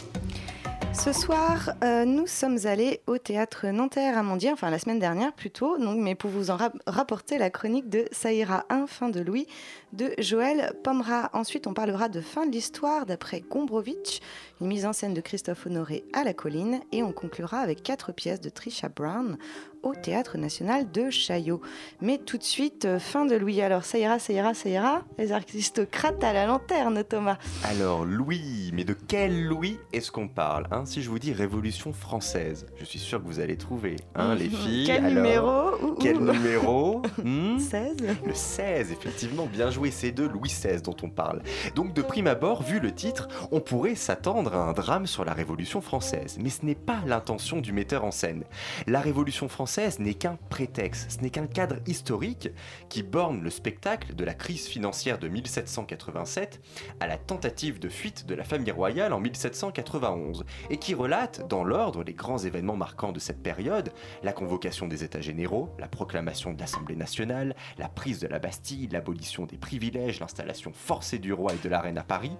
Ce 0.93 1.13
soir, 1.13 1.71
euh, 1.83 2.05
nous 2.05 2.27
sommes 2.27 2.59
allés 2.67 3.01
au 3.07 3.17
théâtre 3.17 3.67
Nanterre 3.69 4.19
Amandier, 4.19 4.53
enfin 4.53 4.69
la 4.71 4.79
semaine 4.79 4.99
dernière 4.99 5.33
plutôt, 5.33 5.79
mais 5.79 6.15
pour 6.15 6.31
vous 6.31 6.51
en 6.51 6.57
rap- 6.57 6.77
rapporter 6.87 7.39
la 7.39 7.49
chronique 7.49 7.89
de 7.89 8.05
Saïra 8.13 8.65
1, 8.69 8.87
fin 8.87 9.09
de 9.09 9.21
Louis, 9.21 9.47
de 9.93 10.13
Joël 10.19 10.75
Pomera. 10.85 11.31
Ensuite, 11.33 11.67
on 11.67 11.73
parlera 11.75 12.09
de 12.09 12.21
Fin 12.21 12.45
de 12.47 12.53
l'histoire 12.53 13.07
d'après 13.07 13.41
Gombrowicz, 13.41 14.21
une 14.61 14.67
mise 14.67 14.87
en 14.87 14.93
scène 14.93 15.15
de 15.15 15.21
Christophe 15.21 15.67
Honoré 15.67 16.05
à 16.13 16.25
la 16.25 16.35
colline, 16.35 16.81
et 16.93 17.03
on 17.03 17.13
conclura 17.13 17.59
avec 17.59 17.83
quatre 17.83 18.13
pièces 18.13 18.41
de 18.41 18.51
Trisha 18.51 18.89
Brown 18.89 19.39
au 19.83 19.95
Théâtre 19.95 20.37
National 20.37 20.91
de 20.93 21.09
Chaillot. 21.09 21.63
Mais 22.03 22.19
tout 22.19 22.37
de 22.37 22.43
suite, 22.43 22.85
euh, 22.85 22.99
fin 22.99 23.25
de 23.25 23.35
Louis. 23.35 23.63
Alors, 23.63 23.85
ça 23.85 23.97
ira, 23.99 24.19
ça 24.19 24.35
ira, 24.35 24.53
ça 24.53 24.69
ira. 24.69 25.03
Les 25.17 25.33
aristocrates 25.33 26.23
à 26.23 26.35
la 26.35 26.45
lanterne, 26.45 27.03
Thomas. 27.03 27.39
Alors, 27.65 28.05
Louis, 28.05 28.71
mais 28.75 28.85
de 28.85 28.95
quel 29.09 29.47
Louis 29.47 29.79
est-ce 29.95 30.11
qu'on 30.13 30.29
parle 30.29 30.67
hein? 30.71 30.85
Si 30.85 31.01
je 31.01 31.09
vous 31.09 31.19
dis 31.19 31.33
Révolution 31.33 31.95
française, 31.95 32.67
je 32.79 32.85
suis 32.85 32.99
sûr 32.99 33.23
que 33.23 33.27
vous 33.27 33.41
allez 33.41 33.57
trouver, 33.57 33.97
hein, 34.15 34.35
les 34.35 34.49
filles. 34.51 34.85
Quel 34.87 35.05
alors 35.07 35.15
numéro 35.25 35.83
Ouh, 35.83 35.95
Quel 35.99 36.19
numéro 36.19 37.01
Hmm? 37.25 37.59
16 37.59 37.97
Le 38.27 38.35
16, 38.35 38.93
effectivement, 38.93 39.47
bien 39.47 39.71
joué, 39.71 39.91
c'est 39.91 40.13
de 40.13 40.25
Louis 40.25 40.51
XVI 40.51 40.83
dont 40.83 40.97
on 41.03 41.09
parle. 41.09 41.41
Donc 41.75 41.95
de 41.95 42.03
prime 42.03 42.27
abord, 42.27 42.63
vu 42.63 42.81
le 42.81 42.93
titre, 42.95 43.29
on 43.51 43.61
pourrait 43.61 43.95
s'attendre 43.95 44.50
un 44.55 44.73
drame 44.73 45.07
sur 45.07 45.25
la 45.25 45.33
Révolution 45.33 45.81
française. 45.81 46.39
Mais 46.41 46.51
ce 46.51 46.65
n'est 46.65 46.75
pas 46.75 47.01
l'intention 47.07 47.61
du 47.61 47.73
metteur 47.73 48.05
en 48.05 48.11
scène. 48.11 48.45
La 48.87 49.01
Révolution 49.01 49.49
française 49.49 49.99
n'est 49.99 50.15
qu'un 50.15 50.37
prétexte, 50.49 51.13
ce 51.13 51.21
n'est 51.21 51.31
qu'un 51.31 51.47
cadre 51.47 51.77
historique 51.87 52.51
qui 52.89 53.03
borne 53.03 53.43
le 53.43 53.51
spectacle 53.51 54.15
de 54.15 54.25
la 54.25 54.35
crise 54.35 54.67
financière 54.67 55.19
de 55.19 55.29
1787 55.29 56.61
à 57.01 57.07
la 57.07 57.17
tentative 57.17 57.79
de 57.79 57.89
fuite 57.89 58.27
de 58.27 58.35
la 58.35 58.45
famille 58.45 58.71
royale 58.71 59.13
en 59.13 59.21
1791 59.21 60.45
et 60.71 60.77
qui 60.77 60.95
relate 60.95 61.47
dans 61.49 61.65
l'ordre 61.65 62.03
les 62.03 62.15
grands 62.15 62.39
événements 62.39 62.77
marquants 62.77 63.13
de 63.13 63.21
cette 63.21 63.43
période, 63.43 63.93
la 64.23 64.33
convocation 64.33 64.87
des 64.89 65.05
États 65.05 65.21
généraux, 65.21 65.71
la 65.79 65.89
proclamation 65.89 66.53
de 66.53 66.61
l'Assemblée 66.61 66.97
nationale, 66.97 67.55
la 67.79 67.89
prise 67.89 68.21
de 68.21 68.29
la 68.29 68.39
Bastille, 68.39 68.89
l'abolition 68.91 69.47
des 69.47 69.59
privilèges, 69.59 70.21
l'installation 70.21 70.73
forcée 70.73 71.19
du 71.19 71.33
roi 71.33 71.55
et 71.55 71.59
de 71.63 71.69
la 71.69 71.81
reine 71.81 71.99
à 71.99 72.05
Paris. 72.05 72.37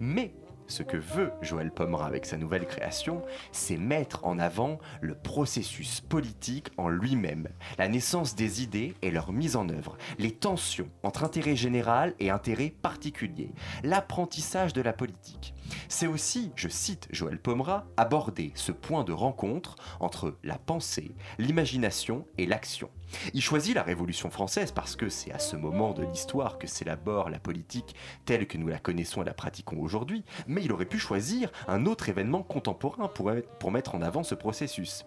Mais 0.00 0.32
ce 0.66 0.82
que 0.82 0.96
veut 0.96 1.32
Joël 1.42 1.70
Pomera 1.70 2.06
avec 2.06 2.26
sa 2.26 2.36
nouvelle 2.36 2.66
création, 2.66 3.22
c'est 3.52 3.76
mettre 3.76 4.24
en 4.24 4.38
avant 4.38 4.78
le 5.00 5.14
processus 5.14 6.00
politique 6.00 6.68
en 6.76 6.88
lui-même, 6.88 7.48
la 7.78 7.88
naissance 7.88 8.34
des 8.34 8.62
idées 8.62 8.94
et 9.02 9.10
leur 9.10 9.32
mise 9.32 9.56
en 9.56 9.68
œuvre, 9.68 9.96
les 10.18 10.32
tensions 10.32 10.88
entre 11.02 11.24
intérêt 11.24 11.56
général 11.56 12.14
et 12.18 12.30
intérêt 12.30 12.70
particulier, 12.70 13.50
l'apprentissage 13.82 14.72
de 14.72 14.82
la 14.82 14.92
politique. 14.92 15.54
C'est 15.88 16.06
aussi, 16.06 16.52
je 16.56 16.68
cite 16.68 17.08
Joël 17.10 17.38
Pomera, 17.38 17.86
aborder 17.96 18.52
ce 18.54 18.72
point 18.72 19.04
de 19.04 19.12
rencontre 19.12 19.76
entre 20.00 20.36
la 20.42 20.58
pensée, 20.58 21.14
l'imagination 21.38 22.26
et 22.38 22.46
l'action. 22.46 22.90
Il 23.32 23.42
choisit 23.42 23.74
la 23.74 23.82
Révolution 23.82 24.30
française 24.30 24.72
parce 24.72 24.96
que 24.96 25.08
c'est 25.08 25.32
à 25.32 25.38
ce 25.38 25.56
moment 25.56 25.92
de 25.92 26.04
l'histoire 26.04 26.58
que 26.58 26.66
s'élabore 26.66 27.30
la 27.30 27.38
politique 27.38 27.94
telle 28.24 28.46
que 28.46 28.58
nous 28.58 28.68
la 28.68 28.78
connaissons 28.78 29.22
et 29.22 29.24
la 29.24 29.34
pratiquons 29.34 29.80
aujourd'hui, 29.80 30.24
mais 30.46 30.62
il 30.62 30.72
aurait 30.72 30.84
pu 30.84 30.98
choisir 30.98 31.50
un 31.68 31.86
autre 31.86 32.08
événement 32.08 32.42
contemporain 32.42 33.08
pour, 33.08 33.70
mettre 33.70 33.94
en 33.94 34.02
avant 34.02 34.22
ce 34.22 34.34
processus. 34.34 35.04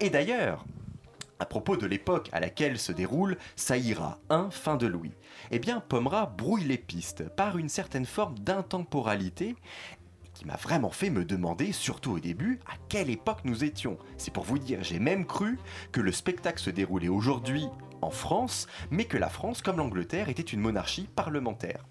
Et 0.00 0.10
d'ailleurs, 0.10 0.64
à 1.38 1.46
propos 1.46 1.76
de 1.76 1.86
l'époque 1.86 2.28
à 2.32 2.40
laquelle 2.40 2.78
se 2.78 2.92
déroule 2.92 3.36
Saïra 3.56 4.18
1 4.30 4.50
fin 4.50 4.76
de 4.76 4.86
Louis, 4.86 5.12
eh 5.50 5.58
bien 5.58 5.80
Pomera 5.80 6.26
brouille 6.26 6.64
les 6.64 6.78
pistes 6.78 7.28
par 7.30 7.58
une 7.58 7.68
certaine 7.68 8.06
forme 8.06 8.38
d'intemporalité 8.38 9.56
m'a 10.46 10.56
vraiment 10.56 10.90
fait 10.90 11.10
me 11.10 11.24
demander, 11.24 11.72
surtout 11.72 12.12
au 12.12 12.20
début, 12.20 12.60
à 12.66 12.74
quelle 12.88 13.10
époque 13.10 13.44
nous 13.44 13.64
étions. 13.64 13.98
C'est 14.16 14.32
pour 14.32 14.44
vous 14.44 14.58
dire, 14.58 14.82
j'ai 14.82 14.98
même 14.98 15.26
cru 15.26 15.58
que 15.92 16.00
le 16.00 16.12
spectacle 16.12 16.60
se 16.60 16.70
déroulait 16.70 17.08
aujourd'hui 17.08 17.66
en 18.00 18.10
France, 18.10 18.66
mais 18.90 19.04
que 19.04 19.16
la 19.16 19.28
France, 19.28 19.62
comme 19.62 19.76
l'Angleterre, 19.76 20.28
était 20.28 20.42
une 20.42 20.60
monarchie 20.60 21.08
parlementaire. 21.14 21.84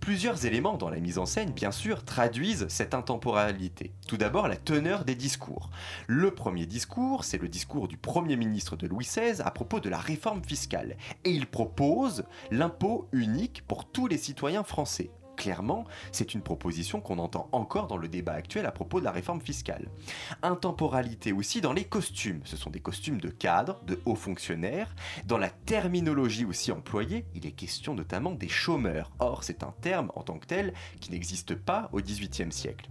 Plusieurs 0.00 0.44
éléments 0.44 0.76
dans 0.76 0.90
la 0.90 1.00
mise 1.00 1.18
en 1.18 1.26
scène, 1.26 1.52
bien 1.52 1.70
sûr, 1.70 2.04
traduisent 2.04 2.66
cette 2.68 2.94
intemporalité. 2.94 3.92
Tout 4.06 4.16
d'abord, 4.16 4.48
la 4.48 4.56
teneur 4.56 5.04
des 5.04 5.14
discours. 5.14 5.70
Le 6.06 6.30
premier 6.30 6.66
discours, 6.66 7.24
c'est 7.24 7.40
le 7.40 7.48
discours 7.48 7.88
du 7.88 7.96
Premier 7.96 8.36
ministre 8.36 8.76
de 8.76 8.86
Louis 8.86 9.04
XVI 9.06 9.40
à 9.40 9.50
propos 9.50 9.80
de 9.80 9.88
la 9.88 9.98
réforme 9.98 10.44
fiscale. 10.44 10.96
Et 11.24 11.30
il 11.30 11.46
propose 11.46 12.24
l'impôt 12.50 13.08
unique 13.12 13.62
pour 13.66 13.90
tous 13.90 14.06
les 14.06 14.18
citoyens 14.18 14.64
français. 14.64 15.10
Clairement, 15.36 15.84
c'est 16.12 16.34
une 16.34 16.42
proposition 16.42 17.00
qu'on 17.00 17.18
entend 17.18 17.48
encore 17.52 17.86
dans 17.86 17.96
le 17.96 18.08
débat 18.08 18.32
actuel 18.32 18.66
à 18.66 18.72
propos 18.72 19.00
de 19.00 19.04
la 19.04 19.10
réforme 19.10 19.40
fiscale. 19.40 19.88
Intemporalité 20.42 21.32
aussi 21.32 21.60
dans 21.60 21.72
les 21.72 21.84
costumes. 21.84 22.40
Ce 22.44 22.56
sont 22.56 22.70
des 22.70 22.80
costumes 22.80 23.20
de 23.20 23.28
cadres, 23.28 23.80
de 23.86 24.00
hauts 24.04 24.14
fonctionnaires. 24.14 24.94
Dans 25.26 25.38
la 25.38 25.50
terminologie 25.50 26.44
aussi 26.44 26.72
employée, 26.72 27.26
il 27.34 27.46
est 27.46 27.52
question 27.52 27.94
notamment 27.94 28.32
des 28.32 28.48
chômeurs. 28.48 29.10
Or, 29.18 29.44
c'est 29.44 29.62
un 29.62 29.74
terme 29.80 30.10
en 30.14 30.22
tant 30.22 30.38
que 30.38 30.46
tel 30.46 30.72
qui 31.00 31.10
n'existe 31.10 31.54
pas 31.54 31.88
au 31.92 32.00
XVIIIe 32.00 32.52
siècle. 32.52 32.88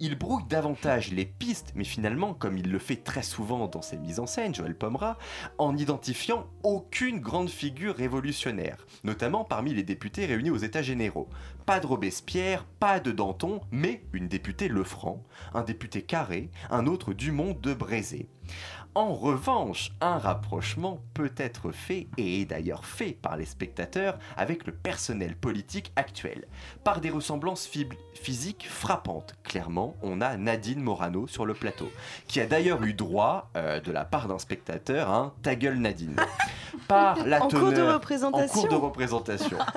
Il 0.00 0.16
brouille 0.18 0.44
davantage 0.48 1.12
les 1.12 1.24
pistes, 1.24 1.72
mais 1.74 1.84
finalement, 1.84 2.34
comme 2.34 2.58
il 2.58 2.70
le 2.70 2.78
fait 2.78 2.96
très 2.96 3.22
souvent 3.22 3.66
dans 3.68 3.82
ses 3.82 3.96
mises 3.96 4.20
en 4.20 4.26
scène, 4.26 4.54
Joël 4.54 4.76
Pomera, 4.76 5.18
en 5.58 5.76
identifiant 5.76 6.46
aucune 6.62 7.20
grande 7.20 7.48
figure 7.48 7.96
révolutionnaire, 7.96 8.86
notamment 9.04 9.44
parmi 9.44 9.72
les 9.74 9.82
députés 9.82 10.26
réunis 10.26 10.50
aux 10.50 10.56
États 10.56 10.82
généraux. 10.82 11.28
Pas 11.66 11.80
de 11.80 11.86
Robespierre, 11.88 12.64
pas 12.78 13.00
de 13.00 13.10
Danton, 13.10 13.60
mais 13.72 14.04
une 14.12 14.28
députée 14.28 14.68
Lefranc, 14.68 15.24
un 15.52 15.64
député 15.64 16.02
Carré, 16.02 16.48
un 16.70 16.86
autre 16.86 17.12
Dumont 17.12 17.58
de 17.60 17.74
Brézé. 17.74 18.28
En 18.96 19.12
revanche, 19.12 19.92
un 20.00 20.16
rapprochement 20.16 21.02
peut 21.12 21.32
être 21.36 21.70
fait, 21.70 22.06
et 22.16 22.40
est 22.40 22.44
d'ailleurs 22.46 22.86
fait 22.86 23.12
par 23.12 23.36
les 23.36 23.44
spectateurs, 23.44 24.18
avec 24.38 24.66
le 24.66 24.72
personnel 24.72 25.36
politique 25.36 25.92
actuel, 25.96 26.46
par 26.82 27.02
des 27.02 27.10
ressemblances 27.10 27.68
physiques 28.14 28.66
frappantes. 28.70 29.34
Clairement, 29.44 29.94
on 30.00 30.22
a 30.22 30.38
Nadine 30.38 30.80
Morano 30.80 31.26
sur 31.26 31.44
le 31.44 31.52
plateau, 31.52 31.90
qui 32.26 32.40
a 32.40 32.46
d'ailleurs 32.46 32.82
eu 32.84 32.94
droit, 32.94 33.50
euh, 33.58 33.80
de 33.80 33.92
la 33.92 34.06
part 34.06 34.28
d'un 34.28 34.38
spectateur, 34.38 35.10
à 35.10 35.16
un 35.18 35.32
ta 35.42 35.56
gueule 35.56 35.76
Nadine. 35.76 36.16
Par 36.88 37.22
la 37.26 37.42
En 37.44 37.48
cours 37.48 37.68
de 37.68 37.74
teneur- 37.76 37.92
représentation. 37.96 38.60
En 38.60 38.62
cours 38.62 38.68
de 38.70 38.76
représentation. 38.82 39.58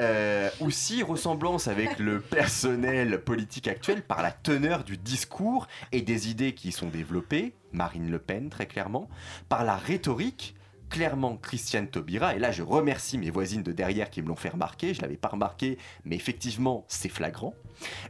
Euh, 0.00 0.48
aussi, 0.60 1.02
ressemblance 1.02 1.68
avec 1.68 1.98
le 1.98 2.20
personnel 2.20 3.20
politique 3.22 3.68
actuel 3.68 4.02
par 4.02 4.22
la 4.22 4.30
teneur 4.32 4.84
du 4.84 4.96
discours 4.96 5.66
et 5.92 6.00
des 6.00 6.30
idées 6.30 6.54
qui 6.54 6.68
y 6.68 6.72
sont 6.72 6.88
développées, 6.88 7.54
Marine 7.72 8.10
Le 8.10 8.18
Pen 8.18 8.50
très 8.50 8.66
clairement, 8.66 9.08
par 9.48 9.64
la 9.64 9.76
rhétorique, 9.76 10.54
clairement 10.88 11.36
Christiane 11.36 11.88
Taubira, 11.88 12.34
et 12.34 12.38
là 12.38 12.50
je 12.50 12.62
remercie 12.62 13.16
mes 13.16 13.30
voisines 13.30 13.62
de 13.62 13.72
derrière 13.72 14.10
qui 14.10 14.22
me 14.22 14.28
l'ont 14.28 14.36
fait 14.36 14.48
remarquer, 14.48 14.92
je 14.92 15.00
l'avais 15.02 15.16
pas 15.16 15.28
remarqué, 15.28 15.78
mais 16.04 16.16
effectivement 16.16 16.84
c'est 16.88 17.08
flagrant, 17.08 17.54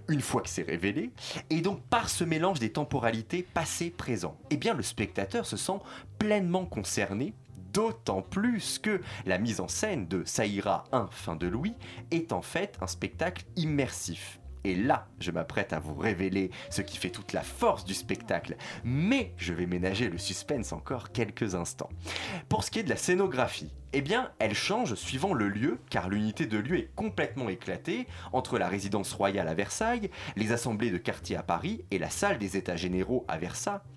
une 0.08 0.22
fois 0.22 0.40
que 0.40 0.48
c'est 0.48 0.62
révélé, 0.62 1.10
et 1.50 1.60
donc 1.60 1.82
par 1.88 2.08
ce 2.08 2.24
mélange 2.24 2.58
des 2.58 2.72
temporalités 2.72 3.42
passé-présent, 3.42 4.36
eh 4.50 4.56
bien 4.56 4.74
le 4.74 4.82
spectateur 4.82 5.44
se 5.44 5.56
sent 5.56 5.78
pleinement 6.18 6.64
concerné 6.64 7.34
D'autant 7.72 8.22
plus 8.22 8.80
que 8.80 9.00
la 9.26 9.38
mise 9.38 9.60
en 9.60 9.68
scène 9.68 10.08
de 10.08 10.24
Saïra 10.24 10.84
1 10.90 11.08
fin 11.12 11.36
de 11.36 11.46
Louis 11.46 11.74
est 12.10 12.32
en 12.32 12.42
fait 12.42 12.76
un 12.80 12.88
spectacle 12.88 13.44
immersif. 13.54 14.39
Et 14.64 14.74
là, 14.74 15.08
je 15.20 15.30
m'apprête 15.30 15.72
à 15.72 15.78
vous 15.78 15.94
révéler 15.94 16.50
ce 16.70 16.82
qui 16.82 16.96
fait 16.96 17.10
toute 17.10 17.32
la 17.32 17.42
force 17.42 17.84
du 17.84 17.94
spectacle, 17.94 18.56
mais 18.84 19.32
je 19.36 19.52
vais 19.52 19.66
ménager 19.66 20.08
le 20.08 20.18
suspense 20.18 20.72
encore 20.72 21.12
quelques 21.12 21.54
instants. 21.54 21.90
Pour 22.48 22.64
ce 22.64 22.70
qui 22.70 22.78
est 22.78 22.82
de 22.84 22.90
la 22.90 22.96
scénographie, 22.96 23.72
eh 23.92 24.02
bien, 24.02 24.30
elle 24.38 24.54
change 24.54 24.94
suivant 24.94 25.34
le 25.34 25.48
lieu, 25.48 25.80
car 25.90 26.08
l'unité 26.08 26.46
de 26.46 26.58
lieu 26.58 26.78
est 26.78 26.90
complètement 26.94 27.48
éclatée 27.48 28.06
entre 28.32 28.58
la 28.58 28.68
résidence 28.68 29.12
royale 29.12 29.48
à 29.48 29.54
Versailles, 29.54 30.10
les 30.36 30.52
assemblées 30.52 30.90
de 30.90 30.98
quartier 30.98 31.36
à 31.36 31.42
Paris 31.42 31.84
et 31.90 31.98
la 31.98 32.10
salle 32.10 32.38
des 32.38 32.56
États 32.56 32.76
généraux 32.76 33.24
à, 33.28 33.38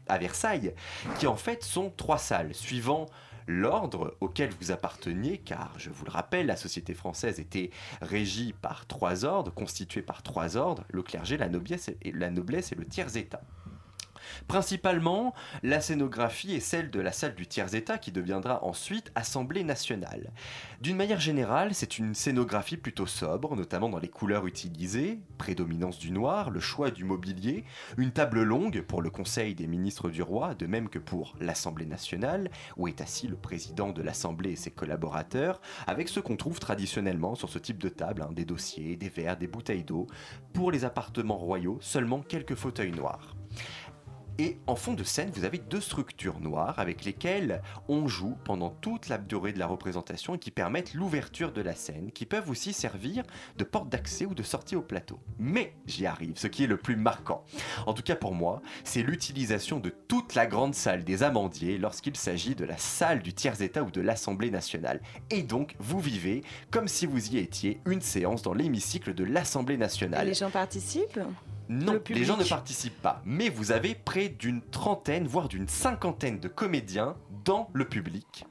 à 0.07 0.18
Versailles, 0.18 0.74
qui 1.20 1.28
en 1.28 1.36
fait 1.36 1.64
sont 1.64 1.93
trois 1.95 2.18
salles, 2.18 2.55
suivant 2.55 3.05
l'ordre 3.47 4.15
auquel 4.21 4.49
vous 4.59 4.71
apparteniez, 4.71 5.37
car 5.37 5.73
je 5.77 5.89
vous 5.89 6.05
le 6.05 6.11
rappelle, 6.11 6.45
la 6.45 6.55
société 6.55 6.93
française 6.93 7.39
était 7.39 7.71
régie 8.01 8.53
par 8.53 8.85
trois 8.85 9.25
ordres, 9.25 9.53
constituée 9.53 10.01
par 10.01 10.23
trois 10.23 10.57
ordres, 10.57 10.83
le 10.89 11.03
clergé, 11.03 11.37
la 11.37 11.49
noblesse 11.49 11.91
et, 12.01 12.11
la 12.11 12.29
noblesse 12.29 12.71
et 12.71 12.75
le 12.75 12.85
tiers-état. 12.85 13.41
Principalement, 14.47 15.34
la 15.63 15.82
scénographie 15.82 16.53
est 16.53 16.59
celle 16.59 16.91
de 16.91 16.99
la 16.99 17.11
salle 17.11 17.36
du 17.36 17.47
tiers-état 17.47 17.97
qui 17.97 18.11
deviendra 18.11 18.63
ensuite 18.63 19.11
Assemblée 19.15 19.63
nationale. 19.63 20.32
D'une 20.82 20.97
manière 20.97 21.19
générale, 21.19 21.74
c'est 21.74 21.97
une 21.97 22.15
scénographie 22.15 22.78
plutôt 22.78 23.05
sobre, 23.05 23.55
notamment 23.55 23.89
dans 23.89 23.99
les 23.99 24.09
couleurs 24.09 24.47
utilisées, 24.47 25.19
prédominance 25.38 25.99
du 25.99 26.11
noir, 26.11 26.49
le 26.49 26.59
choix 26.59 26.91
du 26.91 27.03
mobilier, 27.03 27.63
une 27.97 28.11
table 28.11 28.43
longue 28.43 28.82
pour 28.82 29.01
le 29.01 29.09
Conseil 29.09 29.55
des 29.55 29.67
ministres 29.67 30.09
du 30.09 30.21
roi, 30.21 30.55
de 30.55 30.65
même 30.65 30.89
que 30.89 30.99
pour 30.99 31.36
l'Assemblée 31.39 31.86
nationale, 31.86 32.49
où 32.78 32.88
est 32.88 33.01
assis 33.01 33.28
le 33.28 33.36
président 33.36 33.91
de 33.91 34.01
l'Assemblée 34.01 34.51
et 34.51 34.55
ses 34.55 34.71
collaborateurs, 34.71 35.61
avec 35.88 36.09
ce 36.09 36.19
qu'on 36.19 36.38
trouve 36.38 36.59
traditionnellement 36.59 37.36
sur 37.36 37.49
ce 37.49 37.59
type 37.59 37.78
de 37.78 37.89
table, 37.89 38.21
hein, 38.21 38.32
des 38.32 38.45
dossiers, 38.45 38.95
des 38.95 39.09
verres, 39.09 39.38
des 39.38 39.47
bouteilles 39.47 39.84
d'eau. 39.84 40.07
Pour 40.53 40.71
les 40.71 40.86
appartements 40.86 41.38
royaux, 41.38 41.78
seulement 41.82 42.21
quelques 42.21 42.55
fauteuils 42.55 42.91
noirs. 42.91 43.36
Et 44.39 44.57
en 44.65 44.75
fond 44.75 44.93
de 44.93 45.03
scène, 45.03 45.29
vous 45.36 45.45
avez 45.45 45.59
deux 45.59 45.79
structures 45.79 46.39
noires 46.39 46.79
avec 46.79 47.05
lesquelles 47.05 47.61
on 47.88 48.07
joue 48.07 48.36
pendant 48.45 48.71
toute 48.71 49.07
la 49.07 49.19
durée 49.19 49.53
de 49.53 49.59
la 49.59 49.67
représentation 49.67 50.34
et 50.34 50.39
qui 50.39 50.49
permettent 50.49 50.95
l'ouverture 50.95 51.51
de 51.51 51.61
la 51.61 51.75
scène, 51.75 52.11
qui 52.11 52.25
peuvent 52.25 52.49
aussi 52.49 52.73
servir 52.73 53.23
de 53.57 53.63
porte 53.63 53.89
d'accès 53.89 54.25
ou 54.25 54.34
de 54.34 54.41
sortie 54.41 54.75
au 54.75 54.81
plateau. 54.81 55.19
Mais 55.38 55.75
j'y 55.86 56.07
arrive, 56.07 56.34
ce 56.36 56.47
qui 56.47 56.63
est 56.63 56.67
le 56.67 56.77
plus 56.77 56.95
marquant. 56.95 57.45
En 57.86 57.93
tout 57.93 58.01
cas 58.01 58.15
pour 58.15 58.34
moi, 58.34 58.63
c'est 58.84 59.03
l'utilisation 59.03 59.79
de 59.79 59.89
toute 59.89 60.34
la 60.34 60.47
grande 60.47 60.73
salle 60.73 61.03
des 61.03 61.21
amandiers 61.21 61.77
lorsqu'il 61.77 62.17
s'agit 62.17 62.55
de 62.55 62.65
la 62.65 62.77
salle 62.77 63.21
du 63.21 63.34
tiers-état 63.34 63.84
ou 63.84 63.91
de 63.91 64.01
l'Assemblée 64.01 64.49
nationale. 64.49 64.99
Et 65.29 65.43
donc, 65.43 65.75
vous 65.77 65.99
vivez 65.99 66.43
comme 66.71 66.88
si 66.88 67.05
vous 67.05 67.36
y 67.36 67.38
étiez 67.38 67.81
une 67.86 68.01
séance 68.01 68.41
dans 68.41 68.53
l'hémicycle 68.53 69.13
de 69.13 69.23
l'Assemblée 69.23 69.77
nationale. 69.77 70.27
Les 70.27 70.34
gens 70.34 70.49
participent? 70.49 71.19
Non, 71.70 71.99
les 72.09 72.26
gens 72.26 72.38
ne 72.38 72.43
participent 72.43 73.01
pas. 73.01 73.22
Mais 73.26 73.49
vous 73.49 73.72
avez 73.72 73.95
près 73.95 74.30
d'une 74.30 74.61
trentaine, 74.61 75.28
voire 75.28 75.47
d'une 75.47 75.68
cinquantaine 75.68 76.39
de 76.39 76.47
comédiens 76.47 77.16
dans 77.45 77.70
le 77.74 77.86
public. 77.86 78.45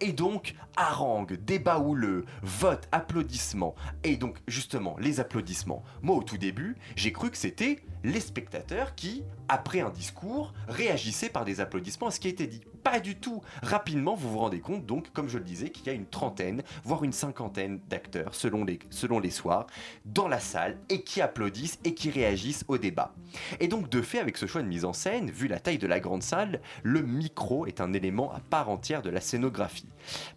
Et 0.00 0.12
donc, 0.12 0.54
harangue, 0.76 1.34
débat 1.34 1.78
houleux, 1.78 2.24
vote, 2.42 2.88
applaudissements. 2.92 3.74
Et 4.04 4.16
donc, 4.16 4.38
justement, 4.46 4.96
les 5.00 5.20
applaudissements. 5.20 5.82
Moi, 6.02 6.16
au 6.16 6.22
tout 6.22 6.38
début, 6.38 6.76
j'ai 6.94 7.12
cru 7.12 7.30
que 7.30 7.36
c'était 7.36 7.82
les 8.06 8.20
spectateurs 8.20 8.94
qui, 8.94 9.24
après 9.48 9.80
un 9.80 9.90
discours, 9.90 10.52
réagissaient 10.68 11.28
par 11.28 11.44
des 11.44 11.60
applaudissements 11.60 12.06
à 12.06 12.10
ce 12.12 12.20
qui 12.20 12.28
a 12.28 12.30
été 12.30 12.46
dit. 12.46 12.60
Pas 12.84 13.00
du 13.00 13.16
tout. 13.16 13.42
Rapidement, 13.62 14.14
vous 14.14 14.30
vous 14.30 14.38
rendez 14.38 14.60
compte, 14.60 14.86
donc, 14.86 15.12
comme 15.12 15.28
je 15.28 15.38
le 15.38 15.44
disais, 15.44 15.70
qu'il 15.70 15.86
y 15.88 15.90
a 15.90 15.92
une 15.92 16.06
trentaine, 16.06 16.62
voire 16.84 17.02
une 17.02 17.12
cinquantaine 17.12 17.80
d'acteurs, 17.88 18.36
selon 18.36 18.64
les, 18.64 18.78
selon 18.90 19.18
les 19.18 19.30
soirs, 19.30 19.66
dans 20.04 20.28
la 20.28 20.38
salle, 20.38 20.78
et 20.88 21.02
qui 21.02 21.20
applaudissent 21.20 21.80
et 21.82 21.94
qui 21.94 22.10
réagissent 22.10 22.64
au 22.68 22.78
débat. 22.78 23.12
Et 23.58 23.66
donc, 23.66 23.88
de 23.88 24.00
fait, 24.00 24.20
avec 24.20 24.36
ce 24.36 24.46
choix 24.46 24.62
de 24.62 24.68
mise 24.68 24.84
en 24.84 24.92
scène, 24.92 25.28
vu 25.28 25.48
la 25.48 25.58
taille 25.58 25.78
de 25.78 25.88
la 25.88 25.98
grande 25.98 26.22
salle, 26.22 26.60
le 26.84 27.02
micro 27.02 27.66
est 27.66 27.80
un 27.80 27.92
élément 27.92 28.32
à 28.32 28.38
part 28.38 28.70
entière 28.70 29.02
de 29.02 29.10
la 29.10 29.20
scénographie. 29.20 29.88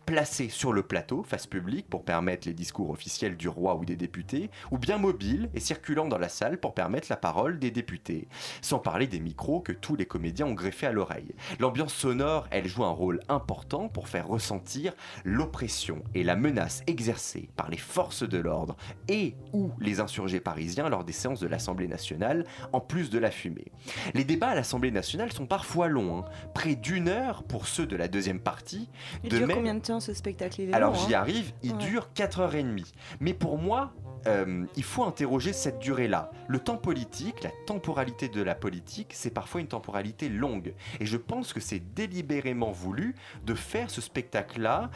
Placé 0.06 0.50
sur 0.50 0.74
le 0.74 0.84
plateau, 0.84 1.24
face 1.24 1.48
publique, 1.48 1.88
pour 1.90 2.04
permettre 2.04 2.48
les 2.48 2.54
discours 2.54 2.90
officiels 2.90 3.38
du 3.38 3.48
roi 3.48 3.76
ou 3.76 3.86
des 3.86 3.96
députés, 3.96 4.50
ou 4.72 4.78
bien 4.78 4.98
mobile 4.98 5.50
et 5.54 5.60
circulant 5.60 6.08
dans 6.08 6.18
la 6.18 6.30
salle 6.30 6.60
pour 6.60 6.74
permettre 6.74 7.08
la 7.10 7.18
parole 7.18 7.60
des 7.60 7.72
députés. 7.72 8.28
Sans 8.62 8.80
parler 8.80 9.08
des 9.08 9.20
micros 9.20 9.60
que 9.62 9.72
tous 9.72 9.96
les 9.96 10.06
comédiens 10.06 10.48
ont 10.48 10.54
greffés 10.54 10.88
à 10.88 10.92
l'oreille. 10.92 11.34
L'ambiance 11.60 11.94
sonore, 11.94 12.48
elle 12.52 12.68
joue 12.68 12.84
un 12.84 12.90
rôle 12.92 13.20
important 13.30 13.88
pour 13.88 14.08
faire 14.08 14.28
ressentir 14.28 14.94
l'oppression 15.24 16.04
et 16.16 16.24
la 16.24 16.36
menace 16.36 16.82
exercée 16.88 17.50
par 17.56 17.70
les 17.70 17.78
forces 17.78 18.28
de 18.28 18.38
l'ordre 18.38 18.76
et 19.08 19.36
ou 19.54 19.72
les 19.80 20.00
insurgés 20.00 20.40
parisiens 20.40 20.90
lors 20.90 21.04
des 21.04 21.14
séances 21.14 21.40
de 21.40 21.48
l'Assemblée 21.48 21.88
nationale, 21.88 22.46
en 22.74 22.80
plus 22.80 23.10
de 23.10 23.20
la 23.20 23.32
fumée. 23.32 23.72
Les 24.14 24.24
débats 24.24 24.50
à 24.50 24.56
l'Assemblée 24.56 24.92
nationale 24.92 25.32
sont 25.32 25.46
parfois 25.46 25.88
longs, 25.88 26.20
hein. 26.20 26.26
près 26.54 26.76
d'une 26.76 27.08
heure 27.08 27.44
pour 27.44 27.68
ceux 27.68 27.86
de 27.86 27.96
la 27.96 28.08
deuxième 28.08 28.40
partie. 28.40 28.90
De 29.24 29.40
même- 29.40 29.59
combien 29.60 29.76
de 29.76 29.80
temps 29.82 30.00
ce 30.00 30.14
spectacle 30.14 30.62
Il 30.62 30.70
est 30.70 30.74
alors 30.74 30.96
j'y 30.96 31.14
hein 31.16 31.20
arrive, 31.22 31.52
il 31.64 31.74
Ouais. 31.74 31.78
dure 31.78 32.10
4h30. 32.16 32.94
Mais 33.20 33.34
pour 33.34 33.58
moi, 33.58 33.94
euh, 34.28 34.66
il 34.76 34.84
faut 34.84 35.04
interroger 35.06 35.54
cette 35.54 35.80
durée-là. 35.80 36.32
Le 36.48 36.60
temps 36.60 36.76
politique, 36.78 37.42
la 37.44 37.52
temporalité 37.66 38.28
de 38.28 38.42
la 38.42 38.54
politique, 38.56 39.12
c'est 39.14 39.30
parfois 39.30 39.62
une 39.62 39.68
temporalité 39.68 40.28
longue. 40.30 40.74
Et 41.00 41.06
je 41.06 41.16
pense 41.18 41.54
que 41.54 41.60
c'est 41.62 41.80
délibérément 41.94 42.72
voulu 42.72 43.16
de 43.46 43.54
faire 43.54 43.90
ce 43.90 44.02
spectacle-là 44.02 44.90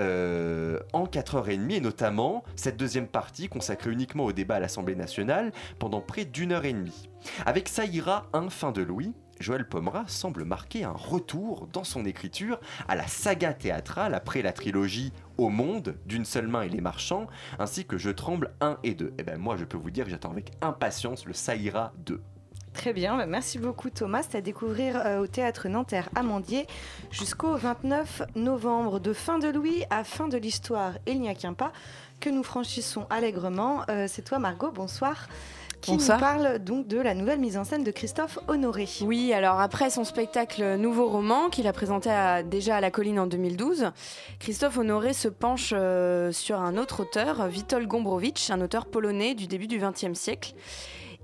euh, 0.00 0.78
en 0.94 1.04
4h30, 1.04 1.70
et 1.72 1.80
notamment 1.80 2.44
cette 2.56 2.78
deuxième 2.78 3.08
partie 3.08 3.48
consacrée 3.48 3.90
uniquement 3.90 4.24
au 4.24 4.32
débat 4.32 4.54
à 4.56 4.60
l'Assemblée 4.60 4.94
nationale 4.96 5.52
pendant 5.78 6.00
près 6.00 6.24
d'une 6.24 6.52
heure 6.52 6.64
et 6.64 6.72
demie. 6.72 7.10
Avec 7.44 7.68
Ça 7.68 7.84
ira 7.84 8.26
un 8.32 8.48
fin 8.48 8.72
de 8.72 8.80
Louis, 8.82 9.12
Joël 9.40 9.66
Pomera 9.68 10.04
semble 10.06 10.44
marquer 10.44 10.84
un 10.84 10.92
retour 10.92 11.68
dans 11.72 11.84
son 11.84 12.04
écriture 12.04 12.60
à 12.88 12.94
la 12.94 13.06
saga 13.06 13.52
théâtrale 13.54 14.14
après 14.14 14.42
la 14.42 14.52
trilogie 14.52 15.12
Au 15.38 15.48
Monde, 15.48 15.96
d'une 16.06 16.24
seule 16.24 16.48
main 16.48 16.62
et 16.62 16.68
les 16.68 16.80
marchands, 16.80 17.26
ainsi 17.58 17.84
que 17.84 17.98
Je 17.98 18.10
tremble 18.10 18.52
1 18.60 18.78
et 18.84 18.94
2. 18.94 19.14
Et 19.18 19.22
ben 19.22 19.38
moi 19.38 19.56
je 19.56 19.64
peux 19.64 19.76
vous 19.78 19.90
dire 19.90 20.04
que 20.04 20.10
j'attends 20.10 20.30
avec 20.30 20.52
impatience 20.60 21.26
le 21.26 21.32
Ça 21.32 21.56
ira 21.56 21.92
2. 22.06 22.20
Très 22.74 22.92
bien, 22.94 23.16
bah, 23.16 23.26
merci 23.26 23.58
beaucoup 23.58 23.90
Thomas. 23.90 24.22
C'est 24.22 24.38
à 24.38 24.40
découvrir 24.40 24.96
euh, 24.96 25.20
au 25.20 25.26
théâtre 25.26 25.68
Nanterre 25.68 26.08
Amandier 26.14 26.66
jusqu'au 27.10 27.54
29 27.54 28.22
novembre. 28.34 28.98
De 28.98 29.12
fin 29.12 29.38
de 29.38 29.48
Louis 29.48 29.84
à 29.90 30.04
fin 30.04 30.28
de 30.28 30.38
l'histoire, 30.38 30.94
il 31.06 31.20
n'y 31.20 31.28
a 31.28 31.34
qu'un 31.34 31.52
pas 31.52 31.72
que 32.20 32.30
nous 32.30 32.42
franchissons 32.42 33.06
allègrement. 33.10 33.82
Euh, 33.90 34.06
C'est 34.08 34.22
toi 34.22 34.38
Margot, 34.38 34.70
bonsoir. 34.70 35.28
Qui 35.82 35.90
Bonsoir. 35.92 36.18
nous 36.18 36.24
parle 36.24 36.58
donc 36.60 36.86
de 36.86 36.98
la 37.00 37.12
nouvelle 37.12 37.40
mise 37.40 37.58
en 37.58 37.64
scène 37.64 37.82
de 37.82 37.90
Christophe 37.90 38.38
Honoré. 38.46 38.88
Oui, 39.02 39.32
alors 39.32 39.60
après 39.60 39.90
son 39.90 40.04
spectacle 40.04 40.76
Nouveau 40.76 41.08
Roman, 41.08 41.48
qu'il 41.50 41.66
a 41.66 41.72
présenté 41.72 42.08
à- 42.08 42.44
déjà 42.44 42.76
à 42.76 42.80
la 42.80 42.92
colline 42.92 43.18
en 43.18 43.26
2012, 43.26 43.90
Christophe 44.38 44.78
Honoré 44.78 45.12
se 45.12 45.26
penche 45.26 45.74
euh, 45.76 46.30
sur 46.30 46.60
un 46.60 46.76
autre 46.76 47.00
auteur, 47.02 47.48
Witold 47.52 47.88
Gombrowicz, 47.88 48.50
un 48.50 48.60
auteur 48.60 48.86
polonais 48.86 49.34
du 49.34 49.48
début 49.48 49.66
du 49.66 49.78
XXe 49.80 50.16
siècle, 50.16 50.54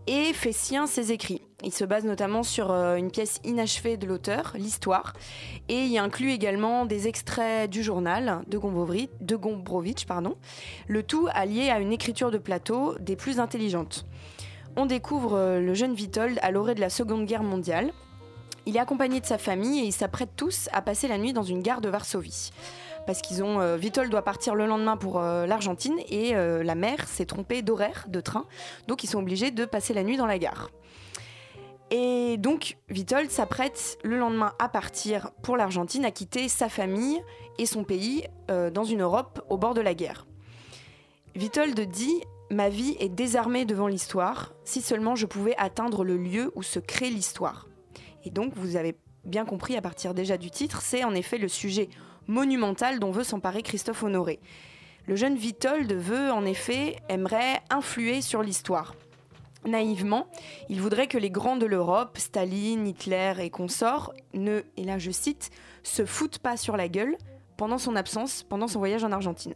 et 0.08 0.32
fait 0.32 0.52
sien 0.52 0.86
ses 0.88 1.12
écrits. 1.12 1.42
Il 1.62 1.72
se 1.72 1.84
base 1.84 2.04
notamment 2.04 2.42
sur 2.42 2.70
euh, 2.72 2.96
une 2.96 3.10
pièce 3.10 3.40
inachevée 3.44 3.96
de 3.96 4.06
l'auteur, 4.06 4.54
l'histoire, 4.56 5.12
et 5.68 5.84
y 5.84 5.98
inclut 5.98 6.30
également 6.32 6.84
des 6.86 7.06
extraits 7.08 7.68
du 7.70 7.82
journal 7.84 8.40
de, 8.48 8.58
Gombrowicz, 8.58 9.10
de 9.20 9.36
Gombrowicz, 9.36 10.04
pardon, 10.04 10.36
le 10.88 11.02
tout 11.04 11.28
allié 11.32 11.68
à 11.70 11.78
une 11.78 11.92
écriture 11.92 12.30
de 12.32 12.38
plateau 12.38 12.94
des 12.98 13.14
plus 13.16 13.38
intelligentes. 13.38 14.04
On 14.80 14.86
découvre 14.86 15.34
euh, 15.34 15.60
le 15.60 15.74
jeune 15.74 15.90
Witold 15.90 16.38
à 16.40 16.52
l'orée 16.52 16.76
de 16.76 16.80
la 16.80 16.88
Seconde 16.88 17.26
Guerre 17.26 17.42
mondiale. 17.42 17.92
Il 18.64 18.76
est 18.76 18.78
accompagné 18.78 19.18
de 19.18 19.26
sa 19.26 19.36
famille 19.36 19.80
et 19.80 19.82
ils 19.82 19.92
s'apprêtent 19.92 20.36
tous 20.36 20.68
à 20.72 20.82
passer 20.82 21.08
la 21.08 21.18
nuit 21.18 21.32
dans 21.32 21.42
une 21.42 21.62
gare 21.62 21.80
de 21.80 21.88
Varsovie. 21.88 22.52
Parce 23.04 23.20
qu'ils 23.20 23.42
ont. 23.42 23.60
euh, 23.60 23.76
Witold 23.76 24.08
doit 24.08 24.22
partir 24.22 24.54
le 24.54 24.66
lendemain 24.66 24.96
pour 24.96 25.18
euh, 25.18 25.46
l'Argentine 25.46 25.98
et 26.08 26.36
euh, 26.36 26.62
la 26.62 26.76
mère 26.76 27.08
s'est 27.08 27.24
trompée 27.26 27.62
d'horaire 27.62 28.04
de 28.06 28.20
train. 28.20 28.44
Donc 28.86 29.02
ils 29.02 29.08
sont 29.08 29.18
obligés 29.18 29.50
de 29.50 29.64
passer 29.64 29.94
la 29.94 30.04
nuit 30.04 30.16
dans 30.16 30.26
la 30.26 30.38
gare. 30.38 30.70
Et 31.90 32.36
donc 32.36 32.76
Witold 32.88 33.32
s'apprête 33.32 33.98
le 34.04 34.16
lendemain 34.16 34.52
à 34.60 34.68
partir 34.68 35.32
pour 35.42 35.56
l'Argentine, 35.56 36.04
à 36.04 36.12
quitter 36.12 36.48
sa 36.48 36.68
famille 36.68 37.20
et 37.58 37.66
son 37.66 37.82
pays 37.82 38.28
euh, 38.48 38.70
dans 38.70 38.84
une 38.84 39.02
Europe 39.02 39.44
au 39.48 39.56
bord 39.56 39.74
de 39.74 39.80
la 39.80 39.94
guerre. 39.94 40.28
Witold 41.34 41.80
dit 41.90 42.22
Ma 42.50 42.70
vie 42.70 42.96
est 42.98 43.10
désarmée 43.10 43.66
devant 43.66 43.88
l'histoire, 43.88 44.54
si 44.64 44.80
seulement 44.80 45.16
je 45.16 45.26
pouvais 45.26 45.54
atteindre 45.58 46.02
le 46.02 46.16
lieu 46.16 46.50
où 46.54 46.62
se 46.62 46.78
crée 46.78 47.10
l'histoire. 47.10 47.66
Et 48.24 48.30
donc, 48.30 48.54
vous 48.56 48.76
avez 48.76 48.96
bien 49.24 49.44
compris 49.44 49.76
à 49.76 49.82
partir 49.82 50.14
déjà 50.14 50.38
du 50.38 50.50
titre, 50.50 50.80
c'est 50.80 51.04
en 51.04 51.14
effet 51.14 51.38
le 51.38 51.48
sujet 51.48 51.88
monumental 52.26 52.98
dont 53.00 53.10
veut 53.10 53.24
s'emparer 53.24 53.62
Christophe 53.62 54.02
Honoré. 54.02 54.40
Le 55.06 55.16
jeune 55.16 55.34
Witold 55.34 55.92
veut 55.92 56.30
en 56.30 56.44
effet, 56.44 56.96
aimerait 57.08 57.60
influer 57.70 58.22
sur 58.22 58.42
l'histoire. 58.42 58.94
Naïvement, 59.66 60.28
il 60.68 60.80
voudrait 60.80 61.08
que 61.08 61.18
les 61.18 61.30
grands 61.30 61.56
de 61.56 61.66
l'Europe, 61.66 62.16
Staline, 62.16 62.86
Hitler 62.86 63.34
et 63.40 63.50
consorts, 63.50 64.12
ne, 64.32 64.62
et 64.76 64.84
là 64.84 64.98
je 64.98 65.10
cite, 65.10 65.50
se 65.82 66.06
foutent 66.06 66.38
pas 66.38 66.56
sur 66.56 66.76
la 66.76 66.88
gueule 66.88 67.16
pendant 67.56 67.78
son 67.78 67.96
absence, 67.96 68.44
pendant 68.48 68.68
son 68.68 68.78
voyage 68.78 69.04
en 69.04 69.12
Argentine. 69.12 69.54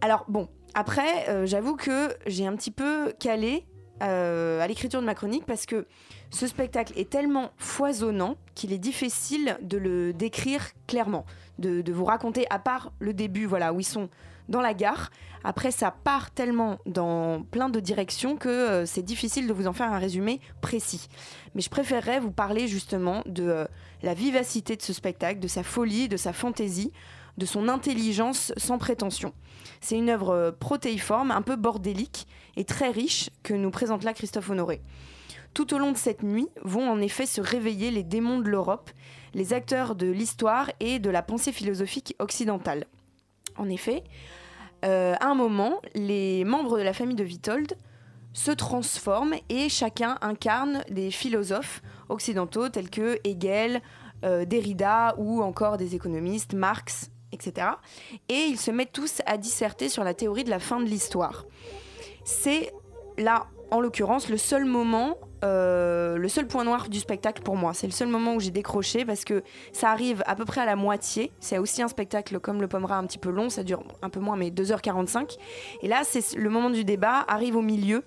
Alors 0.00 0.24
bon, 0.28 0.48
après, 0.76 1.26
euh, 1.30 1.46
j'avoue 1.46 1.74
que 1.74 2.14
j'ai 2.26 2.46
un 2.46 2.54
petit 2.54 2.70
peu 2.70 3.14
calé 3.18 3.64
euh, 4.02 4.60
à 4.60 4.66
l'écriture 4.66 5.00
de 5.00 5.06
ma 5.06 5.14
chronique 5.14 5.46
parce 5.46 5.64
que 5.64 5.86
ce 6.28 6.46
spectacle 6.46 6.92
est 6.96 7.08
tellement 7.08 7.50
foisonnant 7.56 8.36
qu'il 8.54 8.74
est 8.74 8.78
difficile 8.78 9.56
de 9.62 9.78
le 9.78 10.12
décrire 10.12 10.60
clairement, 10.86 11.24
de, 11.58 11.82
vous 11.90 12.04
raconter, 12.04 12.44
à 12.50 12.58
part 12.58 12.92
le 12.98 13.14
début, 13.14 13.46
voilà, 13.46 13.72
où 13.72 13.80
ils 13.80 13.84
sont 13.84 14.10
dans 14.50 14.60
la 14.60 14.74
gare. 14.74 15.10
Après, 15.44 15.70
ça 15.70 15.90
part 15.90 16.30
tellement 16.30 16.76
dans 16.84 17.42
plein 17.42 17.70
de 17.70 17.80
directions 17.80 18.36
que 18.36 18.50
euh, 18.50 18.84
c'est 18.84 19.02
difficile 19.02 19.46
de 19.46 19.54
vous 19.54 19.68
en 19.68 19.72
faire 19.72 19.90
un 19.90 19.98
résumé 19.98 20.42
précis. 20.60 21.08
Mais 21.54 21.62
je 21.62 21.70
préférerais 21.70 22.20
vous 22.20 22.32
parler 22.32 22.68
justement 22.68 23.22
de 23.24 23.66
la 24.02 24.12
vivacité 24.12 24.76
de 24.76 24.82
ce 24.82 24.92
spectacle, 24.92 25.40
de 25.40 25.48
sa 25.48 25.62
folie, 25.62 26.08
de 26.08 26.18
sa 26.18 26.34
fantaisie, 26.34 26.92
de 27.38 27.46
son 27.46 27.68
intelligence 27.68 28.52
sans 28.56 28.78
prétention. 28.78 29.32
C'est 29.80 29.96
une 29.96 30.10
œuvre 30.10 30.30
euh, 30.30 30.52
protéiforme, 30.52 31.30
un 31.30 31.42
peu 31.42 31.56
bordélique 31.56 32.26
et 32.56 32.64
très 32.64 32.90
riche 32.90 33.30
que 33.42 33.54
nous 33.54 33.70
présente 33.70 34.04
là 34.04 34.14
Christophe 34.14 34.50
Honoré. 34.50 34.80
Tout 35.54 35.74
au 35.74 35.78
long 35.78 35.92
de 35.92 35.96
cette 35.96 36.22
nuit 36.22 36.48
vont 36.62 36.88
en 36.88 37.00
effet 37.00 37.26
se 37.26 37.40
réveiller 37.40 37.90
les 37.90 38.02
démons 38.02 38.40
de 38.40 38.48
l'Europe, 38.48 38.90
les 39.34 39.52
acteurs 39.52 39.94
de 39.94 40.06
l'histoire 40.06 40.70
et 40.80 40.98
de 40.98 41.10
la 41.10 41.22
pensée 41.22 41.52
philosophique 41.52 42.14
occidentale. 42.18 42.84
En 43.56 43.68
effet, 43.68 44.04
euh, 44.84 45.14
à 45.18 45.26
un 45.26 45.34
moment, 45.34 45.80
les 45.94 46.44
membres 46.44 46.78
de 46.78 46.82
la 46.82 46.92
famille 46.92 47.16
de 47.16 47.24
Witold 47.24 47.76
se 48.32 48.50
transforment 48.50 49.36
et 49.48 49.70
chacun 49.70 50.18
incarne 50.20 50.84
des 50.90 51.10
philosophes 51.10 51.82
occidentaux 52.10 52.68
tels 52.68 52.90
que 52.90 53.18
Hegel, 53.24 53.80
euh, 54.24 54.44
Derrida 54.44 55.14
ou 55.16 55.42
encore 55.42 55.78
des 55.78 55.94
économistes, 55.94 56.52
Marx, 56.52 57.10
etc. 57.32 57.68
Et 58.28 58.44
ils 58.48 58.58
se 58.58 58.70
mettent 58.70 58.92
tous 58.92 59.22
à 59.26 59.36
disserter 59.36 59.88
sur 59.88 60.04
la 60.04 60.14
théorie 60.14 60.44
de 60.44 60.50
la 60.50 60.58
fin 60.58 60.80
de 60.80 60.86
l'histoire. 60.86 61.46
C'est 62.24 62.72
là, 63.18 63.46
en 63.70 63.80
l'occurrence, 63.80 64.28
le 64.28 64.36
seul 64.36 64.64
moment 64.64 65.16
euh, 65.44 66.16
le 66.16 66.28
seul 66.28 66.46
point 66.46 66.64
noir 66.64 66.88
du 66.88 66.98
spectacle 66.98 67.42
pour 67.42 67.56
moi. 67.56 67.74
C'est 67.74 67.86
le 67.86 67.92
seul 67.92 68.08
moment 68.08 68.34
où 68.34 68.40
j'ai 68.40 68.50
décroché 68.50 69.04
parce 69.04 69.24
que 69.24 69.42
ça 69.72 69.90
arrive 69.90 70.22
à 70.26 70.34
peu 70.34 70.44
près 70.44 70.62
à 70.62 70.64
la 70.64 70.76
moitié. 70.76 71.30
C'est 71.40 71.58
aussi 71.58 71.82
un 71.82 71.88
spectacle 71.88 72.40
comme 72.40 72.60
le 72.60 72.68
Pommera 72.68 72.96
un 72.96 73.06
petit 73.06 73.18
peu 73.18 73.30
long, 73.30 73.50
ça 73.50 73.62
dure 73.62 73.82
un 74.02 74.08
peu 74.08 74.20
moins, 74.20 74.36
mais 74.36 74.50
2h45. 74.50 75.36
Et 75.82 75.88
là, 75.88 76.02
c'est 76.04 76.36
le 76.36 76.48
moment 76.48 76.70
du 76.70 76.84
débat, 76.84 77.24
arrive 77.28 77.56
au 77.56 77.62
milieu. 77.62 78.02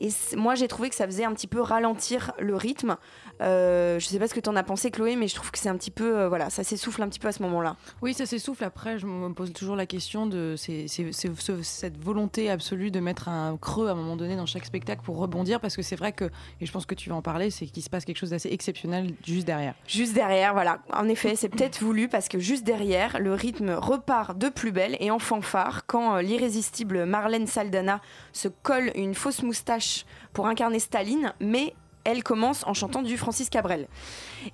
Et 0.00 0.08
moi, 0.36 0.54
j'ai 0.54 0.68
trouvé 0.68 0.88
que 0.88 0.94
ça 0.94 1.06
faisait 1.06 1.24
un 1.24 1.32
petit 1.32 1.46
peu 1.46 1.60
ralentir 1.60 2.32
le 2.38 2.56
rythme. 2.56 2.96
Euh, 3.40 3.98
je 3.98 4.06
sais 4.06 4.18
pas 4.18 4.28
ce 4.28 4.34
que 4.34 4.40
tu 4.40 4.48
en 4.48 4.56
as 4.56 4.62
pensé, 4.62 4.90
Chloé, 4.90 5.16
mais 5.16 5.28
je 5.28 5.34
trouve 5.34 5.50
que 5.50 5.58
c'est 5.58 5.68
un 5.68 5.76
petit 5.76 5.90
peu. 5.90 6.18
Euh, 6.18 6.28
voilà, 6.28 6.50
ça 6.50 6.64
s'essouffle 6.64 7.02
un 7.02 7.08
petit 7.08 7.18
peu 7.18 7.28
à 7.28 7.32
ce 7.32 7.42
moment-là. 7.42 7.76
Oui, 8.02 8.14
ça 8.14 8.26
s'essouffle. 8.26 8.64
Après, 8.64 8.98
je 8.98 9.06
me 9.06 9.32
pose 9.32 9.52
toujours 9.52 9.76
la 9.76 9.86
question 9.86 10.26
de 10.26 10.54
cette 10.56 12.02
volonté 12.02 12.50
absolue 12.50 12.90
de 12.90 13.00
mettre 13.00 13.28
un 13.28 13.56
creux 13.56 13.88
à 13.88 13.92
un 13.92 13.94
moment 13.94 14.16
donné 14.16 14.36
dans 14.36 14.46
chaque 14.46 14.64
spectacle 14.64 15.02
pour 15.02 15.16
rebondir, 15.18 15.60
parce 15.60 15.76
que 15.76 15.82
c'est 15.82 15.96
vrai 15.96 16.12
que, 16.12 16.24
et 16.60 16.66
je 16.66 16.72
pense 16.72 16.86
que 16.86 16.94
tu 16.94 17.08
vas 17.08 17.16
en 17.16 17.22
parler, 17.22 17.50
c'est 17.50 17.66
qu'il 17.66 17.82
se 17.82 17.90
passe 17.90 18.04
quelque 18.04 18.18
chose 18.18 18.30
d'assez 18.30 18.50
exceptionnel 18.50 19.14
juste 19.24 19.46
derrière. 19.46 19.74
Juste 19.86 20.14
derrière, 20.14 20.52
voilà. 20.52 20.80
En 20.92 21.08
effet, 21.08 21.36
c'est 21.36 21.48
peut-être 21.48 21.82
voulu 21.82 22.08
parce 22.08 22.28
que 22.28 22.38
juste 22.38 22.64
derrière, 22.64 23.18
le 23.20 23.34
rythme 23.34 23.70
repart 23.70 24.36
de 24.36 24.48
plus 24.48 24.72
belle 24.72 24.96
et 25.00 25.10
en 25.10 25.18
fanfare 25.18 25.86
quand 25.86 26.16
euh, 26.16 26.22
l'irrésistible 26.22 27.04
Marlène 27.04 27.46
Saldana 27.46 28.00
se 28.32 28.48
colle 28.48 28.90
une 28.94 29.14
fausse 29.14 29.42
moustache 29.42 30.04
pour 30.32 30.46
incarner 30.46 30.78
Staline, 30.78 31.32
mais 31.40 31.74
elle 32.10 32.22
commence 32.24 32.66
en 32.66 32.74
chantant 32.74 33.02
du 33.02 33.16
Francis 33.16 33.48
Cabrel. 33.48 33.86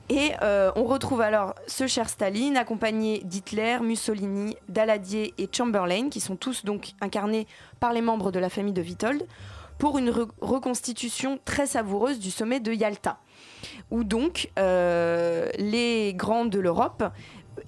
Et 0.09 0.32
euh, 0.42 0.70
on 0.76 0.84
retrouve 0.84 1.20
alors 1.20 1.54
ce 1.66 1.86
cher 1.86 2.09
Staline 2.09 2.57
accompagné 2.57 3.22
d'Hitler, 3.24 3.78
Mussolini, 3.80 4.57
Daladier 4.68 5.34
et 5.38 5.48
Chamberlain, 5.50 6.11
qui 6.11 6.20
sont 6.20 6.36
tous 6.36 6.64
donc 6.64 6.92
incarnés 7.00 7.46
par 7.80 7.92
les 7.92 8.02
membres 8.02 8.30
de 8.30 8.38
la 8.38 8.50
famille 8.50 8.74
de 8.74 8.82
Witold, 8.82 9.26
pour 9.78 9.98
une 9.98 10.11
reconstitution 10.40 11.38
très 11.44 11.66
savoureuse 11.66 12.18
du 12.18 12.30
sommet 12.30 12.61
de 12.61 12.72
Yalta, 12.72 13.18
où 13.90 14.04
donc 14.04 14.50
euh, 14.59 15.50
les 15.59 16.14
grands 16.14 16.46
de 16.46 16.59
l'Europe 16.59 17.04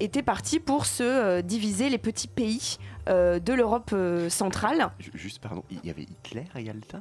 étaient 0.00 0.22
partis 0.22 0.60
pour 0.60 0.86
se 0.86 1.02
euh, 1.02 1.42
diviser 1.42 1.88
les 1.88 1.98
petits 1.98 2.28
pays 2.28 2.76
de 3.06 3.54
l'Europe 3.54 3.94
centrale. 4.28 4.90
Juste, 5.14 5.38
pardon, 5.38 5.64
il 5.70 5.82
y 5.82 5.88
avait 5.88 6.02
Hitler 6.02 6.44
à 6.54 6.60
Yalta? 6.60 7.00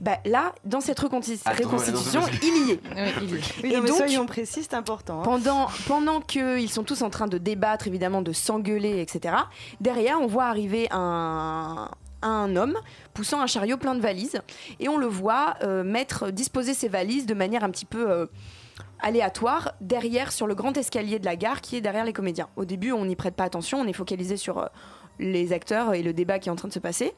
Bah, 0.00 0.18
là, 0.24 0.54
dans 0.64 0.80
cette 0.80 0.98
reconstitution, 0.98 2.20
il 2.42 2.68
y 2.68 2.70
est. 2.72 2.80
et 3.64 3.80
donc, 3.80 3.88
soyons 3.88 4.26
précis, 4.26 4.62
c'est 4.62 4.74
important. 4.74 5.20
Hein. 5.20 5.24
Pendant, 5.24 5.68
pendant 5.86 6.20
qu'ils 6.20 6.70
sont 6.70 6.84
tous 6.84 7.02
en 7.02 7.10
train 7.10 7.26
de 7.26 7.38
débattre, 7.38 7.86
évidemment, 7.86 8.22
de 8.22 8.32
s'engueuler, 8.32 9.00
etc., 9.00 9.34
derrière, 9.80 10.20
on 10.20 10.26
voit 10.26 10.46
arriver 10.46 10.88
un, 10.90 11.88
un 12.22 12.56
homme 12.56 12.76
poussant 13.14 13.40
un 13.40 13.46
chariot 13.46 13.76
plein 13.76 13.94
de 13.94 14.00
valises 14.00 14.40
et 14.78 14.88
on 14.88 14.96
le 14.96 15.06
voit 15.06 15.54
euh, 15.62 15.82
mettre 15.84 16.30
disposer 16.30 16.74
ses 16.74 16.88
valises 16.88 17.26
de 17.26 17.34
manière 17.34 17.64
un 17.64 17.70
petit 17.70 17.86
peu 17.86 18.10
euh, 18.10 18.26
aléatoire 19.00 19.72
derrière 19.80 20.32
sur 20.32 20.46
le 20.46 20.54
grand 20.54 20.76
escalier 20.76 21.18
de 21.18 21.24
la 21.24 21.36
gare 21.36 21.60
qui 21.60 21.76
est 21.76 21.80
derrière 21.80 22.04
les 22.04 22.12
comédiens. 22.12 22.48
Au 22.56 22.64
début, 22.64 22.92
on 22.92 23.04
n'y 23.04 23.16
prête 23.16 23.34
pas 23.34 23.44
attention, 23.44 23.78
on 23.78 23.86
est 23.86 23.92
focalisé 23.92 24.36
sur 24.36 24.58
euh, 24.58 24.66
les 25.18 25.52
acteurs 25.52 25.94
et 25.94 26.02
le 26.02 26.12
débat 26.12 26.38
qui 26.38 26.48
est 26.48 26.52
en 26.52 26.56
train 26.56 26.68
de 26.68 26.72
se 26.72 26.78
passer. 26.78 27.14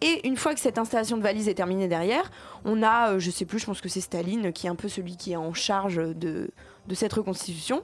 Et 0.00 0.26
une 0.26 0.36
fois 0.36 0.54
que 0.54 0.60
cette 0.60 0.78
installation 0.78 1.16
de 1.16 1.22
valise 1.22 1.48
est 1.48 1.54
terminée 1.54 1.88
derrière, 1.88 2.30
on 2.64 2.82
a, 2.82 3.12
euh, 3.12 3.18
je 3.18 3.30
sais 3.30 3.44
plus, 3.44 3.58
je 3.58 3.66
pense 3.66 3.80
que 3.80 3.88
c'est 3.88 4.00
Staline 4.00 4.52
qui 4.52 4.66
est 4.66 4.70
un 4.70 4.74
peu 4.74 4.88
celui 4.88 5.16
qui 5.16 5.32
est 5.32 5.36
en 5.36 5.54
charge 5.54 5.96
de, 5.96 6.50
cette 6.92 7.12
reconstitution, 7.12 7.82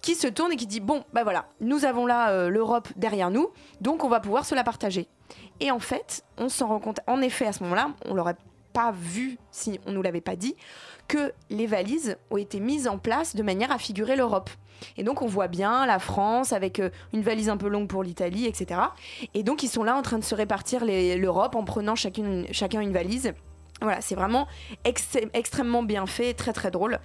qui 0.00 0.14
se 0.14 0.26
tourne 0.26 0.52
et 0.52 0.56
qui 0.56 0.66
dit 0.66 0.80
bon, 0.80 1.04
bah 1.12 1.22
voilà, 1.22 1.46
nous 1.60 1.84
avons 1.84 2.06
là 2.06 2.30
euh, 2.30 2.48
l'Europe 2.48 2.88
derrière 2.96 3.30
nous, 3.30 3.50
donc 3.80 4.04
on 4.04 4.08
va 4.08 4.20
pouvoir 4.20 4.44
se 4.44 4.54
la 4.54 4.64
partager. 4.64 5.08
Et 5.60 5.70
en 5.70 5.78
fait, 5.78 6.24
on 6.38 6.48
s'en 6.48 6.68
rend 6.68 6.80
compte, 6.80 7.00
en 7.06 7.20
effet, 7.20 7.46
à 7.46 7.52
ce 7.52 7.62
moment-là, 7.64 7.92
on 8.06 8.14
l'aurait 8.14 8.36
pas 8.72 8.92
vu 8.92 9.38
si 9.50 9.80
on 9.86 9.92
nous 9.92 10.02
l'avait 10.02 10.20
pas 10.20 10.36
dit, 10.36 10.56
que 11.10 11.32
les 11.50 11.66
valises 11.66 12.16
ont 12.30 12.36
été 12.36 12.60
mises 12.60 12.86
en 12.86 12.96
place 12.96 13.34
de 13.34 13.42
manière 13.42 13.72
à 13.72 13.78
figurer 13.78 14.14
l'Europe. 14.14 14.48
Et 14.96 15.02
donc 15.02 15.22
on 15.22 15.26
voit 15.26 15.48
bien 15.48 15.84
la 15.84 15.98
France 15.98 16.52
avec 16.52 16.78
euh, 16.78 16.90
une 17.12 17.22
valise 17.22 17.48
un 17.48 17.56
peu 17.56 17.68
longue 17.68 17.88
pour 17.88 18.04
l'Italie, 18.04 18.46
etc. 18.46 18.80
Et 19.34 19.42
donc 19.42 19.64
ils 19.64 19.68
sont 19.68 19.82
là 19.82 19.96
en 19.96 20.02
train 20.02 20.18
de 20.18 20.24
se 20.24 20.36
répartir 20.36 20.84
l'Europe 20.84 21.56
en 21.56 21.64
prenant 21.64 21.96
chacun 21.96 22.80
une 22.80 22.92
valise. 22.92 23.32
Voilà, 23.82 24.00
c'est 24.00 24.14
vraiment 24.14 24.46
extrêmement 24.84 25.82
bien 25.82 26.06
fait, 26.06 26.32
très 26.32 26.52
très 26.52 26.70
drôle. 26.70 27.00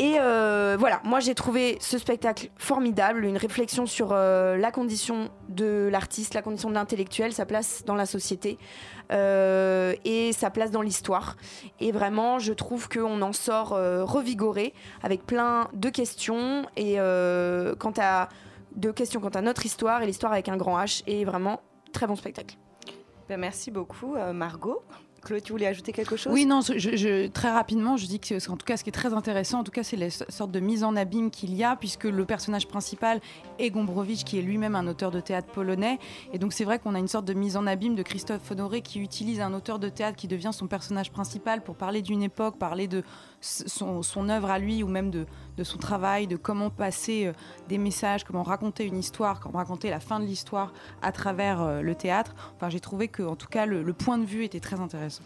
Et 0.00 0.16
euh, 0.18 0.76
voilà, 0.78 1.00
moi 1.04 1.20
j'ai 1.20 1.36
trouvé 1.36 1.76
ce 1.80 1.98
spectacle 1.98 2.50
formidable, 2.56 3.24
une 3.24 3.36
réflexion 3.36 3.86
sur 3.86 4.10
euh, 4.10 4.56
la 4.56 4.72
condition 4.72 5.30
de 5.48 5.88
l'artiste, 5.90 6.34
la 6.34 6.42
condition 6.42 6.68
de 6.68 6.74
l'intellectuel, 6.74 7.32
sa 7.32 7.46
place 7.46 7.84
dans 7.84 7.94
la 7.94 8.06
société 8.06 8.58
euh, 9.12 9.94
et 10.04 10.32
sa 10.32 10.50
place 10.50 10.72
dans 10.72 10.82
l'histoire. 10.82 11.36
Et 11.78 11.92
vraiment, 11.92 12.40
je 12.40 12.52
trouve 12.52 12.88
qu'on 12.88 13.22
en 13.22 13.32
sort 13.32 13.70
revigoré 13.70 14.74
avec 15.02 15.24
plein 15.26 15.68
de 15.74 15.90
questions 15.90 16.66
et 16.76 16.96
quant 17.78 17.94
à 17.98 18.28
de 18.74 18.90
questions 18.90 19.20
quant 19.20 19.28
à 19.28 19.42
notre 19.42 19.64
histoire 19.64 20.02
et 20.02 20.06
l'histoire 20.06 20.32
avec 20.32 20.48
un 20.48 20.56
grand 20.56 20.76
H. 20.76 21.04
Et 21.06 21.24
vraiment, 21.24 21.60
très 21.92 22.08
bon 22.08 22.16
spectacle. 22.16 22.56
Ben, 23.28 23.38
merci 23.38 23.70
beaucoup, 23.70 24.16
Margot. 24.32 24.82
Claude, 25.24 25.42
tu 25.42 25.52
voulais 25.52 25.66
ajouter 25.66 25.92
quelque 25.92 26.16
chose? 26.16 26.32
Oui, 26.32 26.46
non, 26.46 26.60
je, 26.60 27.26
très 27.28 27.50
rapidement, 27.50 27.96
je 27.96 28.06
dis 28.06 28.20
que 28.20 28.34
en 28.50 28.56
tout 28.56 28.66
cas, 28.66 28.76
ce 28.76 28.84
qui 28.84 28.90
est 28.90 28.92
très 28.92 29.12
intéressant, 29.12 29.60
en 29.60 29.64
tout 29.64 29.72
cas, 29.72 29.82
c'est 29.82 29.96
les 29.96 30.10
sortes 30.10 30.50
de 30.50 30.60
mise 30.60 30.84
en 30.84 30.94
abîme 30.94 31.30
qu'il 31.30 31.54
y 31.54 31.64
a, 31.64 31.76
puisque 31.76 32.04
le 32.04 32.24
personnage 32.24 32.68
principal 32.68 33.20
est 33.58 33.70
Gombrowicz, 33.70 34.24
qui 34.24 34.38
est 34.38 34.42
lui-même 34.42 34.76
un 34.76 34.86
auteur 34.86 35.10
de 35.10 35.20
théâtre 35.20 35.48
polonais. 35.48 35.98
Et 36.32 36.38
donc, 36.38 36.52
c'est 36.52 36.64
vrai 36.64 36.78
qu'on 36.78 36.94
a 36.94 36.98
une 36.98 37.08
sorte 37.08 37.24
de 37.24 37.34
mise 37.34 37.56
en 37.56 37.66
abîme 37.66 37.94
de 37.94 38.02
Christophe 38.02 38.50
Honoré 38.50 38.82
qui 38.82 39.00
utilise 39.00 39.40
un 39.40 39.54
auteur 39.54 39.78
de 39.78 39.88
théâtre 39.88 40.16
qui 40.16 40.28
devient 40.28 40.50
son 40.52 40.66
personnage 40.66 41.10
principal 41.10 41.62
pour 41.62 41.74
parler 41.74 42.02
d'une 42.02 42.22
époque, 42.22 42.58
parler 42.58 42.86
de 42.86 43.02
son, 43.44 44.28
œuvre 44.28 44.50
à 44.50 44.58
lui 44.58 44.82
ou 44.82 44.88
même 44.88 45.10
de, 45.10 45.26
son 45.62 45.78
travail, 45.78 46.26
de 46.26 46.36
comment 46.36 46.70
passer 46.70 47.26
euh, 47.26 47.32
des 47.68 47.78
messages, 47.78 48.24
comment 48.24 48.42
raconter 48.42 48.84
une 48.84 48.98
histoire, 48.98 49.40
comment 49.40 49.58
raconter 49.58 49.90
la 49.90 50.00
fin 50.00 50.18
de 50.18 50.24
l'histoire 50.24 50.72
à 51.02 51.12
travers 51.12 51.62
euh, 51.62 51.80
le 51.82 51.94
théâtre. 51.94 52.34
Enfin, 52.56 52.70
j'ai 52.70 52.80
trouvé 52.80 53.08
que, 53.08 53.22
en 53.22 53.36
tout 53.36 53.48
cas, 53.48 53.66
le 53.66 53.92
point 53.92 54.18
de 54.18 54.24
vue 54.24 54.44
était 54.44 54.60
très 54.60 54.80
intéressant. 54.80 55.22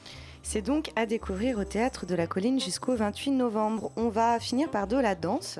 C'est 0.51 0.63
donc 0.63 0.93
à 0.97 1.05
découvrir 1.05 1.59
au 1.59 1.65
théâtre 1.65 2.07
de 2.07 2.15
la 2.15 2.27
colline 2.27 2.59
jusqu'au 2.59 2.97
28 2.97 3.33
novembre. 3.33 3.93
On 3.97 4.09
va 4.09 4.41
finir 4.41 4.71
par 4.71 4.87
de 4.87 4.97
la 4.97 5.15
danse. 5.15 5.59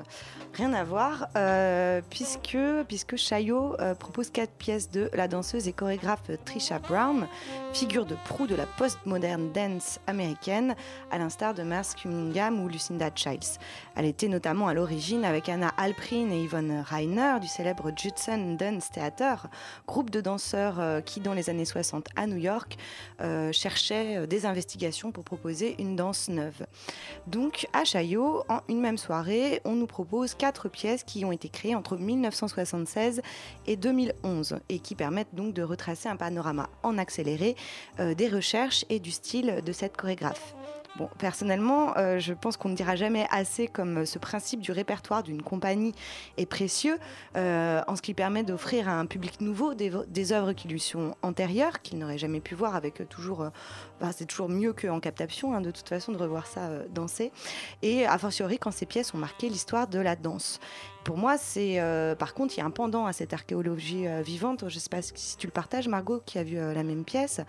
Rien 0.55 0.73
à 0.73 0.83
voir, 0.83 1.27
euh, 1.37 2.01
puisque, 2.09 2.57
puisque 2.87 3.15
Chaillot 3.15 3.79
euh, 3.79 3.93
propose 3.93 4.31
quatre 4.31 4.51
pièces 4.53 4.89
de 4.89 5.11
la 5.13 5.27
danseuse 5.27 5.67
et 5.67 5.73
chorégraphe 5.73 6.31
Trisha 6.43 6.79
Brown, 6.79 7.27
figure 7.71 8.07
de 8.07 8.15
proue 8.25 8.47
de 8.47 8.55
la 8.55 8.65
postmoderne 8.65 9.51
dance 9.51 9.99
américaine, 10.07 10.75
à 11.11 11.19
l'instar 11.19 11.53
de 11.53 11.61
Merce 11.61 11.93
Cunningham 11.93 12.59
ou 12.59 12.67
Lucinda 12.67 13.11
Childs. 13.13 13.59
Elle 13.95 14.05
était 14.05 14.27
notamment 14.27 14.67
à 14.67 14.73
l'origine 14.73 15.23
avec 15.23 15.49
Anna 15.49 15.71
Alprin 15.77 16.31
et 16.31 16.41
Yvonne 16.41 16.83
Reiner 16.83 17.35
du 17.39 17.47
célèbre 17.47 17.91
Judson 17.95 18.57
Dance 18.57 18.89
Theater, 18.89 19.49
groupe 19.85 20.09
de 20.09 20.19
danseurs 20.19 20.79
euh, 20.79 20.99
qui, 20.99 21.19
dans 21.19 21.35
les 21.35 21.51
années 21.51 21.63
60 21.63 22.07
à 22.15 22.25
New 22.25 22.37
York, 22.37 22.75
cherchait 23.51 24.25
des 24.27 24.45
investigations 24.45 24.78
pour 25.13 25.23
proposer 25.23 25.75
une 25.79 25.95
danse 25.95 26.29
neuve. 26.29 26.65
Donc, 27.27 27.67
à 27.73 27.83
Chaillot, 27.83 28.43
en 28.47 28.61
une 28.69 28.79
même 28.79 28.97
soirée, 28.97 29.61
on 29.65 29.75
nous 29.75 29.87
propose 29.87 30.35
quatre 30.35 30.69
pièces 30.69 31.03
qui 31.03 31.25
ont 31.25 31.31
été 31.31 31.49
créées 31.49 31.75
entre 31.75 31.97
1976 31.97 33.21
et 33.67 33.75
2011 33.75 34.59
et 34.69 34.79
qui 34.79 34.95
permettent 34.95 35.33
donc 35.33 35.53
de 35.53 35.63
retracer 35.63 36.07
un 36.07 36.15
panorama 36.15 36.69
en 36.83 36.97
accéléré 36.97 37.55
euh, 37.99 38.13
des 38.13 38.29
recherches 38.29 38.85
et 38.89 38.99
du 38.99 39.11
style 39.11 39.61
de 39.65 39.71
cette 39.71 39.97
chorégraphe. 39.97 40.55
Personnellement, 41.17 41.95
euh, 41.97 42.19
je 42.19 42.33
pense 42.33 42.57
qu'on 42.57 42.69
ne 42.69 42.75
dira 42.75 42.95
jamais 42.95 43.25
assez 43.31 43.67
comme 43.67 44.05
ce 44.05 44.19
principe 44.19 44.59
du 44.59 44.71
répertoire 44.71 45.23
d'une 45.23 45.41
compagnie 45.41 45.93
est 46.37 46.45
précieux 46.45 46.97
euh, 47.37 47.81
en 47.87 47.95
ce 47.95 48.01
qui 48.01 48.13
permet 48.13 48.43
d'offrir 48.43 48.89
à 48.89 48.93
un 48.93 49.05
public 49.05 49.39
nouveau 49.39 49.73
des, 49.73 50.33
œuvres 50.33 50.53
qui 50.53 50.67
lui 50.67 50.79
sont 50.79 51.15
antérieures, 51.21 51.81
qu'il 51.81 51.99
n'aurait 51.99 52.17
jamais 52.17 52.41
pu 52.41 52.55
voir 52.55 52.75
avec 52.75 53.07
toujours. 53.07 53.49
Bah, 54.01 54.09
c'est 54.15 54.25
toujours 54.25 54.49
mieux 54.49 54.73
qu'en 54.73 54.99
captation, 54.99 55.53
hein, 55.53 55.61
de 55.61 55.71
toute 55.71 55.87
façon, 55.87 56.11
de 56.11 56.17
revoir 56.17 56.47
ça 56.47 56.69
danser. 56.93 57.31
Et 57.81 58.05
a 58.05 58.17
fortiori 58.17 58.59
quand 58.59 58.71
ces 58.71 58.85
pièces 58.85 59.13
ont 59.13 59.17
marqué 59.17 59.49
l'histoire 59.49 59.87
de 59.87 59.99
la 59.99 60.15
danse. 60.15 60.59
Pour 61.09 61.17
moi, 61.17 61.39
c'est 61.39 61.79
euh, 61.79 62.13
par 62.13 62.35
contre, 62.35 62.53
il 62.55 62.59
y 62.59 62.61
a 62.61 62.67
un 62.67 62.69
pendant 62.69 63.07
à 63.07 63.13
cette 63.13 63.33
archéologie 63.33 64.07
euh, 64.07 64.21
vivante. 64.21 64.65
Je 64.67 64.75
ne 64.75 64.79
sais 64.79 64.89
pas 64.91 65.01
si 65.01 65.37
tu 65.37 65.47
le 65.47 65.51
partages, 65.51 65.87
Margot, 65.87 66.21
qui 66.23 66.37
a 66.37 66.43
vu 66.43 66.59
euh, 66.59 66.71
la 66.71 66.83
même 66.83 67.03
pièce. 67.03 67.41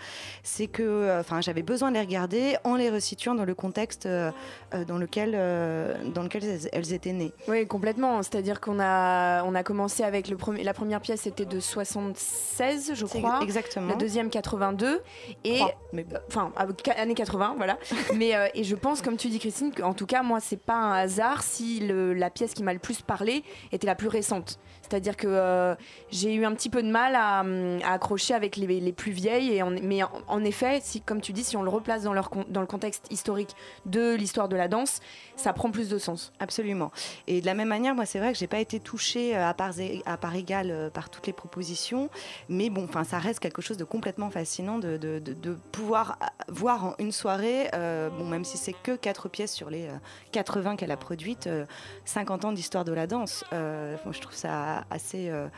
C'est 0.42 0.66
que, 0.66 1.20
enfin, 1.20 1.42
j'avais 1.42 1.60
besoin 1.60 1.90
de 1.90 1.96
les 1.96 2.00
regarder 2.00 2.56
en 2.64 2.76
les 2.76 2.88
resituant 2.88 3.34
dans 3.34 3.44
le 3.44 3.54
contexte 3.54 4.08
dans 4.08 4.96
lequel, 4.96 5.32
dans 6.14 6.22
lequel 6.22 6.42
elles, 6.72 6.92
étaient 6.94 7.12
nées. 7.12 7.34
Oui, 7.48 7.66
complètement. 7.66 8.22
C'est-à-dire 8.22 8.62
qu'on 8.62 8.80
a, 8.80 9.44
on 9.44 9.54
a 9.54 9.62
commencé 9.62 10.04
avec 10.04 10.28
le 10.28 10.38
premier, 10.38 10.64
la 10.64 10.72
première 10.72 11.02
pièce, 11.02 11.20
c'était 11.22 11.44
de 11.44 11.60
76, 11.60 12.94
je 12.94 13.04
crois. 13.04 13.40
Exactement. 13.42 13.88
La 13.88 13.96
deuxième 13.96 14.30
82 14.30 15.02
et, 15.44 15.60
enfin, 16.28 16.50
années 16.96 17.14
80, 17.14 17.56
voilà. 17.58 17.76
mais 18.14 18.32
et 18.54 18.64
je 18.64 18.74
pense, 18.74 19.02
comme 19.02 19.18
tu 19.18 19.28
dis, 19.28 19.38
Christine, 19.38 19.70
qu'en 19.70 19.92
tout 19.92 20.06
cas, 20.06 20.22
moi, 20.22 20.40
c'est 20.40 20.60
pas 20.60 20.76
un 20.76 20.92
hasard 20.92 21.42
si 21.42 21.80
le, 21.80 22.14
la 22.14 22.30
pièce 22.30 22.54
qui 22.54 22.62
m'a 22.62 22.72
le 22.72 22.78
plus 22.78 23.02
parlé 23.02 23.44
était 23.72 23.86
la 23.86 23.94
plus 23.94 24.08
récente. 24.08 24.58
C'est-à-dire 24.90 25.16
que 25.16 25.28
euh, 25.28 25.76
j'ai 26.10 26.34
eu 26.34 26.44
un 26.44 26.52
petit 26.52 26.68
peu 26.68 26.82
de 26.82 26.90
mal 26.90 27.14
à, 27.14 27.44
accrocher 27.92 28.34
avec 28.34 28.56
les, 28.56 28.92
plus 28.92 29.12
vieilles. 29.12 29.52
Et 29.52 29.62
mais 29.62 30.00
en, 30.26 30.44
effet, 30.44 30.80
si, 30.82 31.00
comme 31.00 31.20
tu 31.20 31.32
dis, 31.32 31.44
si 31.44 31.56
on 31.56 31.62
le 31.62 31.70
replace 31.70 32.02
dans, 32.02 32.12
leur, 32.12 32.30
dans 32.48 32.60
le 32.60 32.66
contexte 32.66 33.06
historique 33.10 33.54
de 33.86 34.14
l'histoire 34.14 34.48
de 34.48 34.56
la 34.56 34.66
danse, 34.66 35.00
ça 35.36 35.52
prend 35.52 35.70
plus 35.70 35.88
de 35.88 35.98
sens. 35.98 36.32
Absolument. 36.40 36.90
Et 37.28 37.40
de 37.40 37.46
la 37.46 37.54
même 37.54 37.68
manière, 37.68 37.94
moi, 37.94 38.04
c'est 38.04 38.18
vrai 38.18 38.32
que 38.32 38.38
j'ai 38.38 38.48
pas 38.48 38.58
été 38.58 38.80
touchée 38.80 39.36
euh, 39.36 39.46
à 39.46 39.54
part, 39.54 39.74
à 40.06 40.16
part 40.16 40.34
égale 40.34 40.70
euh, 40.72 40.90
par 40.90 41.08
toutes 41.08 41.28
les 41.28 41.32
propositions. 41.32 42.10
Mais 42.48 42.68
bon, 42.68 42.88
ça 43.04 43.18
reste 43.18 43.38
quelque 43.38 43.62
chose 43.62 43.76
de 43.76 43.84
complètement 43.84 44.30
fascinant 44.30 44.78
de, 44.78 44.96
de, 44.96 45.20
pouvoir 45.70 46.18
voir 46.48 46.84
en 46.84 46.94
une 46.98 47.12
soirée, 47.12 47.70
bon, 47.72 48.24
même 48.26 48.44
si 48.44 48.58
c'est 48.58 48.72
que 48.72 48.96
quatre 48.96 49.28
pièces 49.28 49.52
sur 49.52 49.70
les 49.70 49.88
80 50.32 50.76
qu'elle 50.76 50.90
a 50.90 50.96
produites, 50.96 51.48
50 52.04 52.44
ans 52.44 52.52
d'histoire 52.52 52.84
de 52.84 52.92
la 52.92 53.06
danse. 53.06 53.44
je 53.52 54.20
trouve 54.20 54.34
ça 54.34 54.79
assez 54.90 55.30
euh, 55.30 55.48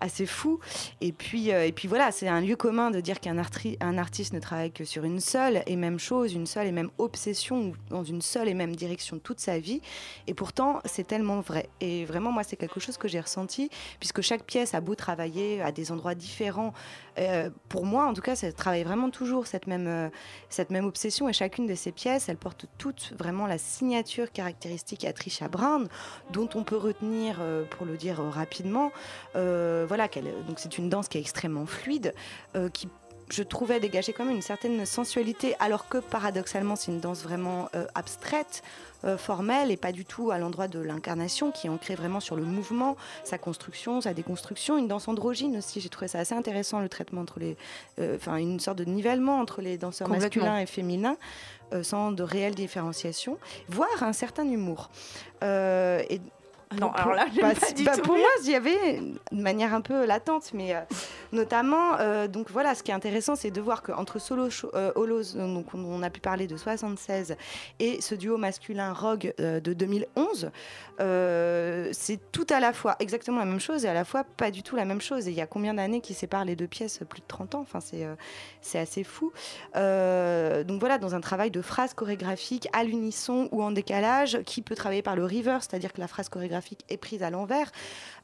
assez 0.00 0.26
fou. 0.26 0.60
Et 1.00 1.12
puis, 1.12 1.52
euh, 1.52 1.66
et 1.66 1.72
puis 1.72 1.88
voilà, 1.88 2.12
c'est 2.12 2.28
un 2.28 2.40
lieu 2.40 2.56
commun 2.56 2.90
de 2.90 3.00
dire 3.00 3.20
qu'un 3.20 3.36
un 3.80 3.98
artiste 3.98 4.32
ne 4.32 4.40
travaille 4.40 4.72
que 4.72 4.84
sur 4.84 5.04
une 5.04 5.20
seule 5.20 5.62
et 5.66 5.76
même 5.76 5.98
chose, 5.98 6.34
une 6.34 6.46
seule 6.46 6.66
et 6.66 6.72
même 6.72 6.90
obsession, 6.98 7.72
dans 7.90 8.04
une 8.04 8.22
seule 8.22 8.48
et 8.48 8.54
même 8.54 8.74
direction 8.74 9.18
toute 9.18 9.40
sa 9.40 9.58
vie. 9.58 9.80
Et 10.26 10.34
pourtant, 10.34 10.80
c'est 10.84 11.06
tellement 11.06 11.40
vrai. 11.40 11.68
Et 11.80 12.04
vraiment, 12.04 12.32
moi, 12.32 12.42
c'est 12.42 12.56
quelque 12.56 12.80
chose 12.80 12.96
que 12.96 13.08
j'ai 13.08 13.20
ressenti, 13.20 13.70
puisque 14.00 14.22
chaque 14.22 14.44
pièce 14.44 14.74
a 14.74 14.80
beau 14.80 14.94
travailler 14.94 15.62
à 15.62 15.72
des 15.72 15.92
endroits 15.92 16.14
différents. 16.14 16.72
Euh, 17.18 17.50
pour 17.68 17.84
moi, 17.84 18.06
en 18.06 18.14
tout 18.14 18.20
cas, 18.20 18.36
ça 18.36 18.52
travaille 18.52 18.84
vraiment 18.84 19.10
toujours 19.10 19.46
cette 19.46 19.66
même, 19.66 20.10
cette 20.48 20.70
même 20.70 20.86
obsession. 20.86 21.28
Et 21.28 21.32
chacune 21.32 21.66
de 21.66 21.74
ces 21.74 21.92
pièces, 21.92 22.28
elles 22.28 22.36
portent 22.36 22.66
toutes 22.78 23.12
vraiment 23.18 23.46
la 23.46 23.58
signature 23.58 24.30
caractéristique 24.32 25.04
à 25.04 25.12
Trisha 25.12 25.48
Brown, 25.48 25.88
dont 26.32 26.48
on 26.54 26.64
peut 26.64 26.76
retenir, 26.76 27.40
pour 27.70 27.86
le 27.86 27.96
dire 27.96 28.20
rapidement, 28.30 28.92
voilà, 29.34 30.08
donc 30.46 30.58
c'est 30.58 30.78
une 30.78 30.88
danse 30.88 31.08
qui 31.08 31.18
est 31.18 31.20
extrêmement 31.20 31.66
fluide, 31.66 32.14
euh, 32.56 32.68
qui 32.68 32.88
je 33.30 33.42
trouvais 33.42 33.78
dégager 33.78 34.14
quand 34.14 34.24
même 34.24 34.36
une 34.36 34.40
certaine 34.42 34.86
sensualité, 34.86 35.54
alors 35.60 35.88
que 35.88 35.98
paradoxalement 35.98 36.76
c'est 36.76 36.90
une 36.90 37.00
danse 37.00 37.22
vraiment 37.22 37.68
euh, 37.74 37.84
abstraite, 37.94 38.62
euh, 38.62 38.87
formelle 39.16 39.70
et 39.70 39.76
pas 39.76 39.92
du 39.92 40.04
tout 40.04 40.30
à 40.30 40.38
l'endroit 40.38 40.68
de 40.68 40.80
l'incarnation, 40.80 41.50
qui 41.50 41.66
est 41.66 41.70
ancrée 41.70 41.94
vraiment 41.94 42.20
sur 42.20 42.36
le 42.36 42.42
mouvement, 42.42 42.96
sa 43.24 43.38
construction, 43.38 44.00
sa 44.00 44.14
déconstruction, 44.14 44.76
une 44.76 44.88
danse 44.88 45.08
androgyne 45.08 45.56
aussi. 45.56 45.80
J'ai 45.80 45.88
trouvé 45.88 46.08
ça 46.08 46.18
assez 46.18 46.34
intéressant 46.34 46.80
le 46.80 46.88
traitement 46.88 47.20
entre 47.20 47.38
les, 47.38 47.56
enfin 48.16 48.36
une 48.36 48.60
sorte 48.60 48.78
de 48.78 48.84
nivellement 48.84 49.38
entre 49.38 49.62
les 49.62 49.78
danseurs 49.78 50.08
masculins 50.08 50.58
et 50.58 50.66
féminins. 50.66 51.16
sans 51.82 52.12
de 52.12 52.22
réelle 52.22 52.54
différenciation, 52.54 53.38
voire 53.68 54.02
un 54.02 54.12
certain 54.12 54.48
humour. 54.48 54.90
et 55.42 56.20
non, 56.76 56.90
alors 56.92 57.14
là, 57.14 57.26
bah, 57.40 57.52
pas 57.58 57.72
du 57.72 57.84
bah, 57.84 57.96
tout 57.96 58.02
pour 58.02 58.16
moi, 58.16 58.28
il 58.42 58.50
y 58.50 58.54
avait 58.54 59.00
de 59.32 59.40
manière 59.40 59.72
un 59.72 59.80
peu 59.80 60.04
latente, 60.04 60.50
mais 60.52 60.74
euh, 60.74 60.80
notamment, 61.32 61.98
euh, 61.98 62.28
donc 62.28 62.50
voilà, 62.50 62.74
ce 62.74 62.82
qui 62.82 62.90
est 62.90 62.94
intéressant, 62.94 63.36
c'est 63.36 63.50
de 63.50 63.60
voir 63.60 63.82
qu'entre 63.82 64.18
Solo 64.18 64.48
euh, 64.74 64.92
Holos, 64.94 65.34
donc 65.34 65.74
on, 65.74 66.02
a 66.02 66.10
pu 66.10 66.20
parler 66.20 66.46
de 66.46 66.56
76, 66.56 67.36
et 67.78 68.00
ce 68.00 68.14
duo 68.14 68.36
masculin 68.36 68.92
Rogue 68.92 69.34
de 69.38 69.72
2011, 69.72 70.50
c'est 71.92 72.20
tout 72.32 72.46
à 72.50 72.60
la 72.60 72.72
fois 72.72 72.96
exactement 72.98 73.38
la 73.38 73.44
même 73.44 73.60
chose 73.60 73.84
et 73.84 73.88
à 73.88 73.94
la 73.94 74.04
fois 74.04 74.24
pas 74.24 74.50
du 74.50 74.62
tout 74.62 74.76
la 74.76 74.84
même 74.84 75.00
chose. 75.00 75.28
Et 75.28 75.30
il 75.30 75.36
y 75.36 75.40
a 75.40 75.46
combien 75.46 75.74
d'années 75.74 76.00
qui 76.00 76.14
séparent 76.14 76.44
les 76.44 76.56
deux 76.56 76.66
pièces? 76.66 77.00
Plus 77.08 77.20
de 77.20 77.26
30 77.26 77.54
ans. 77.54 77.60
Enfin, 77.60 77.80
c'est 77.80 78.06
c'est 78.60 78.78
assez 78.78 79.04
fou. 79.04 79.32
donc 79.74 80.80
voilà, 80.80 80.98
dans 80.98 81.14
un 81.14 81.20
travail 81.20 81.50
de 81.50 81.62
phrase 81.62 81.94
chorégraphique 81.94 82.68
à 82.72 82.84
l'unisson 82.84 83.48
ou 83.52 83.62
en 83.62 83.70
décalage, 83.70 84.42
qui 84.44 84.62
peut 84.62 84.74
travailler 84.74 85.02
par 85.02 85.16
le 85.16 85.24
reverse, 85.24 85.66
c'est-à-dire 85.68 85.92
que 85.92 86.00
la 86.00 86.08
phrase 86.08 86.28
chorégraphique 86.28 86.84
est 86.88 86.96
prise 86.96 87.22
à 87.22 87.30
l'envers. 87.30 87.70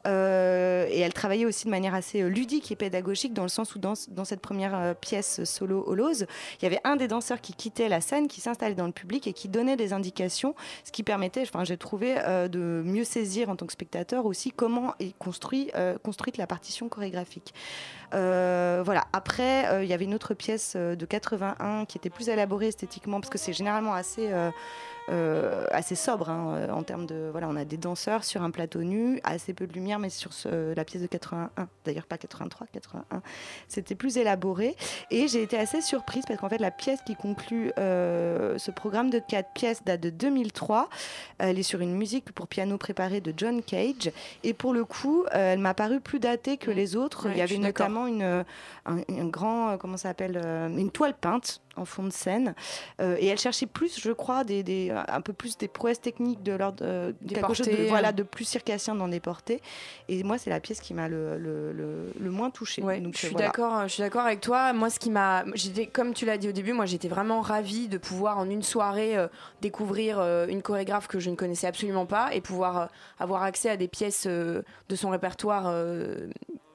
Euh, 0.06 0.86
et 0.90 1.00
elle 1.00 1.12
travaillait 1.14 1.46
aussi 1.46 1.64
de 1.64 1.70
manière 1.70 1.94
assez 1.94 2.22
euh, 2.22 2.28
ludique 2.28 2.70
et 2.70 2.76
pédagogique 2.76 3.32
dans 3.32 3.42
le 3.42 3.48
sens 3.48 3.74
où 3.74 3.78
dans, 3.78 3.94
cette 3.94 4.40
première 4.40 4.74
euh, 4.74 4.94
pièce 4.94 5.44
solo 5.44 5.82
Holos, 5.86 6.24
il 6.60 6.62
y 6.62 6.66
avait 6.66 6.80
un 6.84 6.96
des 6.96 7.08
danseurs 7.08 7.40
qui 7.40 7.54
quittait 7.54 7.88
la 7.88 8.00
scène, 8.00 8.28
qui 8.28 8.40
s'installait 8.40 8.74
dans 8.74 8.86
le 8.86 8.92
public 8.92 9.26
et 9.26 9.32
qui 9.32 9.48
donnait 9.48 9.76
des 9.76 9.92
indications, 9.92 10.54
ce 10.84 10.92
qui 10.92 11.02
permettait, 11.02 11.42
enfin, 11.42 11.64
j'ai 11.64 11.76
trouvé, 11.76 12.14
de 12.14 12.82
mieux 12.84 13.04
saisir 13.04 13.48
en 13.48 13.56
tant 13.56 13.66
que 13.66 13.72
spectateur 13.72 14.26
aussi 14.26 14.50
comment 14.50 14.94
est 15.00 15.16
construit, 15.18 15.70
construite 16.02 16.36
la 16.36 16.46
partition 16.46 16.88
chorégraphique. 16.88 17.54
Voilà. 18.14 19.04
Après, 19.12 19.82
il 19.82 19.88
y 19.88 19.92
avait 19.92 20.04
une 20.04 20.14
autre 20.14 20.34
pièce 20.34 20.76
de 20.76 21.06
81 21.06 21.84
qui 21.84 21.98
était 21.98 22.10
plus 22.10 22.28
élaborée 22.28 22.68
esthétiquement 22.68 23.20
parce 23.20 23.30
que 23.30 23.38
c'est 23.38 23.52
généralement 23.52 23.94
assez 23.94 24.30
euh, 25.10 25.66
assez 25.70 25.96
sobre 25.96 26.30
hein, 26.30 26.54
euh, 26.56 26.70
en 26.70 26.82
termes 26.82 27.04
de 27.04 27.28
voilà 27.30 27.46
on 27.50 27.56
a 27.56 27.66
des 27.66 27.76
danseurs 27.76 28.24
sur 28.24 28.42
un 28.42 28.50
plateau 28.50 28.82
nu 28.82 29.20
assez 29.22 29.52
peu 29.52 29.66
de 29.66 29.74
lumière 29.74 29.98
mais 29.98 30.08
sur 30.08 30.30
la 30.46 30.82
pièce 30.82 31.02
de 31.02 31.06
81 31.06 31.68
d'ailleurs 31.84 32.06
pas 32.06 32.16
83 32.16 32.68
81 32.72 33.20
c'était 33.68 33.94
plus 33.94 34.16
élaboré. 34.16 34.76
Et 35.10 35.28
j'ai 35.28 35.42
été 35.42 35.58
assez 35.58 35.82
surprise 35.82 36.24
parce 36.26 36.40
qu'en 36.40 36.48
fait 36.48 36.56
la 36.56 36.70
pièce 36.70 37.00
qui 37.04 37.16
conclut 37.16 37.70
euh, 37.78 38.56
ce 38.56 38.70
programme 38.70 39.10
de 39.10 39.18
quatre 39.18 39.52
pièces 39.52 39.84
date 39.84 40.00
de 40.00 40.08
2003 40.08 40.88
elle 41.36 41.58
est 41.58 41.64
sur 41.64 41.82
une 41.82 41.94
musique 41.94 42.32
pour 42.32 42.48
piano 42.48 42.78
préparée 42.78 43.20
de 43.20 43.34
John 43.36 43.62
Cage. 43.62 44.10
Et 44.42 44.54
pour 44.54 44.72
le 44.72 44.86
coup 44.86 45.26
elle 45.32 45.58
m'a 45.58 45.74
paru 45.74 46.00
plus 46.00 46.18
datée 46.18 46.56
que 46.56 46.70
les 46.70 46.96
autres. 46.96 47.28
Il 47.30 47.36
y 47.36 47.42
avait 47.42 47.58
notamment 47.58 48.03
une 48.06 48.44
un, 48.86 48.96
un, 48.96 49.26
grand 49.26 49.76
comment 49.78 49.96
ça 49.96 50.10
s'appelle 50.10 50.36
une 50.36 50.90
toile 50.90 51.14
peinte 51.14 51.60
en 51.76 51.84
fond 51.84 52.04
de 52.04 52.10
scène. 52.10 52.54
Euh, 53.00 53.16
et 53.18 53.26
elle 53.26 53.38
cherchait 53.38 53.66
plus, 53.66 54.00
je 54.00 54.12
crois, 54.12 54.44
des, 54.44 54.62
des, 54.62 54.90
un 54.90 55.20
peu 55.20 55.32
plus 55.32 55.56
des 55.56 55.68
prouesses 55.68 56.00
techniques 56.00 56.42
de 56.42 56.52
l'ordre 56.52 56.84
euh, 56.84 57.12
quelque 57.28 57.54
chose 57.54 57.68
de, 57.68 57.88
voilà, 57.88 58.12
de 58.12 58.22
plus 58.22 58.44
circassien 58.44 58.94
dans 58.94 59.08
des 59.08 59.20
portées. 59.20 59.60
Et 60.08 60.22
moi, 60.22 60.38
c'est 60.38 60.50
la 60.50 60.60
pièce 60.60 60.80
qui 60.80 60.94
m'a 60.94 61.08
le, 61.08 61.38
le, 61.38 61.72
le, 61.72 62.30
moins 62.30 62.50
touchée. 62.50 62.82
Donc, 62.82 63.14
je 63.14 63.26
suis 63.26 63.34
d'accord, 63.34 63.82
je 63.84 63.94
suis 63.94 64.02
d'accord 64.02 64.22
avec 64.22 64.40
toi. 64.40 64.72
Moi, 64.72 64.90
ce 64.90 64.98
qui 64.98 65.10
m'a, 65.10 65.44
j'étais, 65.54 65.86
comme 65.86 66.14
tu 66.14 66.26
l'as 66.26 66.38
dit 66.38 66.48
au 66.48 66.52
début, 66.52 66.72
moi, 66.72 66.86
j'étais 66.86 67.08
vraiment 67.08 67.40
ravie 67.40 67.88
de 67.88 67.98
pouvoir 67.98 68.38
en 68.38 68.48
une 68.48 68.62
soirée 68.62 69.16
euh, 69.16 69.28
découvrir 69.60 70.20
une 70.48 70.62
chorégraphe 70.62 71.06
que 71.06 71.18
je 71.18 71.30
ne 71.30 71.36
connaissais 71.36 71.66
absolument 71.66 72.06
pas 72.06 72.34
et 72.34 72.40
pouvoir 72.40 72.88
avoir 73.18 73.42
accès 73.42 73.70
à 73.70 73.76
des 73.76 73.88
pièces 73.88 74.26
de 74.26 74.64
son 74.94 75.10
répertoire 75.10 75.66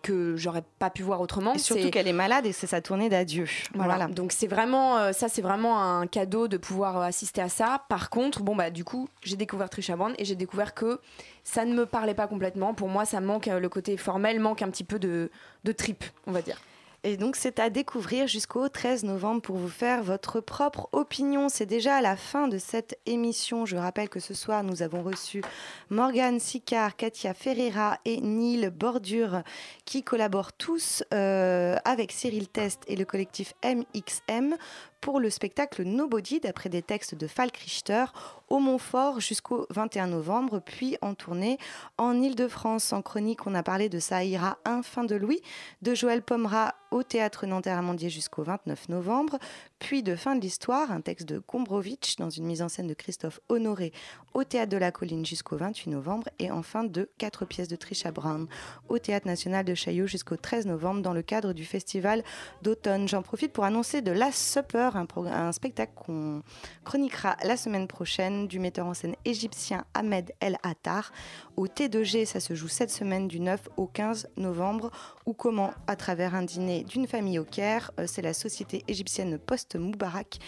que 0.01 0.35
j'aurais 0.35 0.63
pas 0.79 0.89
pu 0.89 1.03
voir 1.03 1.21
autrement. 1.21 1.53
Et 1.53 1.59
surtout 1.59 1.89
qu'elle 1.89 2.07
est 2.07 2.13
malade 2.13 2.45
et 2.45 2.51
c'est 2.51 2.67
sa 2.67 2.81
tournée 2.81 3.09
d'adieu. 3.09 3.45
Voilà. 3.73 4.07
Donc 4.07 4.31
c'est 4.31 4.47
vraiment 4.47 4.97
euh, 4.97 5.11
ça, 5.11 5.29
c'est 5.29 5.41
vraiment 5.41 5.81
un 5.81 6.07
cadeau 6.07 6.47
de 6.47 6.57
pouvoir 6.57 6.97
euh, 6.97 7.01
assister 7.01 7.41
à 7.41 7.49
ça. 7.49 7.83
Par 7.89 8.09
contre, 8.09 8.41
bon 8.43 8.55
bah 8.55 8.69
du 8.69 8.83
coup, 8.83 9.07
j'ai 9.23 9.35
découvert 9.35 9.69
Trisha 9.69 9.95
Brown 9.95 10.13
et 10.17 10.25
j'ai 10.25 10.35
découvert 10.35 10.73
que 10.73 10.99
ça 11.43 11.65
ne 11.65 11.73
me 11.73 11.85
parlait 11.85 12.13
pas 12.13 12.27
complètement. 12.27 12.73
Pour 12.73 12.89
moi, 12.89 13.05
ça 13.05 13.21
manque 13.21 13.47
euh, 13.47 13.59
le 13.59 13.69
côté 13.69 13.97
formel, 13.97 14.39
manque 14.39 14.61
un 14.61 14.69
petit 14.69 14.83
peu 14.83 14.99
de, 14.99 15.31
de 15.63 15.71
trip, 15.71 16.03
on 16.27 16.31
va 16.31 16.41
dire. 16.41 16.59
Et 17.03 17.15
donc 17.15 17.37
c'est 17.37 17.59
à 17.59 17.69
découvrir 17.69 18.27
jusqu'au 18.27 18.67
13 18.67 19.05
novembre 19.05 19.41
pour 19.41 19.55
vous 19.55 19.69
faire 19.69 20.03
votre 20.03 20.41
propre 20.41 20.89
opinion. 20.91 21.47
C'est 21.47 21.65
déjà 21.65 21.95
à 21.95 22.01
la 22.01 22.17
fin 22.17 22.49
de 22.49 22.57
cette 22.57 22.99
émission. 23.05 23.65
Je 23.65 23.77
rappelle 23.77 24.09
que 24.09 24.19
ce 24.19 24.33
soir 24.33 24.63
nous 24.63 24.81
avons 24.81 25.01
reçu 25.01 25.41
Morgane 25.89 26.41
Sicard, 26.41 26.97
Katia 26.97 27.33
Ferreira 27.33 27.99
et 28.03 28.19
Neil 28.19 28.69
Bordure 28.69 29.43
qui 29.85 30.03
collaborent 30.03 30.51
tous 30.51 31.03
euh, 31.13 31.77
avec 31.85 32.11
Cyril 32.11 32.49
Test 32.49 32.83
et 32.87 32.97
le 32.97 33.05
collectif 33.05 33.53
MXM 33.63 34.55
pour 35.01 35.19
le 35.19 35.29
spectacle 35.29 35.83
Nobody 35.83 36.39
d'après 36.39 36.69
des 36.69 36.81
textes 36.81 37.15
de 37.15 37.27
Falk 37.27 37.55
Richter 37.57 38.05
au 38.49 38.59
Montfort 38.59 39.19
jusqu'au 39.19 39.65
21 39.69 40.07
novembre, 40.07 40.59
puis 40.59 40.97
en 41.01 41.13
tournée 41.13 41.57
en 41.97 42.21
Ile-de-France. 42.21 42.93
En 42.93 43.01
chronique, 43.01 43.47
on 43.47 43.55
a 43.55 43.63
parlé 43.63 43.89
de 43.89 43.99
Saïra, 43.99 44.57
un 44.65 44.81
fin 44.81 45.03
de 45.03 45.15
Louis, 45.15 45.41
de 45.81 45.93
Joël 45.93 46.21
Pomera 46.21 46.75
au 46.91 47.03
Théâtre 47.03 47.45
Nanterre-Amandier 47.45 48.09
jusqu'au 48.09 48.43
29 48.43 48.89
novembre, 48.89 49.37
puis 49.79 50.03
de 50.03 50.15
Fin 50.15 50.35
de 50.35 50.41
l'histoire, 50.41 50.91
un 50.91 51.01
texte 51.01 51.27
de 51.27 51.41
Gombrowicz 51.47 52.17
dans 52.17 52.29
une 52.29 52.45
mise 52.45 52.61
en 52.61 52.69
scène 52.69 52.87
de 52.87 52.93
Christophe 52.93 53.39
Honoré 53.47 53.93
au 54.33 54.43
Théâtre 54.43 54.71
de 54.71 54.77
la 54.77 54.91
Colline 54.91 55.25
jusqu'au 55.25 55.57
28 55.57 55.89
novembre 55.89 56.27
et 56.37 56.51
enfin 56.51 56.83
de 56.83 57.09
quatre 57.17 57.45
pièces 57.45 57.69
de 57.69 57.75
Trisha 57.75 58.11
Brown 58.11 58.47
au 58.89 58.99
Théâtre 58.99 59.25
national 59.25 59.65
de 59.65 59.73
Chaillot 59.73 60.05
jusqu'au 60.05 60.35
13 60.35 60.67
novembre 60.67 61.01
dans 61.01 61.13
le 61.13 61.21
cadre 61.21 61.53
du 61.53 61.65
festival 61.65 62.23
d'automne. 62.61 63.07
J'en 63.07 63.21
profite 63.21 63.53
pour 63.53 63.63
annoncer 63.63 64.01
de 64.01 64.11
Last 64.11 64.37
Supper, 64.37 64.91
un, 64.95 65.51
spectacle 65.53 65.93
qu'on 65.95 66.43
chroniquera 66.83 67.37
la 67.43 67.57
semaine 67.57 67.87
prochaine 67.87 68.47
du 68.47 68.59
metteur 68.59 68.85
en 68.85 68.93
scène 68.93 69.15
égyptien 69.25 69.85
Ahmed 69.93 70.33
El 70.41 70.57
Attar 70.63 71.11
au 71.59 71.67
T2G. 71.67 72.25
Ça 72.25 72.39
se 72.39 72.55
joue 72.55 72.69
cette 72.69 72.89
semaine 72.89 73.27
du 73.27 73.41
9 73.41 73.67
au 73.75 73.85
15 73.85 74.29
novembre 74.37 74.91
ou 75.25 75.33
comment 75.33 75.73
à 75.87 75.97
travers 75.97 76.33
un 76.33 76.43
dîner 76.43 76.85
d'une 76.85 77.05
famille 77.05 77.37
au 77.37 77.43
Caire. 77.43 77.91
Euh, 77.99 78.05
c'est 78.07 78.21
la 78.21 78.33
société 78.33 78.85
égyptienne 78.87 79.37
Post-Moubarak 79.37 80.39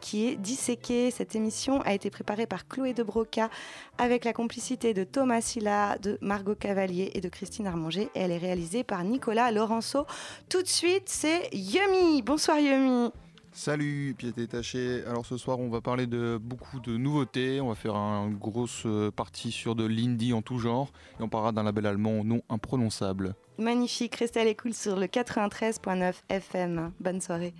qui 0.00 0.28
est 0.28 0.36
disséquée. 0.36 1.10
Cette 1.10 1.34
émission 1.34 1.80
a 1.82 1.92
été 1.92 2.08
préparée 2.08 2.46
par 2.46 2.68
Chloé 2.68 2.94
de 2.94 3.02
Broca 3.02 3.50
avec 3.98 4.24
la 4.24 4.32
complicité 4.32 4.94
de 4.94 5.02
Thomas 5.02 5.40
Silla, 5.40 5.98
de 5.98 6.18
Margot 6.20 6.54
Cavalier 6.54 7.10
et 7.14 7.20
de 7.20 7.28
Christine 7.28 7.66
Armanger. 7.66 8.08
Et 8.14 8.20
elle 8.20 8.30
est 8.30 8.38
réalisée 8.38 8.84
par 8.84 9.02
Nicolas 9.02 9.50
Laurenceau. 9.50 10.06
Tout 10.48 10.62
de 10.62 10.68
suite, 10.68 11.08
c'est 11.08 11.50
Yumi. 11.52 12.22
Bonsoir 12.22 12.60
Yumi. 12.60 13.10
Salut, 13.52 14.14
pièce 14.16 14.34
détachée. 14.34 15.02
Alors 15.06 15.26
ce 15.26 15.36
soir, 15.36 15.58
on 15.58 15.68
va 15.68 15.80
parler 15.80 16.06
de 16.06 16.38
beaucoup 16.40 16.78
de 16.78 16.96
nouveautés. 16.96 17.60
On 17.60 17.68
va 17.68 17.74
faire 17.74 17.96
une 17.96 18.36
grosse 18.36 18.84
euh, 18.86 19.10
partie 19.10 19.50
sur 19.50 19.74
de 19.74 19.84
l'indie 19.84 20.32
en 20.32 20.40
tout 20.40 20.58
genre. 20.58 20.92
Et 21.18 21.22
on 21.22 21.28
parlera 21.28 21.52
d'un 21.52 21.64
label 21.64 21.86
allemand 21.86 22.24
nom 22.24 22.42
imprononçable. 22.48 23.34
Magnifique, 23.58 24.14
restez 24.16 24.40
à 24.40 24.44
l'écoute 24.44 24.74
sur 24.74 24.96
le 24.96 25.06
93.9 25.06 26.14
FM. 26.28 26.92
Bonne 27.00 27.20
soirée. 27.20 27.52